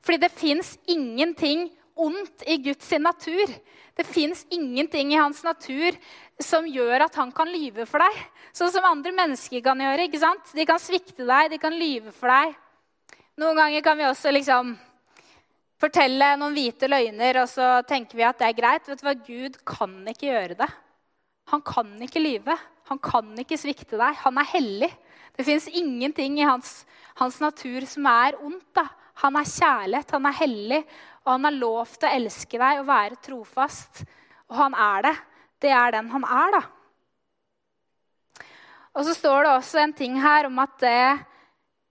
Fordi 0.00 0.22
det 0.22 0.32
fins 0.32 0.74
ingenting 0.88 1.68
ondt 2.00 2.46
i 2.48 2.56
Guds 2.64 2.90
natur. 2.96 3.52
Det 3.96 4.06
fins 4.08 4.46
ingenting 4.48 5.12
i 5.12 5.20
hans 5.20 5.42
natur 5.44 5.96
som 6.40 6.64
gjør 6.64 7.04
at 7.04 7.16
han 7.20 7.32
kan 7.36 7.50
lyve 7.52 7.84
for 7.88 8.00
deg. 8.00 8.20
Sånn 8.56 8.72
som 8.72 8.86
andre 8.88 9.12
mennesker 9.12 9.60
kan 9.64 9.80
gjøre. 9.82 10.08
ikke 10.08 10.22
sant? 10.22 10.54
De 10.56 10.64
kan 10.66 10.80
svikte 10.80 11.26
deg, 11.26 11.50
de 11.52 11.58
kan 11.60 11.76
lyve 11.76 12.14
for 12.16 12.32
deg. 12.32 12.56
Noen 13.40 13.60
ganger 13.60 13.84
kan 13.84 13.98
vi 14.00 14.08
også 14.08 14.32
liksom 14.32 14.72
fortelle 15.80 16.34
noen 16.40 16.56
hvite 16.56 16.88
løgner, 16.90 17.40
og 17.42 17.48
så 17.50 17.80
tenker 17.88 18.18
vi 18.18 18.26
at 18.26 18.40
det 18.40 18.50
er 18.50 18.58
greit. 18.58 18.88
Vet 18.88 19.00
du 19.00 19.06
hva? 19.06 19.16
Gud 19.16 19.58
kan 19.68 19.94
ikke 20.12 20.28
gjøre 20.28 20.58
det. 20.60 20.68
Han 21.50 21.62
kan 21.66 21.94
ikke 22.04 22.22
lyve. 22.22 22.56
Han 22.90 23.00
kan 23.02 23.30
ikke 23.38 23.58
svikte 23.58 23.98
deg. 23.98 24.18
Han 24.24 24.38
er 24.40 24.50
hellig. 24.52 24.90
Det 25.36 25.46
fins 25.46 25.68
ingenting 25.70 26.40
i 26.40 26.46
hans, 26.46 26.82
hans, 27.20 27.38
natur 27.42 27.86
som 27.88 28.08
er 28.10 28.38
ondt. 28.42 28.66
da. 28.76 28.88
Han 29.22 29.36
er 29.36 29.48
kjærlighet, 29.48 30.12
han 30.16 30.26
er 30.26 30.36
hellig, 30.38 30.78
og 31.26 31.32
han 31.34 31.44
har 31.44 31.56
lov 31.56 31.90
til 31.92 32.08
å 32.08 32.12
elske 32.16 32.60
deg 32.60 32.78
og 32.80 32.86
være 32.88 33.18
trofast. 33.20 34.04
Og 34.48 34.56
han 34.56 34.76
er 34.76 35.08
det. 35.08 35.16
Det 35.60 35.72
er 35.76 35.92
den 35.92 36.08
han 36.12 36.24
er, 36.24 36.54
da. 36.56 36.62
Og 38.96 39.04
så 39.06 39.14
står 39.14 39.44
det 39.44 39.50
også 39.52 39.82
en 39.82 39.92
ting 39.94 40.16
her 40.18 40.48
om 40.48 40.56
at 40.58 40.72
det, 40.82 41.02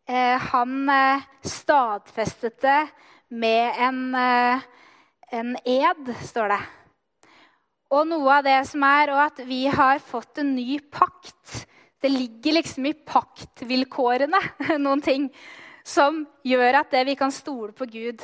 eh, 0.10 0.48
han 0.52 0.90
eh, 0.90 1.28
stadfestet 1.46 2.58
det 2.66 2.82
med 3.30 3.74
en, 3.78 4.16
eh, 4.16 4.62
en 5.32 5.56
ed, 5.66 6.16
står 6.22 6.50
det. 6.50 6.62
Og 7.90 8.06
noe 8.08 8.38
av 8.38 8.44
det 8.46 8.60
som 8.70 8.84
er 8.86 9.14
at 9.18 9.40
vi 9.46 9.66
har 9.68 10.00
fått 10.00 10.42
en 10.42 10.56
ny 10.56 10.80
pakt. 10.80 11.66
Det 12.02 12.10
ligger 12.10 12.60
liksom 12.60 12.86
i 12.86 12.94
paktvilkårene 12.94 14.42
noen 14.78 15.02
ting 15.02 15.30
som 15.84 16.22
gjør 16.46 16.82
at 16.84 16.92
det 16.94 17.06
vi 17.10 17.16
kan 17.18 17.34
stole 17.34 17.74
på 17.74 17.88
Gud. 17.90 18.22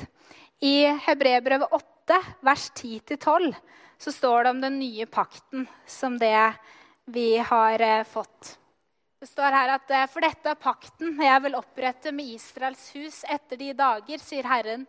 I 0.62 0.86
Hebrebrevet 1.08 1.74
8, 1.74 2.20
vers 2.46 2.70
10-12, 2.78 3.56
så 3.98 4.12
står 4.12 4.44
det 4.44 4.54
om 4.54 4.62
den 4.62 4.78
nye 4.80 5.06
pakten 5.10 5.66
som 5.90 6.20
det 6.22 6.54
vi 7.06 7.38
har 7.38 7.82
eh, 7.82 8.06
fått. 8.08 8.56
Det 9.26 9.32
står 9.32 9.56
her 9.58 9.72
at 9.74 9.90
eh, 9.90 10.04
for 10.14 10.22
dette 10.22 10.52
er 10.52 10.58
pakten 10.62 11.16
jeg 11.18 11.42
vil 11.42 11.56
opprette 11.58 12.12
med 12.14 12.28
Israels 12.36 12.84
hus 12.94 13.24
etter 13.26 13.58
de 13.58 13.72
dager, 13.74 14.22
sier 14.22 14.46
Herren. 14.46 14.84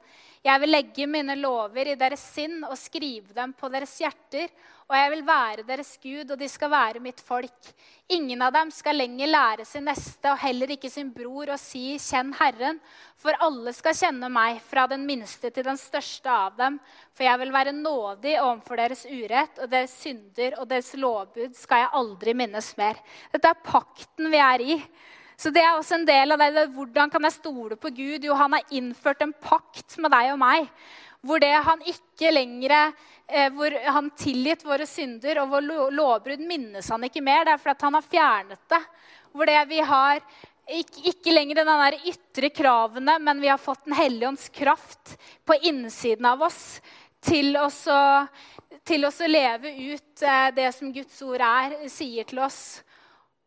Jeg 0.46 0.62
vil 0.62 0.70
legge 0.70 1.06
mine 1.10 1.34
lover 1.40 1.88
i 1.90 1.98
deres 1.98 2.22
sinn 2.36 2.60
og 2.62 2.76
skrive 2.78 3.34
dem 3.34 3.50
på 3.58 3.70
deres 3.72 3.96
hjerter. 3.98 4.50
Og 4.86 4.94
jeg 4.94 5.10
vil 5.10 5.22
være 5.26 5.64
deres 5.66 5.88
Gud, 5.98 6.28
og 6.30 6.38
de 6.38 6.46
skal 6.46 6.70
være 6.70 7.00
mitt 7.02 7.18
folk. 7.26 7.70
Ingen 8.14 8.44
av 8.46 8.52
dem 8.54 8.70
skal 8.70 8.94
lenger 9.00 9.26
lære 9.26 9.64
sin 9.66 9.82
neste 9.88 10.30
og 10.30 10.38
heller 10.38 10.70
ikke 10.76 10.90
sin 10.92 11.10
bror 11.10 11.50
å 11.50 11.56
si 11.58 11.96
'Kjenn 11.98 12.30
Herren', 12.38 12.78
for 13.18 13.34
alle 13.42 13.74
skal 13.74 13.98
kjenne 13.98 14.30
meg, 14.30 14.60
fra 14.62 14.86
den 14.86 15.02
minste 15.08 15.50
til 15.50 15.66
den 15.66 15.80
største 15.80 16.30
av 16.30 16.54
dem. 16.56 16.78
For 17.10 17.26
jeg 17.26 17.42
vil 17.42 17.52
være 17.52 17.74
nådig 17.74 18.38
overfor 18.38 18.76
deres 18.76 19.04
urett, 19.10 19.58
og 19.58 19.70
deres 19.70 19.98
synder 19.98 20.60
og 20.60 20.68
deres 20.68 20.94
lovbud 20.94 21.58
skal 21.58 21.82
jeg 21.82 21.92
aldri 21.92 22.34
minnes 22.34 22.76
mer. 22.78 22.94
Dette 23.32 23.48
er 23.50 23.64
pakten 23.66 24.30
vi 24.30 24.38
er 24.38 24.60
i. 24.62 24.82
Så 25.36 25.52
det 25.52 25.60
er 25.60 25.74
også 25.76 25.98
en 25.98 26.06
del 26.08 26.32
av 26.32 26.40
det. 26.40 26.68
Hvordan 26.72 27.12
kan 27.12 27.28
jeg 27.28 27.36
stole 27.36 27.76
på 27.76 27.92
Gud? 27.92 28.24
Jo, 28.24 28.36
han 28.38 28.56
har 28.56 28.72
innført 28.72 29.20
en 29.24 29.34
pakt 29.36 29.98
med 30.00 30.14
deg 30.14 30.32
og 30.32 30.40
meg. 30.40 30.70
Hvor 31.26 31.42
han 31.42 31.82
ikke 31.90 32.32
lenger 32.32 32.74
eh, 32.76 33.48
hvor 33.52 33.74
han 33.96 34.10
tilgitt 34.16 34.64
våre 34.64 34.86
synder, 34.88 35.42
og 35.42 35.52
vår 35.52 35.92
lovbrudd 35.92 36.44
minnes 36.46 36.88
han 36.92 37.04
ikke 37.04 37.24
mer. 37.24 37.44
Det 37.44 37.56
er 37.56 37.62
fordi 37.62 37.88
han 37.88 37.98
har 37.98 38.10
fjernet 38.10 38.68
det. 38.72 38.82
Hvor 39.36 39.50
det 39.50 39.62
vi 39.68 39.80
har 39.84 40.22
ikke, 40.66 41.02
ikke 41.12 41.34
lenger 41.34 41.60
de 41.60 42.00
ytre 42.10 42.50
kravene, 42.50 43.18
men 43.18 43.40
vi 43.40 43.48
har 43.52 43.58
fått 43.58 43.84
Den 43.84 43.94
hellige 43.94 44.28
ånds 44.28 44.48
kraft 44.48 45.16
på 45.44 45.54
innsiden 45.62 46.26
av 46.26 46.42
oss 46.42 46.80
til 47.20 47.56
å, 47.58 47.68
til 48.86 49.04
å 49.06 49.12
leve 49.28 49.72
ut 49.92 50.22
eh, 50.22 50.48
det 50.56 50.72
som 50.74 50.92
Guds 50.92 51.20
ord 51.22 51.42
er, 51.42 51.76
sier 51.90 52.24
til 52.24 52.40
oss. 52.46 52.82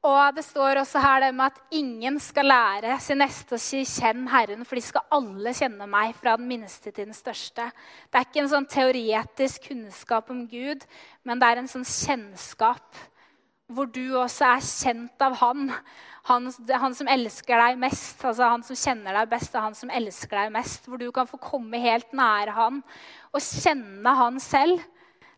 Og 0.07 0.31
det 0.31 0.45
står 0.47 0.79
også 0.79 1.01
her 1.03 1.19
det 1.25 1.33
med 1.35 1.49
at 1.49 1.57
ingen 1.75 2.19
skal 2.23 2.47
lære 2.47 2.93
sin 3.03 3.19
neste 3.19 3.57
å 3.57 3.59
si 3.59 3.81
'kjenn 3.83 4.29
Herren', 4.31 4.63
for 4.65 4.79
de 4.79 4.81
skal 4.81 5.01
alle 5.11 5.51
kjenne 5.53 5.87
meg, 5.87 6.15
fra 6.15 6.37
den 6.37 6.47
minste 6.47 6.91
til 6.91 7.05
den 7.05 7.13
største. 7.13 7.65
Det 8.07 8.15
er 8.15 8.23
ikke 8.23 8.39
en 8.39 8.53
sånn 8.53 8.65
teoretisk 8.65 9.67
kunnskap 9.67 10.29
om 10.29 10.47
Gud, 10.47 10.85
men 11.23 11.39
det 11.39 11.47
er 11.47 11.57
en 11.59 11.67
sånn 11.67 11.83
kjennskap 11.83 12.95
hvor 13.67 13.85
du 13.85 14.15
også 14.17 14.45
er 14.45 14.63
kjent 14.63 15.21
av 15.21 15.35
Han. 15.41 15.71
Han, 16.29 16.51
han 16.69 16.93
som 16.93 17.07
elsker 17.07 17.57
deg 17.57 17.77
mest, 17.77 18.23
altså 18.23 18.49
han 18.49 18.63
som 18.63 18.75
kjenner 18.75 19.13
deg 19.13 19.29
best, 19.29 19.55
og 19.55 19.61
han 19.61 19.75
som 19.75 19.89
elsker 19.89 20.37
deg 20.37 20.51
mest. 20.51 20.85
Hvor 20.85 20.97
du 20.97 21.11
kan 21.11 21.27
få 21.27 21.37
komme 21.37 21.79
helt 21.79 22.13
nære 22.13 22.51
Han 22.51 22.83
og 23.33 23.41
kjenne 23.41 24.15
Han 24.15 24.39
selv. 24.39 24.79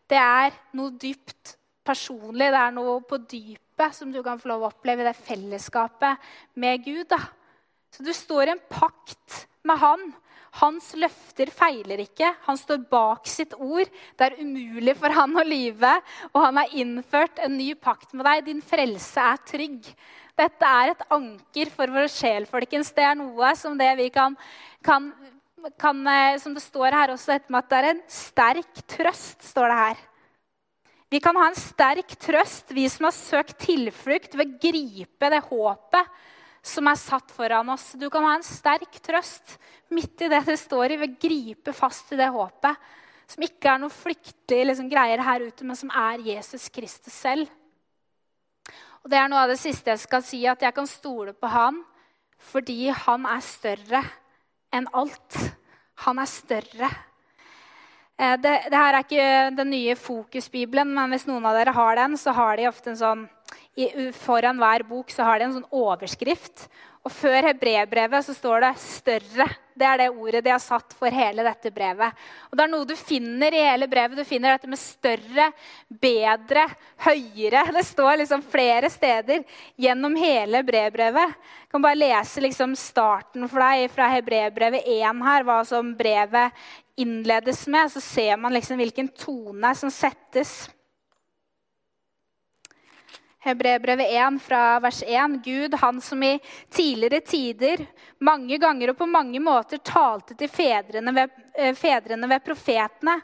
Det 0.08 0.18
er 0.18 0.52
noe 0.72 0.90
dypt 0.90 1.56
personlig, 1.84 2.50
det 2.52 2.60
er 2.60 2.70
noe 2.70 3.00
på 3.00 3.18
dypet 3.18 3.61
som 3.90 4.12
du 4.14 4.20
kan 4.22 4.38
få 4.40 4.52
lov 4.52 4.66
å 4.66 4.72
oppleve 4.72 5.02
i 5.02 5.08
det 5.08 5.18
fellesskapet 5.18 6.32
med 6.54 6.84
Gud. 6.84 7.06
Da. 7.10 7.18
Så 7.92 8.04
du 8.06 8.12
står 8.16 8.48
i 8.48 8.54
en 8.54 8.66
pakt 8.70 9.46
med 9.66 9.80
han. 9.82 10.12
Hans 10.60 10.90
løfter 11.00 11.48
feiler 11.48 12.02
ikke. 12.04 12.28
Han 12.44 12.58
står 12.60 12.82
bak 12.90 13.28
sitt 13.30 13.54
ord. 13.56 13.88
Det 14.20 14.26
er 14.26 14.40
umulig 14.42 14.94
for 15.00 15.14
han 15.16 15.38
å 15.40 15.44
lyve. 15.46 15.94
Og 16.32 16.42
han 16.44 16.60
har 16.60 16.74
innført 16.76 17.40
en 17.40 17.56
ny 17.56 17.70
pakt 17.74 18.12
med 18.12 18.26
deg. 18.28 18.44
Din 18.50 18.60
frelse 18.64 19.24
er 19.32 19.40
trygg. 19.48 19.88
Dette 20.36 20.68
er 20.82 20.92
et 20.92 21.06
anker 21.12 21.72
for 21.72 21.92
vår 21.92 22.08
sjel, 22.12 22.48
folkens. 22.48 22.92
Det 22.92 23.04
er 23.04 23.16
noe 23.16 23.52
som 23.56 23.76
det 23.80 23.90
vi 24.00 24.08
kan, 24.12 24.36
kan, 24.84 25.10
kan 25.80 26.06
eh, 26.08 26.38
Som 26.40 26.56
det 26.56 26.64
står 26.64 26.96
her 26.96 27.12
også, 27.12 27.34
etter 27.36 27.58
at 27.58 27.68
det 27.68 27.80
er 27.80 27.90
en 27.92 28.02
sterk 28.12 28.84
trøst, 28.88 29.44
står 29.52 29.72
det 29.72 29.80
her. 29.82 30.08
Vi 31.12 31.20
kan 31.20 31.36
ha 31.36 31.50
en 31.50 31.58
sterk 31.58 32.14
trøst, 32.16 32.70
vi 32.72 32.86
som 32.88 33.04
har 33.04 33.12
søkt 33.12 33.58
tilflukt, 33.66 34.32
ved 34.32 34.48
å 34.48 34.60
gripe 34.62 35.28
det 35.28 35.42
håpet 35.44 36.22
som 36.64 36.88
er 36.88 36.96
satt 36.96 37.34
foran 37.36 37.68
oss. 37.74 37.90
Du 38.00 38.06
kan 38.08 38.24
ha 38.24 38.30
en 38.38 38.46
sterk 38.46 38.96
trøst 39.04 39.58
midt 39.92 40.24
i 40.24 40.30
det 40.32 40.40
det 40.46 40.56
står 40.62 40.94
i, 40.94 40.98
ved 41.02 41.12
å 41.12 41.20
gripe 41.20 41.74
fast 41.76 42.14
i 42.14 42.20
det 42.20 42.30
håpet. 42.32 42.80
Som 43.28 43.44
ikke 43.44 43.74
er 43.74 43.82
noe 43.82 43.92
flyktige 43.92 44.70
liksom, 44.70 44.88
greier 44.88 45.20
her 45.26 45.44
ute, 45.44 45.68
men 45.68 45.76
som 45.76 45.92
er 45.92 46.24
Jesus 46.30 46.70
Kristus 46.72 47.12
selv. 47.12 47.52
Og 49.04 49.12
Det 49.12 49.20
er 49.20 49.28
noe 49.28 49.44
av 49.44 49.52
det 49.52 49.60
siste 49.60 49.92
jeg 49.92 50.00
skal 50.06 50.24
si, 50.24 50.46
at 50.48 50.64
jeg 50.64 50.72
kan 50.72 50.88
stole 50.88 51.36
på 51.36 51.52
han 51.52 51.84
fordi 52.42 52.88
han 53.04 53.28
er 53.28 53.44
større 53.44 54.00
enn 54.74 54.88
alt. 54.96 55.36
Han 56.08 56.18
er 56.18 56.30
større 56.30 56.88
det, 58.18 58.54
det, 58.70 58.76
her 58.76 58.94
er 58.94 59.02
ikke 59.02 59.28
den 59.56 59.70
nye 59.72 59.94
Fokusbibelen, 59.98 60.92
men 60.94 61.14
hvis 61.14 61.26
noen 61.26 61.46
av 61.48 61.56
dere 61.58 61.74
har 61.74 61.96
den, 61.98 62.18
så 62.20 62.34
har 62.36 62.56
de 62.58 62.68
ofte 62.68 62.92
en 62.92 63.00
sånn 63.00 63.28
foran 64.12 64.58
hver 64.60 64.84
bok 64.84 65.10
så 65.10 65.24
har 65.24 65.38
de 65.38 65.48
en 65.48 65.54
sånn 65.56 65.70
overskrift. 65.72 66.68
Og 67.02 67.10
før 67.10 67.48
hebreerbrevet 67.48 68.24
så 68.24 68.34
står 68.34 68.60
det 68.60 68.74
'større'. 68.78 69.48
Det 69.74 69.86
er 69.86 69.96
det 69.98 70.08
ordet 70.10 70.44
de 70.44 70.50
har 70.50 70.60
satt 70.60 70.92
for 70.92 71.10
hele 71.10 71.42
dette 71.42 71.72
brevet. 71.72 72.12
Og 72.50 72.56
Det 72.56 72.62
er 72.62 72.68
noe 72.70 72.84
du 72.84 72.94
finner 72.94 73.54
i 73.54 73.64
hele 73.64 73.88
brevet. 73.88 74.16
Du 74.16 74.24
finner 74.24 74.52
dette 74.52 74.68
med 74.68 74.78
større, 74.78 75.52
bedre, 75.88 76.68
høyere. 76.98 77.72
Det 77.72 77.84
står 77.84 78.18
liksom 78.18 78.42
flere 78.42 78.90
steder 78.90 79.42
gjennom 79.76 80.14
hele 80.14 80.62
brevbrevet. 80.62 81.34
Jeg 81.34 81.70
kan 81.70 81.82
bare 81.82 81.98
lese 81.98 82.40
liksom 82.40 82.76
starten 82.76 83.48
for 83.48 83.58
deg 83.58 83.90
fra 83.90 84.08
hebreerbrevet 84.12 84.84
1 84.86 85.24
her, 85.24 85.42
hva 85.42 85.64
som 85.64 85.96
brevet 85.96 86.52
innledes 86.96 87.66
med. 87.66 87.92
Så 87.92 88.00
ser 88.00 88.36
man 88.36 88.54
liksom 88.54 88.76
hvilken 88.76 89.08
tone 89.08 89.74
som 89.74 89.90
settes. 89.90 90.70
Hebreerbrevet 93.44 94.06
1 94.10 94.42
fra 94.42 94.80
vers 94.80 95.02
1. 95.02 95.40
Gud, 95.44 95.74
han 95.74 96.00
som 96.00 96.22
i 96.22 96.40
tidligere 96.70 97.20
tider 97.20 97.86
mange 98.22 98.58
ganger 98.58 98.92
og 98.92 99.00
på 99.00 99.08
mange 99.10 99.40
måter 99.42 99.80
talte 99.82 100.36
til 100.38 100.46
fedrene 100.46 101.10
ved, 101.16 101.32
eh, 101.58 101.74
fedrene 101.74 102.28
ved 102.30 102.44
profetene, 102.44 103.16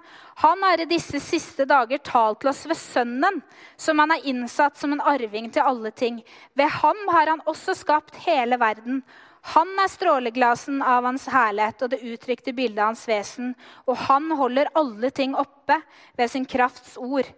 han 0.43 0.63
har 0.63 0.83
i 0.83 0.89
disse 0.91 1.21
siste 1.23 1.65
dager 1.71 2.03
talt 2.03 2.41
til 2.41 2.51
oss 2.51 2.65
ved 2.67 2.77
Sønnen, 2.77 3.39
som 3.77 3.99
han 3.99 4.11
har 4.11 4.27
innsatt 4.27 4.77
som 4.77 4.93
en 4.93 5.01
arving 5.07 5.53
til 5.55 5.63
alle 5.63 5.95
ting. 5.95 6.19
Ved 6.55 6.67
ham 6.81 6.99
har 7.15 7.27
han 7.27 7.47
også 7.47 7.79
skapt 7.79 8.19
hele 8.27 8.59
verden. 8.59 9.05
Han 9.55 9.71
er 9.81 9.89
stråleglasen 9.89 10.83
av 10.85 11.07
hans 11.09 11.25
herlighet 11.33 11.85
og 11.85 11.93
det 11.95 12.03
uttrykte 12.05 12.53
bildet 12.53 12.83
av 12.83 12.91
hans 12.93 13.05
vesen. 13.09 13.55
Og 13.89 13.97
han 14.09 14.29
holder 14.37 14.69
alle 14.77 15.11
ting 15.15 15.37
oppe 15.39 15.79
ved 16.19 16.33
sin 16.33 16.45
krafts 16.49 16.99
ord. 17.01 17.29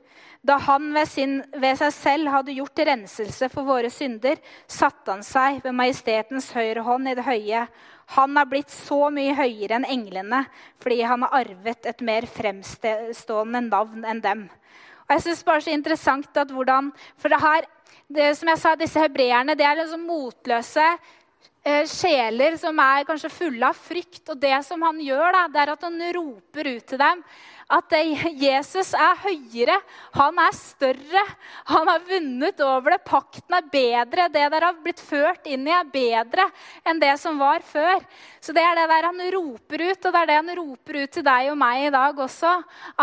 Da 0.42 0.56
han 0.64 0.88
ved, 0.94 1.08
sin, 1.08 1.34
ved, 1.52 1.76
seg 1.76 1.92
selv 1.92 2.30
hadde 2.32 2.56
gjort 2.56 2.80
renselse 2.88 3.50
for 3.52 3.68
våre 3.68 3.90
synder, 3.92 4.40
satte 4.66 5.12
han 5.12 5.24
seg 5.26 5.60
ved 5.64 5.76
majestetens 5.76 6.48
høyre 6.56 6.82
hånd 6.86 7.10
i 7.10 7.16
det 7.18 7.26
høye. 7.26 7.66
Han 8.16 8.38
har 8.40 8.48
blitt 8.50 8.72
så 8.72 9.10
mye 9.14 9.36
høyere 9.36 9.78
enn 9.78 9.86
englene 9.86 10.46
fordi 10.82 11.02
han 11.06 11.26
har 11.26 11.44
arvet 11.44 11.86
et 11.86 12.00
mer 12.02 12.26
fremstående 12.26 13.62
navn 13.68 14.08
enn 14.08 14.24
dem. 14.24 14.48
Og 15.06 15.14
jeg 15.14 15.26
synes 15.26 15.44
bare 15.46 15.62
så 15.66 15.74
interessant 15.74 16.40
at 16.40 16.50
hvordan, 16.54 16.90
For 17.18 17.28
det 17.28 17.42
her, 17.42 17.68
det, 18.08 18.32
som 18.38 18.48
jeg 18.48 18.58
sa, 18.62 18.74
disse 18.78 19.02
hebreerne 19.02 19.54
det 19.58 19.66
er 19.66 19.78
liksom 19.78 20.08
motløse 20.08 20.86
eh, 21.64 21.86
sjeler 21.88 22.56
som 22.60 22.78
er 22.82 23.06
kanskje 23.08 23.32
fulle 23.32 23.70
av 23.70 23.78
frykt. 23.78 24.22
Og 24.28 24.40
det 24.40 24.56
som 24.66 24.82
han 24.86 25.00
gjør, 25.04 25.30
da, 25.36 25.46
det 25.52 25.62
er 25.62 25.74
at 25.74 25.88
han 25.88 26.04
roper 26.16 26.74
ut 26.76 26.86
til 26.92 27.00
dem 27.00 27.24
at 27.70 27.94
Jesus 28.40 28.90
er 28.98 29.18
høyere, 29.22 29.76
han 30.16 30.38
er 30.42 30.56
større. 30.58 31.22
Han 31.70 31.86
har 31.86 32.02
vunnet 32.08 32.62
over 32.66 32.96
det. 32.96 33.00
Pakten 33.06 33.54
er 33.54 33.68
bedre. 33.70 34.26
Det 34.32 34.46
dere 34.50 34.70
har 34.72 34.80
blitt 34.82 35.02
ført 35.02 35.46
inn 35.46 35.68
i, 35.68 35.74
er 35.74 35.86
bedre 35.86 36.48
enn 36.82 36.98
det 37.02 37.12
som 37.22 37.38
var 37.38 37.62
før. 37.66 38.02
Så 38.42 38.54
det 38.56 38.64
er 38.64 38.74
det 38.78 38.88
der 38.90 39.06
han 39.06 39.22
roper 39.36 39.84
ut, 39.84 40.06
og 40.08 40.14
det 40.14 40.20
er 40.22 40.30
det 40.30 40.38
han 40.40 40.54
roper 40.58 40.98
ut 41.04 41.14
til 41.14 41.26
deg 41.26 41.50
og 41.52 41.58
meg 41.60 41.86
i 41.86 41.92
dag 41.94 42.22
også. 42.26 42.54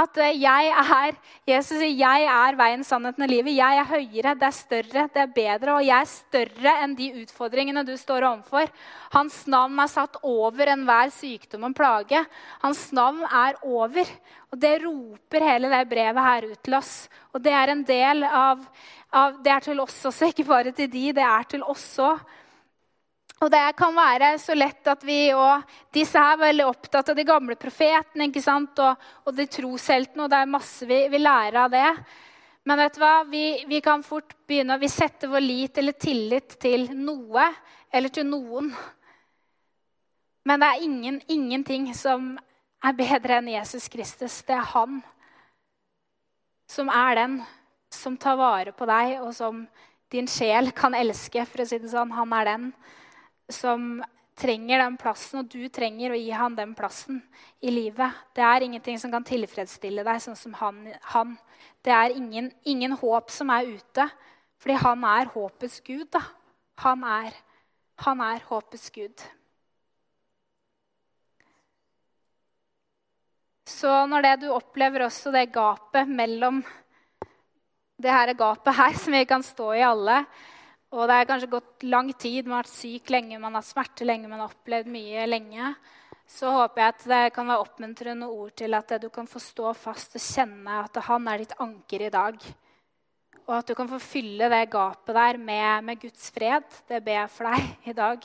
At 0.03 0.19
eh, 0.25 0.39
jeg 0.41 0.71
er 0.73 1.17
Jesus 1.47 1.77
sier, 1.77 1.93
'Jeg 1.97 2.25
er 2.27 2.57
veien, 2.59 2.83
sannheten 2.83 3.23
og 3.23 3.29
livet'. 3.29 3.55
Jeg 3.55 3.77
er 3.79 3.87
høyere, 3.87 4.35
det 4.35 4.47
er 4.47 4.55
større, 4.55 5.07
det 5.13 5.21
er 5.21 5.35
bedre. 5.35 5.75
Og 5.77 5.85
jeg 5.85 6.01
er 6.01 6.11
større 6.11 6.73
enn 6.83 6.95
de 6.97 7.11
utfordringene 7.23 7.85
du 7.85 7.95
står 7.97 8.25
overfor. 8.27 8.67
Hans 9.13 9.45
navn 9.47 9.79
er 9.79 9.87
satt 9.91 10.17
over 10.23 10.73
enhver 10.73 11.13
sykdom 11.13 11.69
og 11.69 11.75
plage. 11.77 12.25
Hans 12.63 12.91
navn 12.91 13.23
er 13.23 13.55
over. 13.63 14.03
Og 14.51 14.59
Det 14.59 14.73
roper 14.83 15.43
hele 15.43 15.71
det 15.71 15.83
brevet 15.89 16.23
her 16.23 16.49
ut 16.51 16.59
til 16.63 16.77
oss. 16.77 16.93
Og 17.35 17.43
det 17.43 17.53
er 17.53 17.73
en 17.73 17.83
del 17.83 18.23
av, 18.23 18.63
av 19.11 19.39
Det 19.43 19.51
er 19.51 19.65
til 19.65 19.79
oss 19.83 19.97
også, 20.07 20.27
ikke 20.31 20.47
bare 20.47 20.71
til 20.75 20.91
de. 20.91 21.07
Det 21.15 21.25
er 21.25 21.49
til 21.55 21.63
oss 21.63 21.87
òg. 22.03 22.21
Og 23.37 23.51
det 23.53 23.59
kan 23.77 23.93
være 23.93 24.31
så 24.41 24.55
lett 24.57 24.87
at 24.89 25.03
vi 25.05 25.27
og 25.37 25.61
disse 25.93 26.17
er 26.17 26.39
veldig 26.41 26.63
opptatt 26.65 27.11
av 27.11 27.17
de 27.19 27.25
gamle 27.27 27.53
profetene 27.59 28.31
ikke 28.31 28.41
sant? 28.41 28.79
Og, 28.81 29.03
og 29.29 29.35
de 29.37 29.45
trosheltene, 29.45 30.23
og 30.25 30.31
det 30.31 30.39
er 30.41 30.49
masse 30.49 30.87
vi, 30.89 31.03
vi 31.11 31.21
lærer 31.21 31.59
av 31.61 31.69
det. 31.69 31.91
Men 32.67 32.81
vet 32.81 32.97
du 32.97 33.03
hva? 33.03 33.13
Vi, 33.29 33.43
vi 33.69 33.81
kan 33.85 34.01
fort 34.03 34.33
begynne 34.49 34.75
å 34.75 34.89
sette 34.89 35.29
vår 35.29 35.45
lit 35.45 35.77
eller 35.77 35.93
tillit 36.01 36.57
til 36.59 36.89
noe 36.97 37.45
eller 37.93 38.11
til 38.11 38.25
noen. 38.27 38.73
Men 40.47 40.63
det 40.63 40.71
er 40.73 40.83
ingen, 40.87 41.21
ingenting 41.29 41.91
som 41.95 42.33
er 42.83 42.97
bedre 42.97 43.39
enn 43.39 43.51
Jesus 43.51 43.87
Kristus. 43.91 44.41
Det 44.45 44.55
er 44.55 44.67
han 44.73 45.01
som 46.67 46.89
er 46.91 47.15
den 47.15 47.39
som 47.93 48.17
tar 48.19 48.37
vare 48.39 48.73
på 48.75 48.85
deg, 48.89 49.17
og 49.23 49.31
som 49.35 49.63
din 50.11 50.27
sjel 50.27 50.71
kan 50.75 50.95
elske. 50.95 51.45
for 51.45 51.63
å 51.63 51.67
si 51.67 51.79
det 51.79 51.91
sånn. 51.91 52.11
Han 52.11 52.33
er 52.33 52.45
den 52.45 52.73
som 53.49 54.03
trenger 54.37 54.83
den 54.83 54.97
plassen, 54.97 55.39
og 55.41 55.49
du 55.49 55.67
trenger 55.69 56.13
å 56.13 56.19
gi 56.19 56.31
han 56.31 56.55
den 56.55 56.75
plassen 56.77 57.21
i 57.61 57.71
livet. 57.71 58.13
Det 58.35 58.43
er 58.43 58.61
ingenting 58.61 58.99
som 58.99 59.11
kan 59.11 59.25
tilfredsstille 59.25 60.05
deg 60.05 60.21
sånn 60.21 60.37
som 60.37 60.53
han. 60.59 60.83
han. 61.13 61.37
Det 61.81 61.93
er 61.93 62.15
ingen, 62.15 62.51
ingen, 62.63 62.91
håp 62.91 63.31
som 63.31 63.49
er 63.49 63.65
ute, 63.65 64.09
fordi 64.61 64.77
han 64.83 65.03
er 65.03 65.31
håpets 65.33 65.79
gud. 65.81 66.07
Da. 66.11 66.21
Han 66.83 67.03
er, 67.03 67.33
han 68.05 68.21
er 68.21 68.45
håpets 68.45 68.91
gud. 68.93 69.23
Så 73.67 73.91
når 74.07 74.23
det 74.23 74.35
du 74.45 74.51
opplever 74.55 75.03
også 75.03 75.31
det 75.35 75.49
gapet 75.51 76.07
mellom 76.07 76.61
det 77.99 78.13
her 78.13 78.31
gapet 78.37 78.77
her, 78.77 78.93
som 78.95 79.15
vi 79.17 79.25
kan 79.27 79.43
stå 79.43 79.71
i 79.75 79.83
alle 79.83 80.21
Og 80.93 81.01
det 81.09 81.15
er 81.17 81.27
kanskje 81.27 81.49
gått 81.51 81.83
lang 81.83 82.13
tid, 82.15 82.45
man 82.45 82.61
har 82.61 82.63
vært 82.63 82.77
syk 82.77 83.09
lenge, 83.11 83.39
man 83.43 83.57
har 83.57 83.65
smerte 83.65 84.05
lenge, 84.07 84.29
man 84.31 84.39
har 84.39 84.53
opplevd 84.53 84.87
mye 84.87 85.25
lenge. 85.27 85.73
Så 86.31 86.47
håper 86.53 86.79
jeg 86.79 86.93
at 86.93 87.03
det 87.11 87.33
kan 87.35 87.49
være 87.49 87.65
oppmuntrende 87.65 88.29
ord 88.31 88.53
til 88.55 88.77
at 88.77 88.93
du 89.03 89.09
kan 89.11 89.27
få 89.27 89.41
stå 89.43 89.73
fast 89.75 90.15
og 90.15 90.23
kjenne 90.23 90.77
at 90.85 91.01
han 91.09 91.27
er 91.27 91.43
ditt 91.43 91.57
anker 91.59 92.05
i 92.07 92.13
dag. 92.13 92.39
Og 93.49 93.53
at 93.57 93.67
du 93.67 93.75
kan 93.75 93.91
få 93.91 93.99
fylle 93.99 94.47
det 94.51 94.63
gapet 94.71 95.15
der 95.19 95.41
med, 95.43 95.83
med 95.91 95.99
Guds 95.99 96.31
fred. 96.31 96.63
Det 96.87 97.03
ber 97.03 97.19
jeg 97.19 97.35
for 97.35 97.51
deg 97.51 97.91
i 97.91 97.97
dag. 97.99 98.23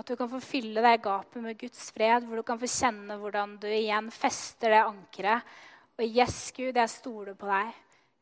At 0.00 0.08
du 0.08 0.16
kan 0.16 0.30
få 0.32 0.38
fylle 0.40 0.80
det 0.80 1.02
gapet 1.04 1.42
med 1.44 1.58
Guds 1.60 1.90
fred, 1.92 2.24
hvor 2.24 2.40
du 2.40 2.44
kan 2.46 2.58
få 2.60 2.68
kjenne 2.72 3.18
hvordan 3.20 3.58
du 3.60 3.66
igjen 3.68 4.06
fester 4.14 4.72
det 4.72 4.80
ankeret. 4.80 5.48
Og 6.00 6.04
yes, 6.06 6.38
Gud, 6.56 6.72
jeg 6.72 6.88
stoler 6.88 7.34
på 7.36 7.48
deg. 7.50 7.74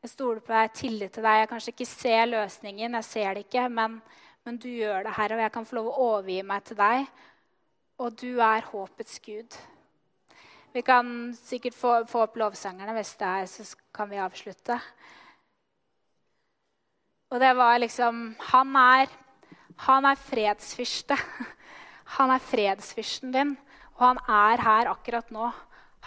Jeg 0.03 0.11
stoler 0.11 0.41
på 0.43 0.51
deg, 0.51 0.65
jeg 0.65 0.73
tillit 0.75 1.13
til 1.15 1.23
deg. 1.23 1.37
Jeg 1.39 1.49
kanskje 1.53 1.71
ikke 1.71 1.87
ser 1.87 2.25
løsningen, 2.27 2.97
jeg 2.99 3.07
ser 3.07 3.37
det 3.37 3.45
ikke, 3.45 3.63
men, 3.71 3.95
men 4.43 4.57
du 4.59 4.67
gjør 4.67 5.07
det, 5.07 5.13
Herre, 5.15 5.37
og 5.37 5.43
jeg 5.45 5.53
kan 5.55 5.67
få 5.69 5.77
lov 5.77 5.87
å 5.87 6.07
overgi 6.09 6.39
meg 6.49 6.65
til 6.67 6.79
deg. 6.79 7.05
Og 8.03 8.17
du 8.19 8.29
er 8.43 8.67
håpets 8.73 9.21
Gud. 9.23 9.59
Vi 10.75 10.83
kan 10.85 11.13
sikkert 11.39 11.77
få, 11.79 11.93
få 12.11 12.25
opp 12.27 12.35
lovsangerne 12.39 12.97
hvis 12.97 13.13
det 13.21 13.29
er, 13.29 13.47
så 13.47 13.63
kan 13.95 14.11
vi 14.11 14.19
avslutte. 14.19 14.75
Og 17.31 17.39
det 17.39 17.53
var 17.55 17.79
liksom 17.79 18.35
Han 18.51 18.75
er, 18.75 19.15
han 19.87 20.11
er 20.11 20.19
fredsfyrste. 20.27 21.15
Han 22.17 22.33
er 22.33 22.41
fredsfyrsten 22.41 23.33
din, 23.33 23.55
og 23.97 24.05
han 24.07 24.21
er 24.25 24.63
her 24.65 24.89
akkurat 24.91 25.29
nå. 25.33 25.49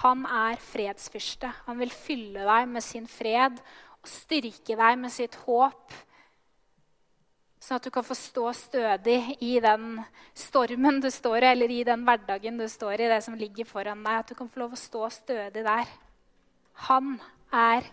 Han 0.03 0.25
er 0.27 0.61
fredsfyrste. 0.63 1.51
Han 1.67 1.79
vil 1.83 1.93
fylle 1.93 2.47
deg 2.49 2.71
med 2.71 2.85
sin 2.85 3.07
fred 3.11 3.61
og 4.03 4.09
styrke 4.09 4.77
deg 4.79 4.99
med 4.99 5.13
sitt 5.15 5.37
håp. 5.45 5.93
Sånn 7.63 7.79
at 7.79 7.85
du 7.87 7.93
kan 7.95 8.03
få 8.03 8.17
stå 8.19 8.49
stødig 8.59 9.37
i 9.45 9.53
den 9.63 10.01
stormen 10.35 10.99
du 11.05 11.07
står 11.15 11.45
i, 11.45 11.51
eller 11.53 11.71
i 11.71 11.85
den 11.87 12.03
hverdagen 12.09 12.57
du 12.59 12.65
står 12.67 13.05
i, 13.05 13.11
det 13.13 13.21
som 13.23 13.37
ligger 13.39 13.69
foran 13.69 14.03
deg. 14.03 14.25
At 14.25 14.33
du 14.33 14.39
kan 14.39 14.51
få 14.51 14.65
lov 14.65 14.75
å 14.75 14.81
stå 14.81 15.11
stødig 15.15 15.63
der. 15.63 15.93
Han 16.89 17.15
er 17.55 17.87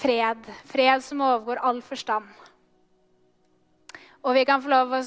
fred. 0.00 0.42
Fred 0.66 1.04
som 1.06 1.22
overgår 1.22 1.62
all 1.62 1.78
forstand. 1.84 2.26
Og 4.24 4.34
vi 4.34 4.42
kan 4.48 4.64
få 4.64 4.72
lov 4.72 4.96
å 4.96 5.04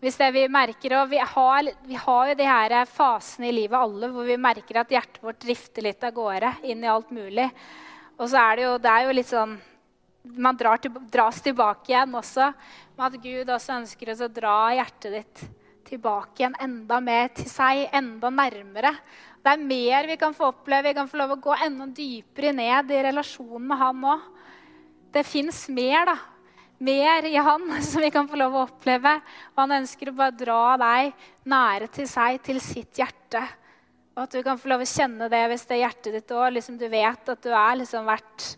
hvis 0.00 0.16
det 0.16 0.30
vi 0.32 0.46
merker, 0.48 0.94
og 0.96 1.10
vi 1.10 1.18
har, 1.20 1.66
vi 1.84 1.96
har 2.00 2.30
jo 2.30 2.36
de 2.38 2.48
her 2.48 2.74
fasene 2.88 3.50
i 3.50 3.52
livet 3.52 3.76
alle 3.76 4.08
hvor 4.08 4.24
vi 4.24 4.38
merker 4.40 4.80
at 4.80 4.94
hjertet 4.94 5.20
vårt 5.20 5.42
drifter 5.42 5.84
litt 5.84 6.06
av 6.06 6.14
gårde 6.16 6.54
inn 6.72 6.86
i 6.86 6.88
alt 6.88 7.10
mulig. 7.12 7.50
Og 8.16 8.30
så 8.32 8.40
er 8.40 8.56
det 8.56 8.64
jo, 8.64 8.72
det 8.80 8.94
er 8.94 9.06
jo 9.06 9.18
litt 9.18 9.30
sånn 9.30 9.58
Man 10.36 10.56
drar 10.56 10.76
til, 10.76 10.92
dras 11.08 11.38
tilbake 11.40 11.88
igjen 11.88 12.12
også. 12.12 12.50
Men 12.92 13.06
at 13.06 13.14
Gud 13.22 13.48
også 13.48 13.78
ønsker 13.78 14.10
oss 14.12 14.20
å 14.20 14.28
dra 14.28 14.56
hjertet 14.76 15.14
ditt 15.14 15.44
tilbake 15.88 16.42
igjen 16.42 16.56
enda 16.60 16.98
mer 17.00 17.30
til 17.32 17.48
seg, 17.48 17.86
enda 17.96 18.28
nærmere. 18.28 18.92
Det 19.40 19.54
er 19.54 19.64
mer 19.64 20.10
vi 20.10 20.18
kan 20.20 20.36
få 20.36 20.50
oppleve. 20.52 20.90
Vi 20.90 20.98
kan 20.98 21.08
få 21.08 21.22
lov 21.22 21.32
å 21.34 21.40
gå 21.40 21.56
enda 21.64 21.88
dypere 21.96 22.52
ned 22.52 22.92
i 22.92 23.00
relasjonen 23.08 23.64
med 23.72 23.80
Han 23.80 24.04
òg. 24.12 24.28
Det 25.10 25.24
fins 25.26 25.64
mer, 25.72 26.12
da 26.12 26.18
mer 26.80 27.26
i 27.28 27.36
han 27.36 27.82
som 27.90 28.02
vi 28.02 28.10
kan 28.12 28.28
få 28.28 28.38
lov 28.40 28.56
å 28.56 28.66
oppleve. 28.68 29.16
Og 29.54 29.62
han 29.64 29.78
ønsker 29.80 30.10
å 30.10 30.16
bare 30.16 30.36
dra 30.36 30.76
deg 30.80 31.12
nære 31.50 31.90
til 31.94 32.08
seg, 32.10 32.40
til 32.44 32.60
sitt 32.64 33.00
hjerte. 33.00 33.42
Og 34.16 34.24
at 34.24 34.34
du 34.34 34.42
kan 34.44 34.58
få 34.60 34.72
lov 34.72 34.82
å 34.84 34.88
kjenne 34.88 35.30
det 35.32 35.42
hvis 35.52 35.66
det 35.68 35.76
er 35.76 35.84
hjertet 35.84 36.16
ditt 36.18 36.34
òg. 36.34 36.50
Liksom 36.56 36.80
du 36.80 36.88
vet 36.92 37.32
at 37.34 37.44
du 37.44 37.52
er 37.52 37.78
liksom 37.80 38.08
verdt 38.08 38.54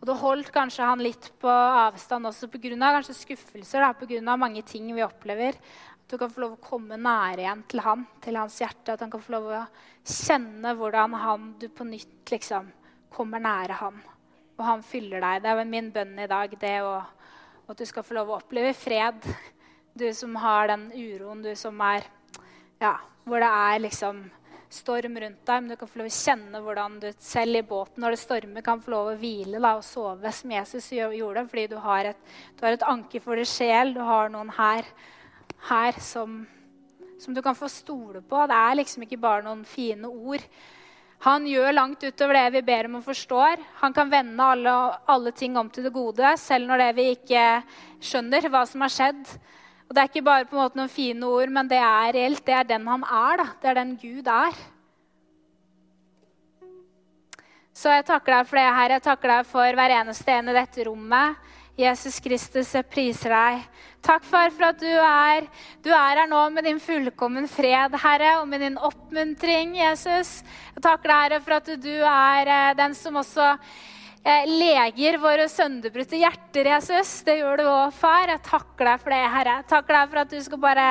Og 0.00 0.08
du 0.10 0.12
holdt 0.20 0.50
kanskje 0.52 0.84
han 0.84 1.00
litt 1.00 1.30
på 1.40 1.48
avstand 1.48 2.28
også 2.28 2.50
pga. 2.52 2.76
kanskje 2.76 3.16
skuffelser, 3.16 3.84
pga. 3.96 4.36
mange 4.36 4.62
ting 4.62 4.94
vi 4.94 5.02
opplever. 5.02 5.56
At 6.04 6.10
du 6.10 6.18
kan 6.18 6.30
få 6.30 6.40
lov 6.44 6.52
å 6.58 6.62
komme 6.62 6.96
nære 7.00 7.40
igjen 7.40 7.62
til 7.68 7.80
han, 7.80 8.06
til 8.20 8.36
hans 8.36 8.60
hjerte. 8.60 8.92
At 8.92 9.00
han 9.00 9.10
kan 9.10 9.22
få 9.22 9.32
lov 9.32 9.48
å 9.48 9.66
kjenne 10.04 10.74
hvordan 10.76 11.14
han, 11.14 11.54
du 11.58 11.68
på 11.68 11.84
nytt 11.88 12.28
liksom 12.30 12.68
kommer 13.14 13.40
nære 13.40 13.78
han. 13.80 14.02
Og 14.58 14.64
han 14.66 14.82
fyller 14.84 15.24
deg. 15.24 15.42
Det 15.42 15.50
er 15.50 15.64
min 15.64 15.90
bønn 15.94 16.18
i 16.20 16.28
dag, 16.30 16.52
det 16.60 16.74
å, 16.84 16.98
at 17.68 17.78
du 17.78 17.86
skal 17.88 18.04
få 18.04 18.16
lov 18.18 18.30
å 18.30 18.38
oppleve 18.38 18.74
fred. 18.76 19.26
Du 19.94 20.06
som 20.16 20.36
har 20.42 20.68
den 20.72 20.88
uroen, 20.92 21.42
du 21.44 21.54
som 21.56 21.80
er 21.86 22.06
Ja, 22.82 22.98
hvor 23.24 23.40
det 23.40 23.48
er 23.48 23.78
liksom 23.80 24.24
storm 24.74 25.18
rundt 25.22 25.44
deg, 25.46 25.62
men 25.62 25.70
du 25.70 25.76
kan 25.78 25.88
få 25.88 26.00
lov 26.00 26.08
å 26.10 26.14
kjenne 26.14 26.60
hvordan 26.64 26.96
du 27.02 27.06
selv 27.22 27.60
i 27.60 27.64
båten 27.66 28.02
når 28.02 28.14
det 28.14 28.20
stormer, 28.24 28.64
kan 28.66 28.82
få 28.82 28.92
lov 28.94 29.10
å 29.12 29.18
hvile 29.20 29.60
da, 29.62 29.74
og 29.78 29.86
sove 29.86 30.32
som 30.34 30.54
Jesus 30.54 30.90
gjorde. 30.92 31.46
Fordi 31.50 31.66
du 31.70 31.76
har 31.84 32.10
et, 32.10 32.32
du 32.58 32.64
har 32.66 32.76
et 32.76 32.86
anker 32.90 33.22
for 33.24 33.38
din 33.38 33.48
sjel. 33.48 33.94
Du 33.94 34.02
har 34.04 34.32
noen 34.34 34.50
her, 34.56 34.88
her 35.70 36.00
som, 36.02 36.40
som, 37.20 37.36
du 37.36 37.42
kan 37.44 37.56
få 37.58 37.70
stole 37.72 38.22
på. 38.22 38.42
Det 38.50 38.58
er 38.58 38.80
liksom 38.80 39.06
ikke 39.06 39.22
bare 39.22 39.46
noen 39.46 39.64
fine 39.68 40.10
ord. 40.10 40.44
Han 41.24 41.46
gjør 41.48 41.72
langt 41.72 42.02
utover 42.04 42.36
det 42.36 42.58
vi 42.58 42.60
ber 42.66 42.84
om 42.90 42.98
og 42.98 43.06
forstår. 43.06 43.62
Han 43.80 43.94
kan 43.96 44.10
vende 44.12 44.44
alle, 44.44 44.72
alle 45.08 45.32
ting 45.32 45.56
om 45.56 45.70
til 45.72 45.86
det 45.86 45.94
gode, 45.94 46.34
selv 46.36 46.68
når 46.68 46.82
det 46.82 46.88
vi 46.98 47.06
ikke 47.14 47.44
skjønner 48.04 48.48
hva 48.52 48.60
som 48.68 48.84
har 48.84 48.92
skjedd. 48.92 49.22
Og 49.88 49.94
Det 49.96 50.02
er 50.02 50.10
ikke 50.10 50.26
bare 50.26 50.44
på 50.44 50.56
en 50.56 50.60
måte 50.60 50.80
noen 50.80 50.92
fine 50.92 51.24
ord, 51.24 51.48
men 51.48 51.68
det 51.70 51.80
er 51.80 52.12
reelt. 52.16 52.44
Det 52.44 52.56
er 52.58 52.68
den 52.68 52.86
han 52.92 53.04
er. 53.08 53.40
da. 53.40 53.46
Det 53.62 53.70
er 53.70 53.80
den 53.80 53.96
Gud 54.00 54.28
er. 54.28 54.60
Så 57.74 57.90
jeg 57.90 58.04
takker 58.06 58.36
deg 58.36 58.46
for 58.50 58.60
det, 58.60 58.68
her. 58.76 58.94
Jeg 58.94 59.04
takker 59.08 59.32
deg 59.32 59.48
for 59.48 59.80
hver 59.80 59.96
eneste 59.96 60.36
en 60.36 60.52
i 60.52 60.58
dette 60.60 60.84
rommet. 60.90 61.40
Jesus 61.78 62.20
Kristus, 62.22 62.74
jeg 62.76 62.86
priser 62.86 63.34
deg. 63.34 63.64
Takk, 64.04 64.26
far, 64.28 64.52
for 64.54 64.68
at 64.68 64.78
du 64.78 64.90
er, 64.90 65.48
du 65.82 65.90
er 65.90 66.20
her 66.20 66.28
nå 66.30 66.42
med 66.54 66.68
din 66.68 66.78
fullkommen 66.82 67.48
fred, 67.50 67.96
Herre, 68.02 68.36
og 68.42 68.46
med 68.50 68.62
din 68.62 68.78
oppmuntring, 68.78 69.74
Jesus. 69.80 70.36
Jeg 70.76 70.84
takker 70.84 71.10
deg, 71.10 71.24
Herre, 71.24 71.42
for 71.42 71.58
at 71.58 71.74
du 71.82 71.94
er 71.98 72.54
eh, 72.58 72.76
den 72.78 72.94
som 72.98 73.18
også 73.22 73.56
Eh, 74.24 74.46
leger 74.48 75.18
våre 75.20 75.44
sønderbrutte 75.52 76.16
hjerter, 76.16 76.70
Jesus. 76.72 77.10
Det 77.26 77.34
gjør 77.42 77.60
du 77.60 77.66
òg, 77.68 77.90
far. 77.92 78.30
Jeg 78.32 78.40
takker 78.46 78.88
deg 78.88 79.02
for 79.02 79.12
det, 79.12 79.18
Herre. 79.34 79.56
Jeg 79.58 79.66
takker 79.68 79.98
deg 79.98 80.06
for 80.14 80.20
at 80.22 80.30
du 80.32 80.38
skal 80.46 80.62
bare 80.62 80.86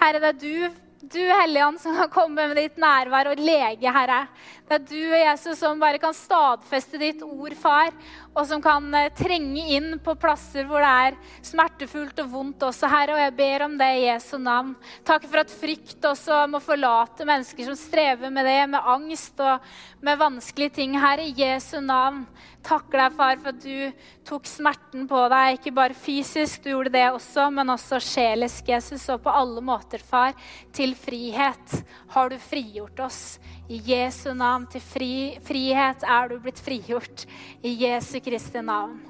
Herre, 0.00 0.22
det 0.24 0.32
er 0.32 0.40
du 0.40 0.80
du, 1.04 1.20
Helligånd, 1.20 1.78
som 1.78 1.94
kan 1.98 2.10
komme 2.10 2.46
med 2.48 2.56
ditt 2.58 2.78
nærvær 2.80 3.28
og 3.30 3.38
lege, 3.38 3.92
Herre. 3.92 4.24
Det 4.66 4.78
er 4.78 4.84
du, 4.88 5.02
Jesus, 5.20 5.58
som 5.60 5.78
bare 5.78 6.00
kan 6.02 6.16
stadfeste 6.16 6.98
ditt 6.98 7.22
ord, 7.22 7.54
far, 7.60 7.92
og 8.34 8.46
som 8.50 8.62
kan 8.62 8.86
eh, 8.98 9.10
trenge 9.14 9.62
inn 9.76 9.98
på 10.02 10.16
plasser 10.18 10.66
hvor 10.68 10.82
det 10.82 10.90
er 10.90 11.18
smertefullt 11.46 12.18
og 12.24 12.30
vondt 12.32 12.66
også, 12.66 12.90
Herre. 12.90 13.14
Og 13.14 13.22
jeg 13.22 13.36
ber 13.38 13.66
om 13.68 13.76
det 13.78 13.90
i 13.94 14.06
Jesu 14.08 14.34
navn. 14.42 14.74
Takk 15.06 15.28
for 15.28 15.44
at 15.44 15.54
frykt 15.54 16.08
også 16.10 16.40
må 16.50 16.60
forlate 16.64 17.26
mennesker 17.28 17.70
som 17.70 17.78
strever 17.78 18.34
med 18.34 18.48
det, 18.48 18.58
med 18.74 18.90
angst 18.94 19.38
og 19.42 19.62
med 20.04 20.18
vanskelige 20.20 20.80
ting, 20.80 20.98
Herre. 20.98 21.28
I 21.28 21.46
Jesu 21.46 21.78
navn 21.84 22.24
takker 22.64 23.04
deg, 23.04 23.16
far, 23.18 23.38
for 23.42 23.52
at 23.52 23.62
du 23.62 24.10
tok 24.26 24.48
smerten 24.48 25.06
på 25.08 25.24
deg. 25.30 25.58
Ikke 25.58 25.74
bare 25.76 25.96
fysisk, 25.96 26.64
du 26.64 26.72
gjorde 26.72 26.94
det 26.96 27.06
også, 27.12 27.48
men 27.54 27.70
også 27.74 28.00
sjelisk, 28.02 28.70
Jesus. 28.72 29.06
Og 29.14 29.22
på 29.24 29.32
alle 29.32 29.62
måter, 29.64 30.02
far, 30.02 30.34
til 30.74 30.96
frihet 30.98 31.78
har 32.16 32.32
du 32.32 32.40
frigjort 32.42 33.04
oss. 33.04 33.22
I 33.68 33.80
Jesu 33.80 34.34
navn. 34.36 34.66
Til 34.70 34.82
fri, 34.84 35.12
frihet 35.44 36.04
er 36.04 36.30
du 36.30 36.38
blitt 36.42 36.60
frigjort. 36.60 37.26
I 37.64 37.72
Jesu 37.86 38.18
Kristi 38.24 38.60
navn. 38.64 39.00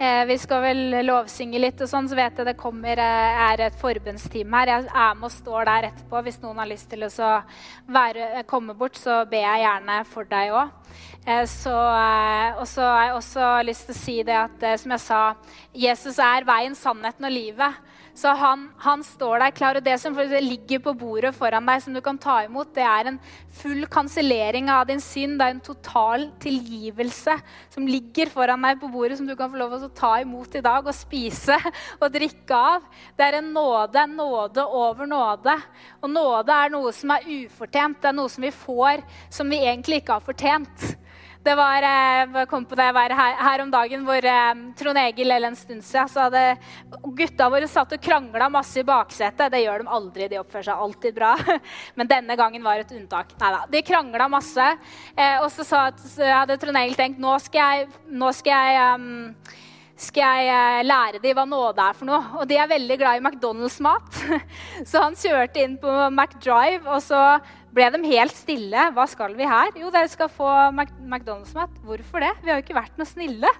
Eh, 0.00 0.22
vi 0.24 0.38
skal 0.40 0.62
vel 0.64 0.78
lovsynge 1.04 1.60
litt, 1.60 1.80
og 1.84 1.90
sånn, 1.90 2.06
så 2.08 2.16
vet 2.16 2.38
jeg 2.40 2.46
det 2.48 2.54
kommer 2.56 2.96
eh, 3.04 3.40
er 3.50 3.66
et 3.66 3.74
forbundsteam 3.76 4.54
her. 4.56 4.70
Jeg 4.72 4.86
er 4.88 5.18
med 5.18 5.26
og 5.28 5.34
står 5.34 5.66
der 5.68 5.88
etterpå. 5.90 6.22
Hvis 6.24 6.40
noen 6.40 6.62
har 6.62 6.70
lyst 6.70 6.88
til 6.88 7.04
å 7.04 7.10
være, 7.92 8.46
komme 8.48 8.72
bort, 8.78 8.96
så 8.96 9.26
ber 9.28 9.44
jeg 9.44 9.66
gjerne 9.66 9.98
for 10.08 10.30
deg 10.30 10.54
òg. 10.56 10.72
Eh, 11.26 11.42
eh, 11.44 12.56
og 12.56 12.64
så 12.70 12.86
har 12.86 13.04
jeg 13.10 13.18
også 13.18 13.52
lyst 13.68 13.90
til 13.90 13.96
å 13.98 14.00
si 14.00 14.16
det 14.24 14.38
at 14.40 14.64
eh, 14.64 14.78
som 14.80 14.96
jeg 14.96 15.04
sa, 15.04 15.20
Jesus 15.76 16.22
er 16.24 16.48
veien, 16.48 16.78
sannheten 16.78 17.28
og 17.28 17.34
livet. 17.34 17.89
Så 18.20 18.34
han, 18.36 18.66
han, 18.76 19.00
står 19.04 19.40
der 19.40 19.52
klar. 19.56 19.78
Og 19.78 19.84
det 19.84 19.94
som 20.02 20.16
ligger 20.18 20.82
på 20.84 20.92
bordet 20.98 21.32
foran 21.32 21.64
deg, 21.64 21.80
som 21.80 21.94
du 21.96 22.02
kan 22.04 22.18
ta 22.20 22.42
imot, 22.44 22.68
det 22.76 22.84
er 22.84 23.08
en 23.08 23.18
full 23.62 23.86
kansellering 23.88 24.68
av 24.68 24.84
din 24.90 25.00
synd. 25.00 25.38
Det 25.40 25.46
er 25.46 25.54
en 25.54 25.62
total 25.64 26.26
tilgivelse 26.42 27.38
som 27.72 27.88
ligger 27.88 28.28
foran 28.32 28.66
deg 28.66 28.76
på 28.82 28.90
bordet, 28.92 29.16
som 29.16 29.30
du 29.30 29.32
kan 29.38 29.48
få 29.52 29.62
lov 29.62 29.78
til 29.78 29.88
å 29.88 29.96
ta 30.02 30.12
imot 30.20 30.58
i 30.58 30.64
dag 30.66 30.84
og 30.84 30.96
spise 30.96 31.56
og 31.96 32.10
drikke 32.12 32.60
av. 32.74 32.84
Det 33.16 33.30
er 33.30 33.40
en 33.40 33.52
nåde, 33.56 34.04
en 34.04 34.16
nåde 34.20 34.68
over 34.68 35.08
nåde. 35.08 35.56
Og 36.02 36.12
nåde 36.12 36.60
er 36.66 36.76
noe 36.76 36.92
som 36.96 37.16
er 37.16 37.24
ufortjent. 37.24 38.02
Det 38.02 38.12
er 38.12 38.20
noe 38.20 38.32
som 38.32 38.44
vi 38.44 38.52
får 38.52 39.06
som 39.32 39.48
vi 39.48 39.64
egentlig 39.64 40.02
ikke 40.02 40.20
har 40.20 40.28
fortjent. 40.28 40.90
Det 41.40 41.54
var, 41.56 41.82
eh, 41.82 42.26
jeg 42.36 42.48
kom 42.50 42.66
på 42.68 42.76
det 42.76 42.90
var 42.92 43.12
her, 43.16 43.36
her 43.40 43.62
om 43.62 43.70
dagen 43.72 44.02
hvor 44.04 44.26
eh, 44.28 44.58
Trond 44.76 44.98
Egil 45.00 45.30
eller 45.32 45.48
en 45.48 45.56
stund 45.56 45.80
siden 45.80 46.10
så 46.12 46.26
hadde 46.26 46.42
gutta 47.16 47.46
våre 47.48 47.68
satt 47.70 47.94
og 47.96 48.02
krangla 48.04 48.50
masse 48.52 48.82
i 48.82 48.84
baksetet. 48.84 49.48
Det 49.54 49.62
gjør 49.62 49.80
de 49.80 49.94
aldri, 49.96 50.28
de 50.28 50.40
oppfører 50.42 50.68
seg 50.68 50.84
alltid 50.84 51.16
bra. 51.16 51.30
Men 51.96 52.10
denne 52.10 52.36
gangen 52.36 52.66
var 52.66 52.82
et 52.82 52.92
unntak. 52.92 53.32
Neida, 53.40 53.62
de 53.72 53.80
krangla 53.88 54.28
masse. 54.28 54.66
Eh, 55.16 55.38
og 55.40 55.48
så, 55.54 55.64
sa, 55.64 55.86
så 55.96 56.28
hadde 56.42 56.60
Trond 56.60 56.82
Egil 56.82 57.00
tenkt 57.00 57.24
nå 57.24 57.32
skal 57.40 57.72
jeg, 57.80 58.04
nå 58.20 58.32
skal 58.36 58.68
jeg 58.74 59.00
um, 59.00 59.08
skal 60.00 60.44
jeg 60.44 60.84
lære 60.88 61.20
dem 61.20 61.36
hva 61.36 61.46
nåde 61.48 61.84
er 61.84 61.96
for 61.96 62.08
noe. 62.08 62.20
Og 62.40 62.48
de 62.48 62.60
er 62.60 62.68
veldig 62.68 63.00
glad 63.00 63.16
i 63.16 63.24
McDonald's-mat. 63.24 64.20
Så 64.90 65.00
han 65.00 65.16
kjørte 65.16 65.64
inn 65.64 65.80
på 65.80 65.96
McDrive, 66.10 66.84
og 66.84 67.00
så 67.04 67.20
ble 67.74 67.86
de 67.94 68.00
helt 68.10 68.34
stille. 68.34 68.84
Hva 68.94 69.04
skal 69.10 69.34
vi 69.38 69.46
her? 69.46 69.70
Jo, 69.78 69.90
dere 69.94 70.10
skal 70.10 70.30
få 70.32 70.48
McDonald's-mat. 70.74 71.76
Hvorfor 71.86 72.22
det? 72.24 72.30
Vi 72.42 72.50
har 72.50 72.58
jo 72.58 72.64
ikke 72.64 72.78
vært 72.78 72.98
noe 72.98 73.08
snille. 73.08 73.50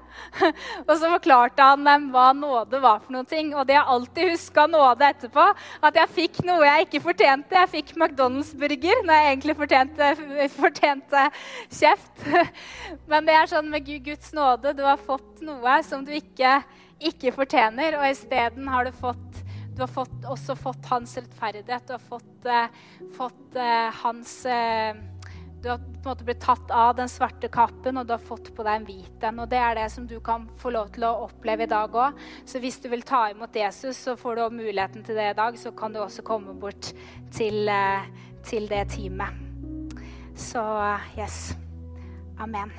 og 0.88 0.92
så 0.92 1.10
forklarte 1.14 1.68
han 1.72 1.86
dem 1.86 2.08
hva 2.14 2.30
nåde 2.36 2.80
var 2.82 3.02
for 3.04 3.14
noe. 3.14 3.26
Og 3.54 3.68
de 3.68 3.78
har 3.78 3.90
alltid 3.94 4.32
huska 4.32 4.66
nåde 4.70 5.06
etterpå. 5.12 5.46
At 5.86 6.00
jeg 6.02 6.14
fikk 6.16 6.42
noe 6.48 6.66
jeg 6.66 6.88
ikke 6.88 7.02
fortjente. 7.06 7.58
Jeg 7.60 7.72
fikk 7.76 7.94
McDonald's-burger 7.96 9.04
når 9.06 9.20
jeg 9.20 9.30
egentlig 9.30 9.58
fortjente, 9.62 10.12
fortjente 10.60 11.26
kjeft. 11.68 12.26
Men 13.10 13.28
det 13.28 13.36
er 13.36 13.52
sånn 13.52 13.70
med 13.70 13.86
Guds 13.86 14.34
nåde. 14.36 14.74
Du 14.78 14.84
har 14.86 15.00
fått 15.06 15.44
noe 15.46 15.80
som 15.86 16.02
du 16.06 16.12
ikke, 16.16 16.60
ikke 17.10 17.32
fortjener, 17.36 17.96
og 18.00 18.10
isteden 18.10 18.68
har 18.70 18.88
du 18.88 18.96
fått 18.96 19.39
du 19.80 19.86
har 19.86 19.94
fått, 19.94 20.24
også 20.28 20.56
fått 20.60 20.90
hans 20.90 21.16
rettferdighet. 21.16 21.86
Du 21.88 21.94
har 21.94 22.02
fått, 22.04 22.46
eh, 22.46 22.66
fått 23.16 23.56
eh, 23.56 23.88
hans 24.02 24.44
eh, 24.46 24.96
Du 25.60 25.68
har 25.68 25.76
på 25.76 25.84
en 25.84 26.06
måte 26.08 26.24
blitt 26.24 26.40
tatt 26.40 26.70
av 26.72 26.94
den 26.96 27.08
svarte 27.08 27.48
kappen, 27.52 27.98
og 28.00 28.06
du 28.08 28.14
har 28.14 28.22
fått 28.24 28.48
på 28.56 28.64
deg 28.64 28.78
en 28.78 28.86
hvit 28.88 29.24
en. 29.28 29.42
Og 29.44 29.48
det 29.52 29.58
er 29.60 29.74
det 29.76 29.90
som 29.92 30.06
du 30.08 30.16
kan 30.24 30.46
få 30.60 30.72
lov 30.72 30.88
til 30.94 31.04
å 31.04 31.26
oppleve 31.26 31.66
i 31.66 31.68
dag 31.68 31.92
òg. 31.92 32.16
Så 32.48 32.62
hvis 32.64 32.80
du 32.80 32.88
vil 32.88 33.04
ta 33.04 33.26
imot 33.28 33.56
Jesus, 33.56 34.00
så 34.08 34.16
får 34.16 34.40
du 34.40 34.56
muligheten 34.62 35.04
til 35.04 35.20
det 35.20 35.30
i 35.34 35.36
dag. 35.36 35.60
Så 35.60 35.76
kan 35.76 35.92
du 35.92 36.00
også 36.00 36.24
komme 36.24 36.56
bort 36.56 36.92
til, 37.36 37.68
eh, 37.68 38.08
til 38.42 38.68
det 38.72 38.86
teamet. 38.96 39.36
Så 40.32 40.64
yes. 41.18 41.52
Amen. 42.40 42.72